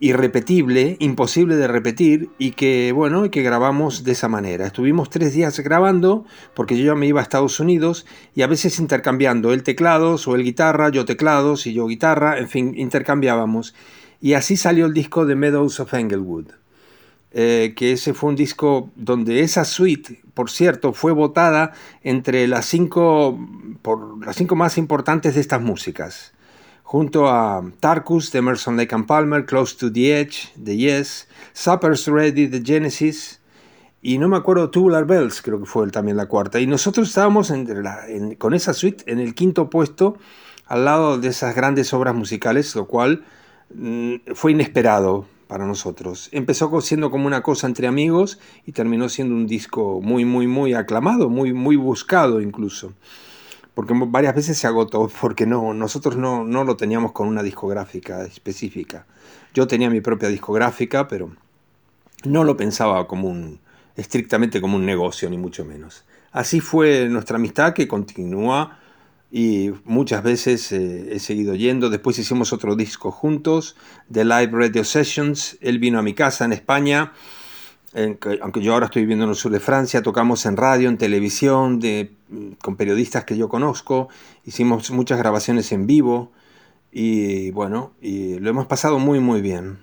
irrepetible, 0.00 0.96
imposible 1.00 1.56
de 1.56 1.68
repetir, 1.68 2.30
y 2.38 2.52
que 2.52 2.92
bueno, 2.92 3.26
y 3.26 3.30
que 3.30 3.42
grabamos 3.42 4.04
de 4.04 4.12
esa 4.12 4.28
manera. 4.28 4.66
Estuvimos 4.66 5.10
tres 5.10 5.34
días 5.34 5.58
grabando, 5.60 6.24
porque 6.54 6.76
yo 6.76 6.84
ya 6.84 6.94
me 6.94 7.06
iba 7.06 7.20
a 7.20 7.22
Estados 7.22 7.60
Unidos, 7.60 8.06
y 8.34 8.42
a 8.42 8.46
veces 8.46 8.78
intercambiando, 8.78 9.52
él 9.52 9.62
teclados 9.62 10.26
o 10.26 10.34
él 10.34 10.42
guitarra, 10.42 10.88
yo 10.88 11.04
teclados 11.04 11.66
y 11.66 11.74
yo 11.74 11.86
guitarra, 11.86 12.38
en 12.38 12.48
fin, 12.48 12.74
intercambiábamos. 12.76 13.74
Y 14.20 14.34
así 14.34 14.56
salió 14.56 14.86
el 14.86 14.94
disco 14.94 15.26
de 15.26 15.36
Meadows 15.36 15.80
of 15.80 15.92
Englewood. 15.92 16.63
Eh, 17.36 17.74
que 17.74 17.92
ese 17.92 18.14
fue 18.14 18.30
un 18.30 18.36
disco 18.36 18.92
donde 18.94 19.40
esa 19.40 19.64
suite, 19.64 20.22
por 20.34 20.50
cierto, 20.50 20.92
fue 20.92 21.10
votada 21.10 21.72
entre 22.04 22.46
las 22.46 22.64
cinco, 22.66 23.36
por 23.82 24.24
las 24.24 24.36
cinco 24.36 24.54
más 24.54 24.78
importantes 24.78 25.34
de 25.34 25.40
estas 25.40 25.60
músicas, 25.60 26.32
junto 26.84 27.28
a 27.28 27.64
Tarkus 27.80 28.30
de 28.30 28.38
Emerson 28.38 28.76
Lake 28.76 28.94
and 28.94 29.06
Palmer, 29.06 29.46
Close 29.46 29.76
to 29.76 29.92
the 29.92 30.20
Edge 30.20 30.52
de 30.54 30.76
Yes, 30.76 31.26
Supper's 31.52 32.06
Ready 32.06 32.46
de 32.46 32.62
Genesis, 32.64 33.40
y 34.00 34.18
no 34.18 34.28
me 34.28 34.36
acuerdo, 34.36 34.70
Tubular 34.70 35.04
Bells 35.04 35.42
creo 35.42 35.58
que 35.58 35.66
fue 35.66 35.90
también 35.90 36.16
la 36.16 36.26
cuarta, 36.26 36.60
y 36.60 36.68
nosotros 36.68 37.08
estábamos 37.08 37.52
con 38.38 38.54
esa 38.54 38.74
suite 38.74 39.10
en 39.10 39.18
el 39.18 39.34
quinto 39.34 39.68
puesto, 39.70 40.18
al 40.66 40.84
lado 40.84 41.18
de 41.18 41.28
esas 41.28 41.56
grandes 41.56 41.92
obras 41.92 42.14
musicales, 42.14 42.76
lo 42.76 42.86
cual 42.86 43.24
Mm, 43.70 44.16
fue 44.34 44.52
inesperado 44.52 45.26
para 45.54 45.66
nosotros. 45.66 46.30
Empezó 46.32 46.80
siendo 46.80 47.12
como 47.12 47.28
una 47.28 47.40
cosa 47.40 47.68
entre 47.68 47.86
amigos 47.86 48.40
y 48.66 48.72
terminó 48.72 49.08
siendo 49.08 49.36
un 49.36 49.46
disco 49.46 50.00
muy, 50.02 50.24
muy, 50.24 50.48
muy 50.48 50.74
aclamado, 50.74 51.28
muy, 51.28 51.52
muy 51.52 51.76
buscado 51.76 52.40
incluso. 52.40 52.92
Porque 53.72 53.94
varias 54.08 54.34
veces 54.34 54.58
se 54.58 54.66
agotó, 54.66 55.08
porque 55.20 55.46
no, 55.46 55.72
nosotros 55.72 56.16
no, 56.16 56.42
no 56.42 56.64
lo 56.64 56.76
teníamos 56.76 57.12
con 57.12 57.28
una 57.28 57.44
discográfica 57.44 58.24
específica. 58.24 59.06
Yo 59.54 59.68
tenía 59.68 59.88
mi 59.90 60.00
propia 60.00 60.28
discográfica, 60.28 61.06
pero 61.06 61.30
no 62.24 62.42
lo 62.42 62.56
pensaba 62.56 63.06
como 63.06 63.28
un, 63.28 63.60
estrictamente 63.94 64.60
como 64.60 64.74
un 64.74 64.84
negocio, 64.84 65.30
ni 65.30 65.38
mucho 65.38 65.64
menos. 65.64 66.04
Así 66.32 66.58
fue 66.58 67.08
nuestra 67.08 67.36
amistad 67.36 67.74
que 67.74 67.86
continúa 67.86 68.80
y 69.36 69.72
muchas 69.84 70.22
veces 70.22 70.70
eh, 70.70 71.08
he 71.10 71.18
seguido 71.18 71.56
yendo. 71.56 71.90
Después 71.90 72.16
hicimos 72.20 72.52
otro 72.52 72.76
disco 72.76 73.10
juntos, 73.10 73.74
The 74.12 74.24
Live 74.24 74.50
Radio 74.52 74.84
Sessions. 74.84 75.58
Él 75.60 75.80
vino 75.80 75.98
a 75.98 76.02
mi 76.02 76.14
casa 76.14 76.44
en 76.44 76.52
España, 76.52 77.12
aunque 78.40 78.62
yo 78.62 78.74
ahora 78.74 78.86
estoy 78.86 79.02
viviendo 79.02 79.24
en 79.24 79.30
el 79.30 79.36
sur 79.36 79.50
de 79.50 79.58
Francia, 79.58 80.02
tocamos 80.02 80.46
en 80.46 80.56
radio, 80.56 80.88
en 80.88 80.98
televisión, 80.98 81.80
de, 81.80 82.12
con 82.62 82.76
periodistas 82.76 83.24
que 83.24 83.36
yo 83.36 83.48
conozco, 83.48 84.08
hicimos 84.44 84.92
muchas 84.92 85.18
grabaciones 85.18 85.72
en 85.72 85.88
vivo 85.88 86.30
y 86.92 87.50
bueno, 87.50 87.92
y 88.00 88.38
lo 88.38 88.50
hemos 88.50 88.66
pasado 88.66 89.00
muy 89.00 89.18
muy 89.18 89.40
bien. 89.40 89.78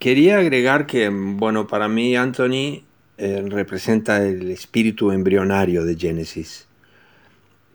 Quería 0.00 0.38
agregar 0.38 0.86
que, 0.86 1.10
bueno, 1.10 1.68
para 1.68 1.86
mí 1.86 2.16
Anthony 2.16 2.82
eh, 3.18 3.44
representa 3.46 4.20
el 4.20 4.50
espíritu 4.50 5.12
embrionario 5.12 5.84
de 5.84 5.94
Genesis 5.94 6.65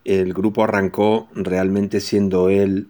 el 0.06 0.34
grupo 0.34 0.64
arrancó 0.64 1.30
realmente 1.34 2.00
siendo 2.00 2.50
él, 2.50 2.88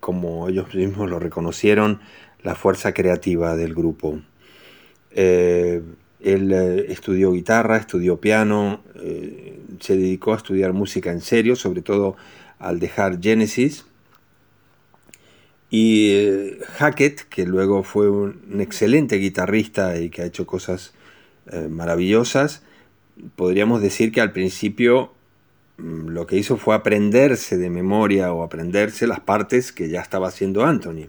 como 0.00 0.48
ellos 0.48 0.74
mismos 0.74 1.10
lo 1.10 1.18
reconocieron, 1.18 2.00
la 2.42 2.54
fuerza 2.54 2.92
creativa 2.92 3.56
del 3.56 3.74
grupo. 3.74 4.20
Eh, 5.10 5.82
él 6.20 6.52
eh, 6.52 6.86
estudió 6.88 7.32
guitarra, 7.32 7.76
estudió 7.76 8.20
piano, 8.20 8.82
eh, 9.02 9.58
se 9.80 9.96
dedicó 9.96 10.32
a 10.32 10.36
estudiar 10.36 10.72
música 10.72 11.10
en 11.10 11.20
serio, 11.20 11.56
sobre 11.56 11.82
todo 11.82 12.16
al 12.58 12.78
dejar 12.78 13.20
Genesis. 13.20 13.84
Y 15.70 16.58
Hackett, 16.76 17.22
que 17.28 17.46
luego 17.46 17.82
fue 17.82 18.10
un, 18.10 18.60
excelente 18.60 19.16
guitarrista 19.16 19.98
y 19.98 20.10
que 20.10 20.22
ha 20.22 20.26
hecho 20.26 20.46
cosas 20.46 20.92
maravillosas, 21.70 22.62
podríamos 23.36 23.80
decir 23.80 24.12
que 24.12 24.20
al 24.20 24.32
principio 24.32 25.12
lo 25.78 26.26
que 26.26 26.36
hizo 26.36 26.56
fue 26.56 26.74
aprenderse 26.74 27.56
de 27.56 27.70
memoria 27.70 28.32
o 28.32 28.42
aprenderse 28.42 29.06
las 29.06 29.20
partes 29.20 29.72
que 29.72 29.88
ya 29.88 30.00
estaba 30.00 30.28
haciendo 30.28 30.64
Anthony, 30.64 31.08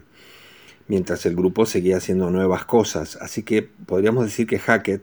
mientras 0.88 1.26
el 1.26 1.36
grupo 1.36 1.66
seguía 1.66 1.98
haciendo 1.98 2.30
nuevas 2.30 2.64
cosas. 2.64 3.16
Así 3.20 3.42
que 3.42 3.62
podríamos 3.62 4.24
decir 4.24 4.46
que 4.46 4.58
Hackett, 4.58 5.02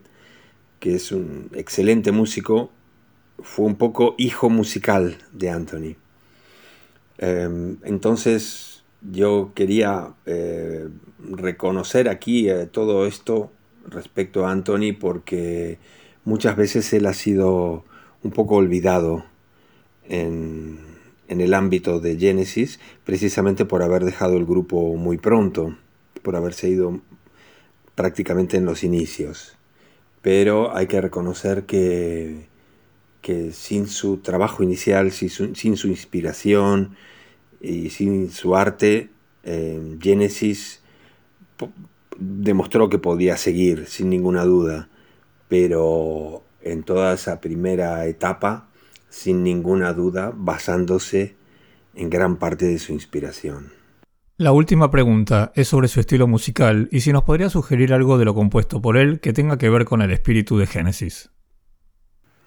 que 0.79 0.95
es 0.95 1.11
un 1.11 1.49
excelente 1.53 2.11
músico, 2.11 2.71
fue 3.39 3.65
un 3.65 3.75
poco 3.75 4.15
hijo 4.17 4.49
musical 4.49 5.17
de 5.31 5.49
Anthony. 5.49 5.95
Em, 7.17 7.77
entonces 7.83 8.83
yo 9.01 9.51
quería 9.55 10.13
eh, 10.25 10.87
reconocer 11.19 12.09
aquí 12.09 12.49
eh, 12.49 12.65
todo 12.65 13.05
esto 13.05 13.51
respecto 13.87 14.45
a 14.45 14.51
Anthony 14.51 14.93
porque 14.99 15.79
muchas 16.23 16.55
veces 16.55 16.91
él 16.93 17.05
ha 17.05 17.13
sido 17.13 17.83
un 18.23 18.31
poco 18.31 18.55
olvidado 18.55 19.25
en, 20.07 20.79
el 21.27 21.53
ámbito 21.53 21.99
de 21.99 22.17
Genesis, 22.17 22.79
precisamente 23.05 23.65
por 23.65 23.83
haber 23.83 24.03
dejado 24.03 24.37
el 24.37 24.45
grupo 24.45 24.95
muy 24.95 25.17
pronto, 25.17 25.77
por 26.21 26.35
haberse 26.35 26.69
ido 26.69 26.99
prácticamente 27.95 28.57
en 28.57 28.65
los 28.65 28.83
inicios. 28.83 29.57
Pero 30.21 30.75
hay 30.75 30.87
que 30.87 31.01
reconocer 31.01 31.63
que, 31.63 32.47
que 33.21 33.53
sin 33.53 33.87
su 33.87 34.17
trabajo 34.17 34.61
inicial, 34.61 35.11
sin 35.11 35.29
su, 35.29 35.87
inspiración 35.87 36.95
y 37.61 37.89
sin 37.89 38.29
su 38.31 38.55
arte, 38.55 39.09
eh, 39.43 39.97
Genesis 39.99 40.81
demostró 42.17 42.89
que 42.89 42.99
podía 42.99 43.37
seguir 43.37 43.87
sin 43.87 44.09
ninguna 44.09 44.43
duda, 44.43 44.89
pero 45.47 46.43
en 46.61 46.83
toda 46.83 47.13
esa 47.13 47.41
primera 47.41 48.05
etapa 48.05 48.67
sin 49.11 49.43
ninguna 49.43 49.93
duda 49.93 50.33
basándose 50.33 51.35
en 51.93 52.09
gran 52.09 52.37
parte 52.37 52.65
de 52.65 52.79
su 52.79 52.93
inspiración. 52.93 53.71
La 54.37 54.53
última 54.53 54.89
pregunta 54.89 55.51
es 55.53 55.67
sobre 55.67 55.87
su 55.87 55.99
estilo 55.99 56.25
musical 56.25 56.89
y 56.91 57.01
si 57.01 57.13
nos 57.13 57.23
podría 57.23 57.51
sugerir 57.51 57.93
algo 57.93 58.17
de 58.17 58.25
lo 58.25 58.33
compuesto 58.33 58.81
por 58.81 58.97
él 58.97 59.19
que 59.19 59.33
tenga 59.33 59.59
que 59.59 59.69
ver 59.69 59.85
con 59.85 60.01
el 60.01 60.09
espíritu 60.09 60.57
de 60.57 60.65
Génesis. 60.65 61.29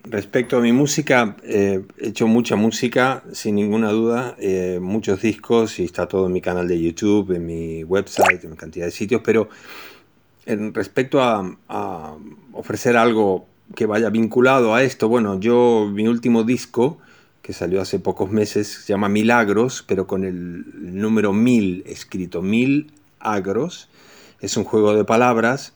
Respecto 0.03 0.57
a 0.57 0.61
mi 0.61 0.73
música, 0.73 1.37
eh, 1.45 1.83
he 1.99 2.09
hecho 2.09 2.27
mucha 2.27 2.57
música, 2.57 3.23
sin 3.33 3.55
ninguna 3.55 3.91
duda, 3.91 4.35
eh, 4.39 4.79
muchos 4.83 5.23
discos 5.23 5.79
y 5.79 5.85
está 5.85 6.09
todo 6.09 6.27
en 6.27 6.33
mi 6.33 6.41
canal 6.41 6.67
de 6.67 6.81
YouTube, 6.81 7.31
en 7.31 7.47
mi 7.47 7.85
website, 7.85 8.43
en 8.45 8.57
cantidad 8.57 8.87
de 8.87 8.91
sitios, 8.91 9.23
pero 9.25 9.49
en 10.47 10.75
respecto 10.75 11.23
a, 11.23 11.57
a, 11.69 12.17
ofrecer 12.53 12.97
algo 12.97 13.47
que 13.75 13.87
vaya 13.87 14.11
vinculado 14.11 14.75
a 14.75 14.83
esto, 14.83 15.09
bueno, 15.09 15.41
yo 15.41 15.89
mi 15.93 16.07
último 16.07 16.45
disco, 16.45 16.99
que 17.43 17.53
salió 17.53 17.81
hace 17.81 17.99
pocos 17.99 18.31
meses, 18.31 18.69
se 18.69 18.93
llama 18.93 19.09
Milagros, 19.09 19.85
pero 19.87 20.07
con 20.07 20.25
el 20.25 20.65
número 21.01 21.33
mil 21.33 21.83
escrito, 21.87 22.43
mil 22.43 22.93
agros, 23.21 23.89
es 24.41 24.57
un 24.57 24.65
juego 24.65 24.95
de 24.95 25.05
palabras 25.05 25.73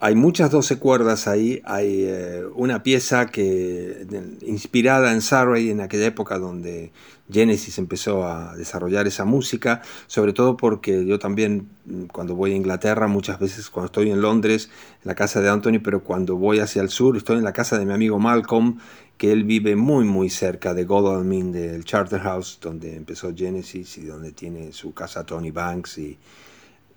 hay 0.00 0.14
muchas 0.14 0.50
12 0.50 0.78
cuerdas 0.78 1.26
ahí, 1.26 1.60
hay 1.64 2.04
eh, 2.04 2.44
una 2.54 2.82
pieza 2.82 3.26
que 3.26 4.06
inspirada 4.42 5.12
en 5.12 5.20
Surrey 5.22 5.70
en 5.70 5.80
aquella 5.80 6.06
época 6.06 6.38
donde 6.38 6.92
Genesis 7.30 7.78
empezó 7.78 8.24
a 8.24 8.56
desarrollar 8.56 9.06
esa 9.06 9.24
música, 9.24 9.82
sobre 10.06 10.32
todo 10.32 10.56
porque 10.56 11.04
yo 11.04 11.18
también 11.18 11.68
mm, 11.86 12.04
cuando 12.04 12.34
voy 12.34 12.52
a 12.52 12.56
Inglaterra, 12.56 13.08
muchas 13.08 13.38
veces 13.40 13.70
cuando 13.70 13.86
estoy 13.86 14.10
en 14.10 14.20
Londres, 14.20 14.70
en 15.02 15.08
la 15.08 15.14
casa 15.14 15.40
de 15.40 15.48
Anthony, 15.48 15.80
pero 15.82 16.04
cuando 16.04 16.36
voy 16.36 16.60
hacia 16.60 16.82
el 16.82 16.90
sur, 16.90 17.16
estoy 17.16 17.38
en 17.38 17.44
la 17.44 17.52
casa 17.52 17.78
de 17.78 17.84
mi 17.84 17.92
amigo 17.92 18.18
Malcolm, 18.18 18.78
que 19.16 19.32
él 19.32 19.44
vive 19.44 19.74
muy 19.74 20.04
muy 20.04 20.30
cerca 20.30 20.74
de 20.74 20.84
Godalming, 20.84 21.50
del 21.50 21.84
Charterhouse, 21.84 22.60
donde 22.60 22.94
empezó 22.94 23.34
Genesis 23.34 23.98
y 23.98 24.06
donde 24.06 24.30
tiene 24.30 24.72
su 24.72 24.94
casa 24.94 25.26
Tony 25.26 25.50
Banks 25.50 25.98
y, 25.98 26.18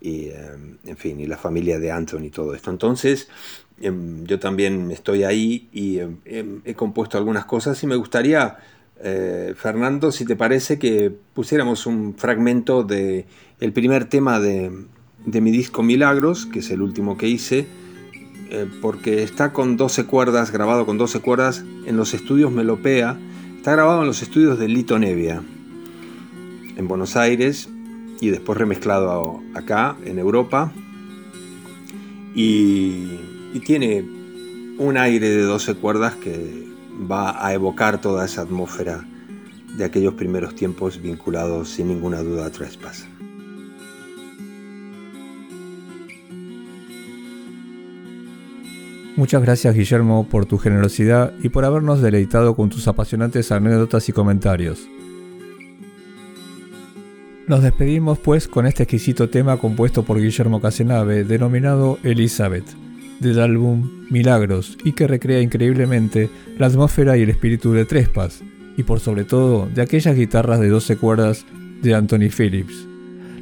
y, 0.02 0.30
em, 0.30 0.78
en 0.84 0.97
fin, 0.97 1.20
y 1.20 1.28
la 1.28 1.38
familia 1.38 1.80
de 1.80 1.91
Anthony 1.91 2.26
y 2.26 2.30
todo 2.32 2.54
esto. 2.56 2.72
Entonces, 2.72 3.30
em, 3.80 4.26
yo 4.26 4.39
también 4.39 4.91
estoy 4.91 5.24
ahí 5.24 5.70
y 5.72 5.99
em, 5.99 6.62
he 6.66 6.74
compuesto 6.74 7.18
algunas 7.18 7.45
cosas 7.45 7.82
y 7.84 7.88
me 7.88 7.95
gustaría, 7.95 8.58
eh, 9.04 9.54
Fernando, 9.56 10.12
si 10.12 10.26
te 10.26 10.36
parece 10.36 10.80
que 10.80 11.12
pusiéramos 11.34 11.86
un 11.86 12.16
fragmento 12.16 12.84
de 12.84 13.26
el 13.60 13.74
primer 13.74 14.06
tema 14.06 14.39
de, 14.39 14.72
de 15.26 15.41
mi 15.41 15.52
disco 15.52 15.84
Milagros, 15.84 16.47
que 16.47 16.60
es 16.60 16.72
el 16.72 16.82
último 16.82 17.18
que 17.18 17.28
hice, 17.28 17.68
eh, 18.49 18.68
porque 18.82 19.24
está 19.24 19.54
con 19.54 19.78
12 19.78 20.06
cuerdas, 20.06 20.52
grabado 20.52 20.86
con 20.86 20.97
12 20.97 21.20
cuerdas 21.22 21.64
en 21.86 21.95
los 21.95 22.14
estudios 22.14 22.52
Melopea, 22.52 23.18
está 23.56 23.72
grabado 23.72 24.02
en 24.02 24.08
los 24.08 24.22
estudios 24.22 24.60
de 24.60 24.68
Lito 24.68 24.99
Nevia, 24.99 25.41
en 26.76 26.88
Buenos 26.88 27.16
Aires, 27.16 27.70
y 28.22 28.30
después 28.30 28.57
remezclado 28.57 29.41
acá 29.55 29.97
en 30.05 30.19
Europa. 30.19 30.72
Y, 32.34 33.19
tiene 33.65 34.05
un 34.78 34.97
aire 34.97 35.30
de 35.30 35.41
12 35.41 35.76
cuerdas 35.76 36.15
que 36.15 36.65
va 37.11 37.45
a 37.45 37.53
evocar 37.53 37.99
toda 37.99 38.26
esa 38.26 38.43
atmósfera 38.43 39.05
de 39.76 39.84
aquellos 39.84 40.13
primeros 40.13 40.55
tiempos 40.55 41.01
vinculados 41.01 41.69
sin 41.69 41.89
ninguna 41.89 42.22
duda 42.22 42.45
a 42.45 42.49
Trespass. 42.49 43.05
Muchas 49.17 49.41
gracias 49.41 49.76
Guillermo 49.76 50.28
por 50.30 50.45
tu 50.45 50.57
generosidad 50.57 51.34
y 51.43 51.49
por 51.49 51.65
habernos 51.65 52.01
deleitado 52.01 52.55
con 52.55 52.69
tus 52.69 52.88
apasionantes 52.88 53.51
anécdotas 53.51 54.07
y 54.07 54.13
comentarios. 54.13 54.88
Nos 57.52 57.64
despedimos 57.64 58.18
pues 58.18 58.47
con 58.47 58.66
este 58.66 58.84
exquisito 58.84 59.30
tema 59.30 59.58
compuesto 59.58 60.04
por 60.04 60.22
Guillermo 60.22 60.62
Casenave 60.62 61.26
denominado 61.26 61.99
Elizabeth, 62.02 62.64
del 63.20 63.41
álbum 63.41 64.08
Milagros 64.10 64.78
y 64.86 64.93
que 64.93 65.06
recrea 65.06 65.41
increíblemente 65.41 66.30
la 66.58 66.68
atmósfera 66.68 67.18
y 67.18 67.24
el 67.24 67.30
espíritu 67.30 67.74
de 67.74 67.84
Trespas 67.84 68.41
y 68.78 68.84
por 68.84 69.02
sobre 69.02 69.26
todo 69.26 69.68
de 69.68 69.82
aquellas 69.82 70.16
guitarras 70.16 70.62
de 70.62 70.70
12 70.70 70.95
cuerdas 70.95 71.45
de 71.82 71.93
Anthony 71.93 72.30
Phillips. 72.30 72.88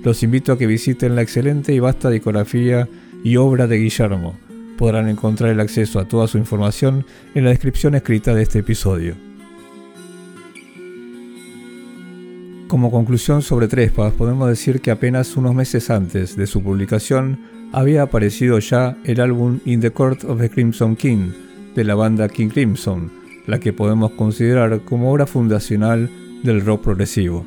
Los 0.04 0.24
invito 0.24 0.54
a 0.54 0.58
que 0.58 0.66
visiten 0.66 1.16
la 1.16 1.22
excelente 1.22 1.72
y 1.76 1.80
vasta 1.80 2.10
discografía 2.10 2.90
y 3.24 3.36
obra 3.36 3.68
de 3.68 3.78
Guillermo. 3.78 4.40
Podrán 4.80 5.08
encontrar 5.08 5.52
el 5.52 5.60
acceso 5.60 6.00
a 6.00 6.08
toda 6.08 6.28
su 6.28 6.40
información 6.40 7.06
en 7.36 7.44
la 7.44 7.52
descripción 7.52 7.94
escrita 7.94 8.34
de 8.34 8.42
este 8.42 8.58
episodio. 8.58 9.29
Como 12.70 12.92
conclusión 12.92 13.42
sobre 13.42 13.68
Trespas, 13.68 14.14
podemos 14.14 14.48
decir 14.48 14.80
que 14.80 14.92
apenas 14.92 15.36
unos 15.36 15.56
meses 15.56 15.90
antes 15.90 16.36
de 16.36 16.46
su 16.46 16.62
publicación 16.62 17.40
había 17.72 18.04
aparecido 18.04 18.60
ya 18.60 18.96
el 19.06 19.22
álbum 19.22 19.60
In 19.66 19.82
the 19.82 19.90
Court 19.90 20.24
of 20.24 20.40
the 20.40 20.52
Crimson 20.52 20.96
King 20.96 21.32
de 21.74 21.84
la 21.84 21.96
banda 21.96 22.30
King 22.30 22.50
Crimson, 22.50 23.12
la 23.48 23.60
que 23.60 23.74
podemos 23.74 24.12
considerar 24.12 24.82
como 24.82 25.12
obra 25.12 25.26
fundacional 25.26 26.12
del 26.44 26.64
rock 26.64 26.84
progresivo. 26.84 27.44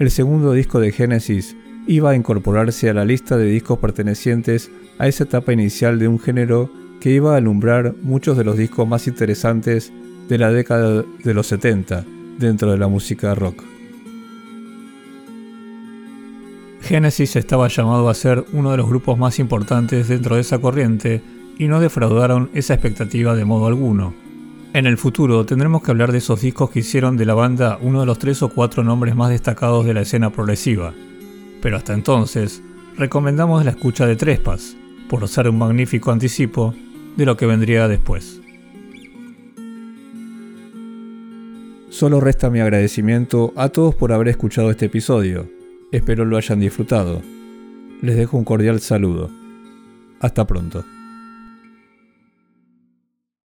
El 0.00 0.10
segundo 0.10 0.54
disco 0.54 0.80
de 0.80 0.90
Genesis 0.90 1.56
iba 1.86 2.10
a 2.10 2.16
incorporarse 2.16 2.90
a 2.90 2.94
la 2.94 3.04
lista 3.04 3.36
de 3.36 3.46
discos 3.46 3.78
pertenecientes 3.78 4.72
a 4.98 5.06
esa 5.06 5.22
etapa 5.22 5.52
inicial 5.52 6.00
de 6.00 6.08
un 6.08 6.18
género 6.18 6.68
que 7.00 7.12
iba 7.12 7.34
a 7.34 7.36
alumbrar 7.36 7.94
muchos 8.02 8.36
de 8.36 8.42
los 8.42 8.56
discos 8.56 8.88
más 8.88 9.06
interesantes 9.06 9.92
de 10.28 10.36
la 10.36 10.50
década 10.50 11.04
de 11.22 11.32
los 11.32 11.46
70 11.46 12.04
dentro 12.40 12.72
de 12.72 12.78
la 12.78 12.88
música 12.88 13.36
rock. 13.36 13.62
Genesis 16.90 17.36
estaba 17.36 17.68
llamado 17.68 18.08
a 18.08 18.14
ser 18.14 18.44
uno 18.52 18.72
de 18.72 18.76
los 18.76 18.88
grupos 18.88 19.16
más 19.16 19.38
importantes 19.38 20.08
dentro 20.08 20.34
de 20.34 20.40
esa 20.40 20.58
corriente 20.58 21.22
y 21.56 21.68
no 21.68 21.78
defraudaron 21.78 22.50
esa 22.52 22.74
expectativa 22.74 23.36
de 23.36 23.44
modo 23.44 23.68
alguno. 23.68 24.12
En 24.72 24.86
el 24.86 24.98
futuro 24.98 25.46
tendremos 25.46 25.84
que 25.84 25.92
hablar 25.92 26.10
de 26.10 26.18
esos 26.18 26.40
discos 26.40 26.70
que 26.70 26.80
hicieron 26.80 27.16
de 27.16 27.26
la 27.26 27.34
banda 27.34 27.78
uno 27.80 28.00
de 28.00 28.06
los 28.06 28.18
tres 28.18 28.42
o 28.42 28.48
cuatro 28.48 28.82
nombres 28.82 29.14
más 29.14 29.30
destacados 29.30 29.86
de 29.86 29.94
la 29.94 30.00
escena 30.00 30.32
progresiva. 30.32 30.92
Pero 31.62 31.76
hasta 31.76 31.94
entonces, 31.94 32.60
recomendamos 32.96 33.64
la 33.64 33.70
escucha 33.70 34.04
de 34.04 34.16
Trespas, 34.16 34.76
por 35.08 35.28
ser 35.28 35.48
un 35.48 35.58
magnífico 35.58 36.10
anticipo 36.10 36.74
de 37.16 37.24
lo 37.24 37.36
que 37.36 37.46
vendría 37.46 37.86
después. 37.86 38.40
Solo 41.88 42.18
resta 42.18 42.50
mi 42.50 42.58
agradecimiento 42.58 43.52
a 43.54 43.68
todos 43.68 43.94
por 43.94 44.12
haber 44.12 44.26
escuchado 44.26 44.72
este 44.72 44.86
episodio 44.86 45.59
Espero 45.92 46.24
lo 46.24 46.36
hayan 46.36 46.60
disfrutado. 46.60 47.20
Les 48.00 48.16
dejo 48.16 48.36
un 48.36 48.44
cordial 48.44 48.80
saludo. 48.80 49.28
Hasta 50.20 50.46
pronto. 50.46 50.84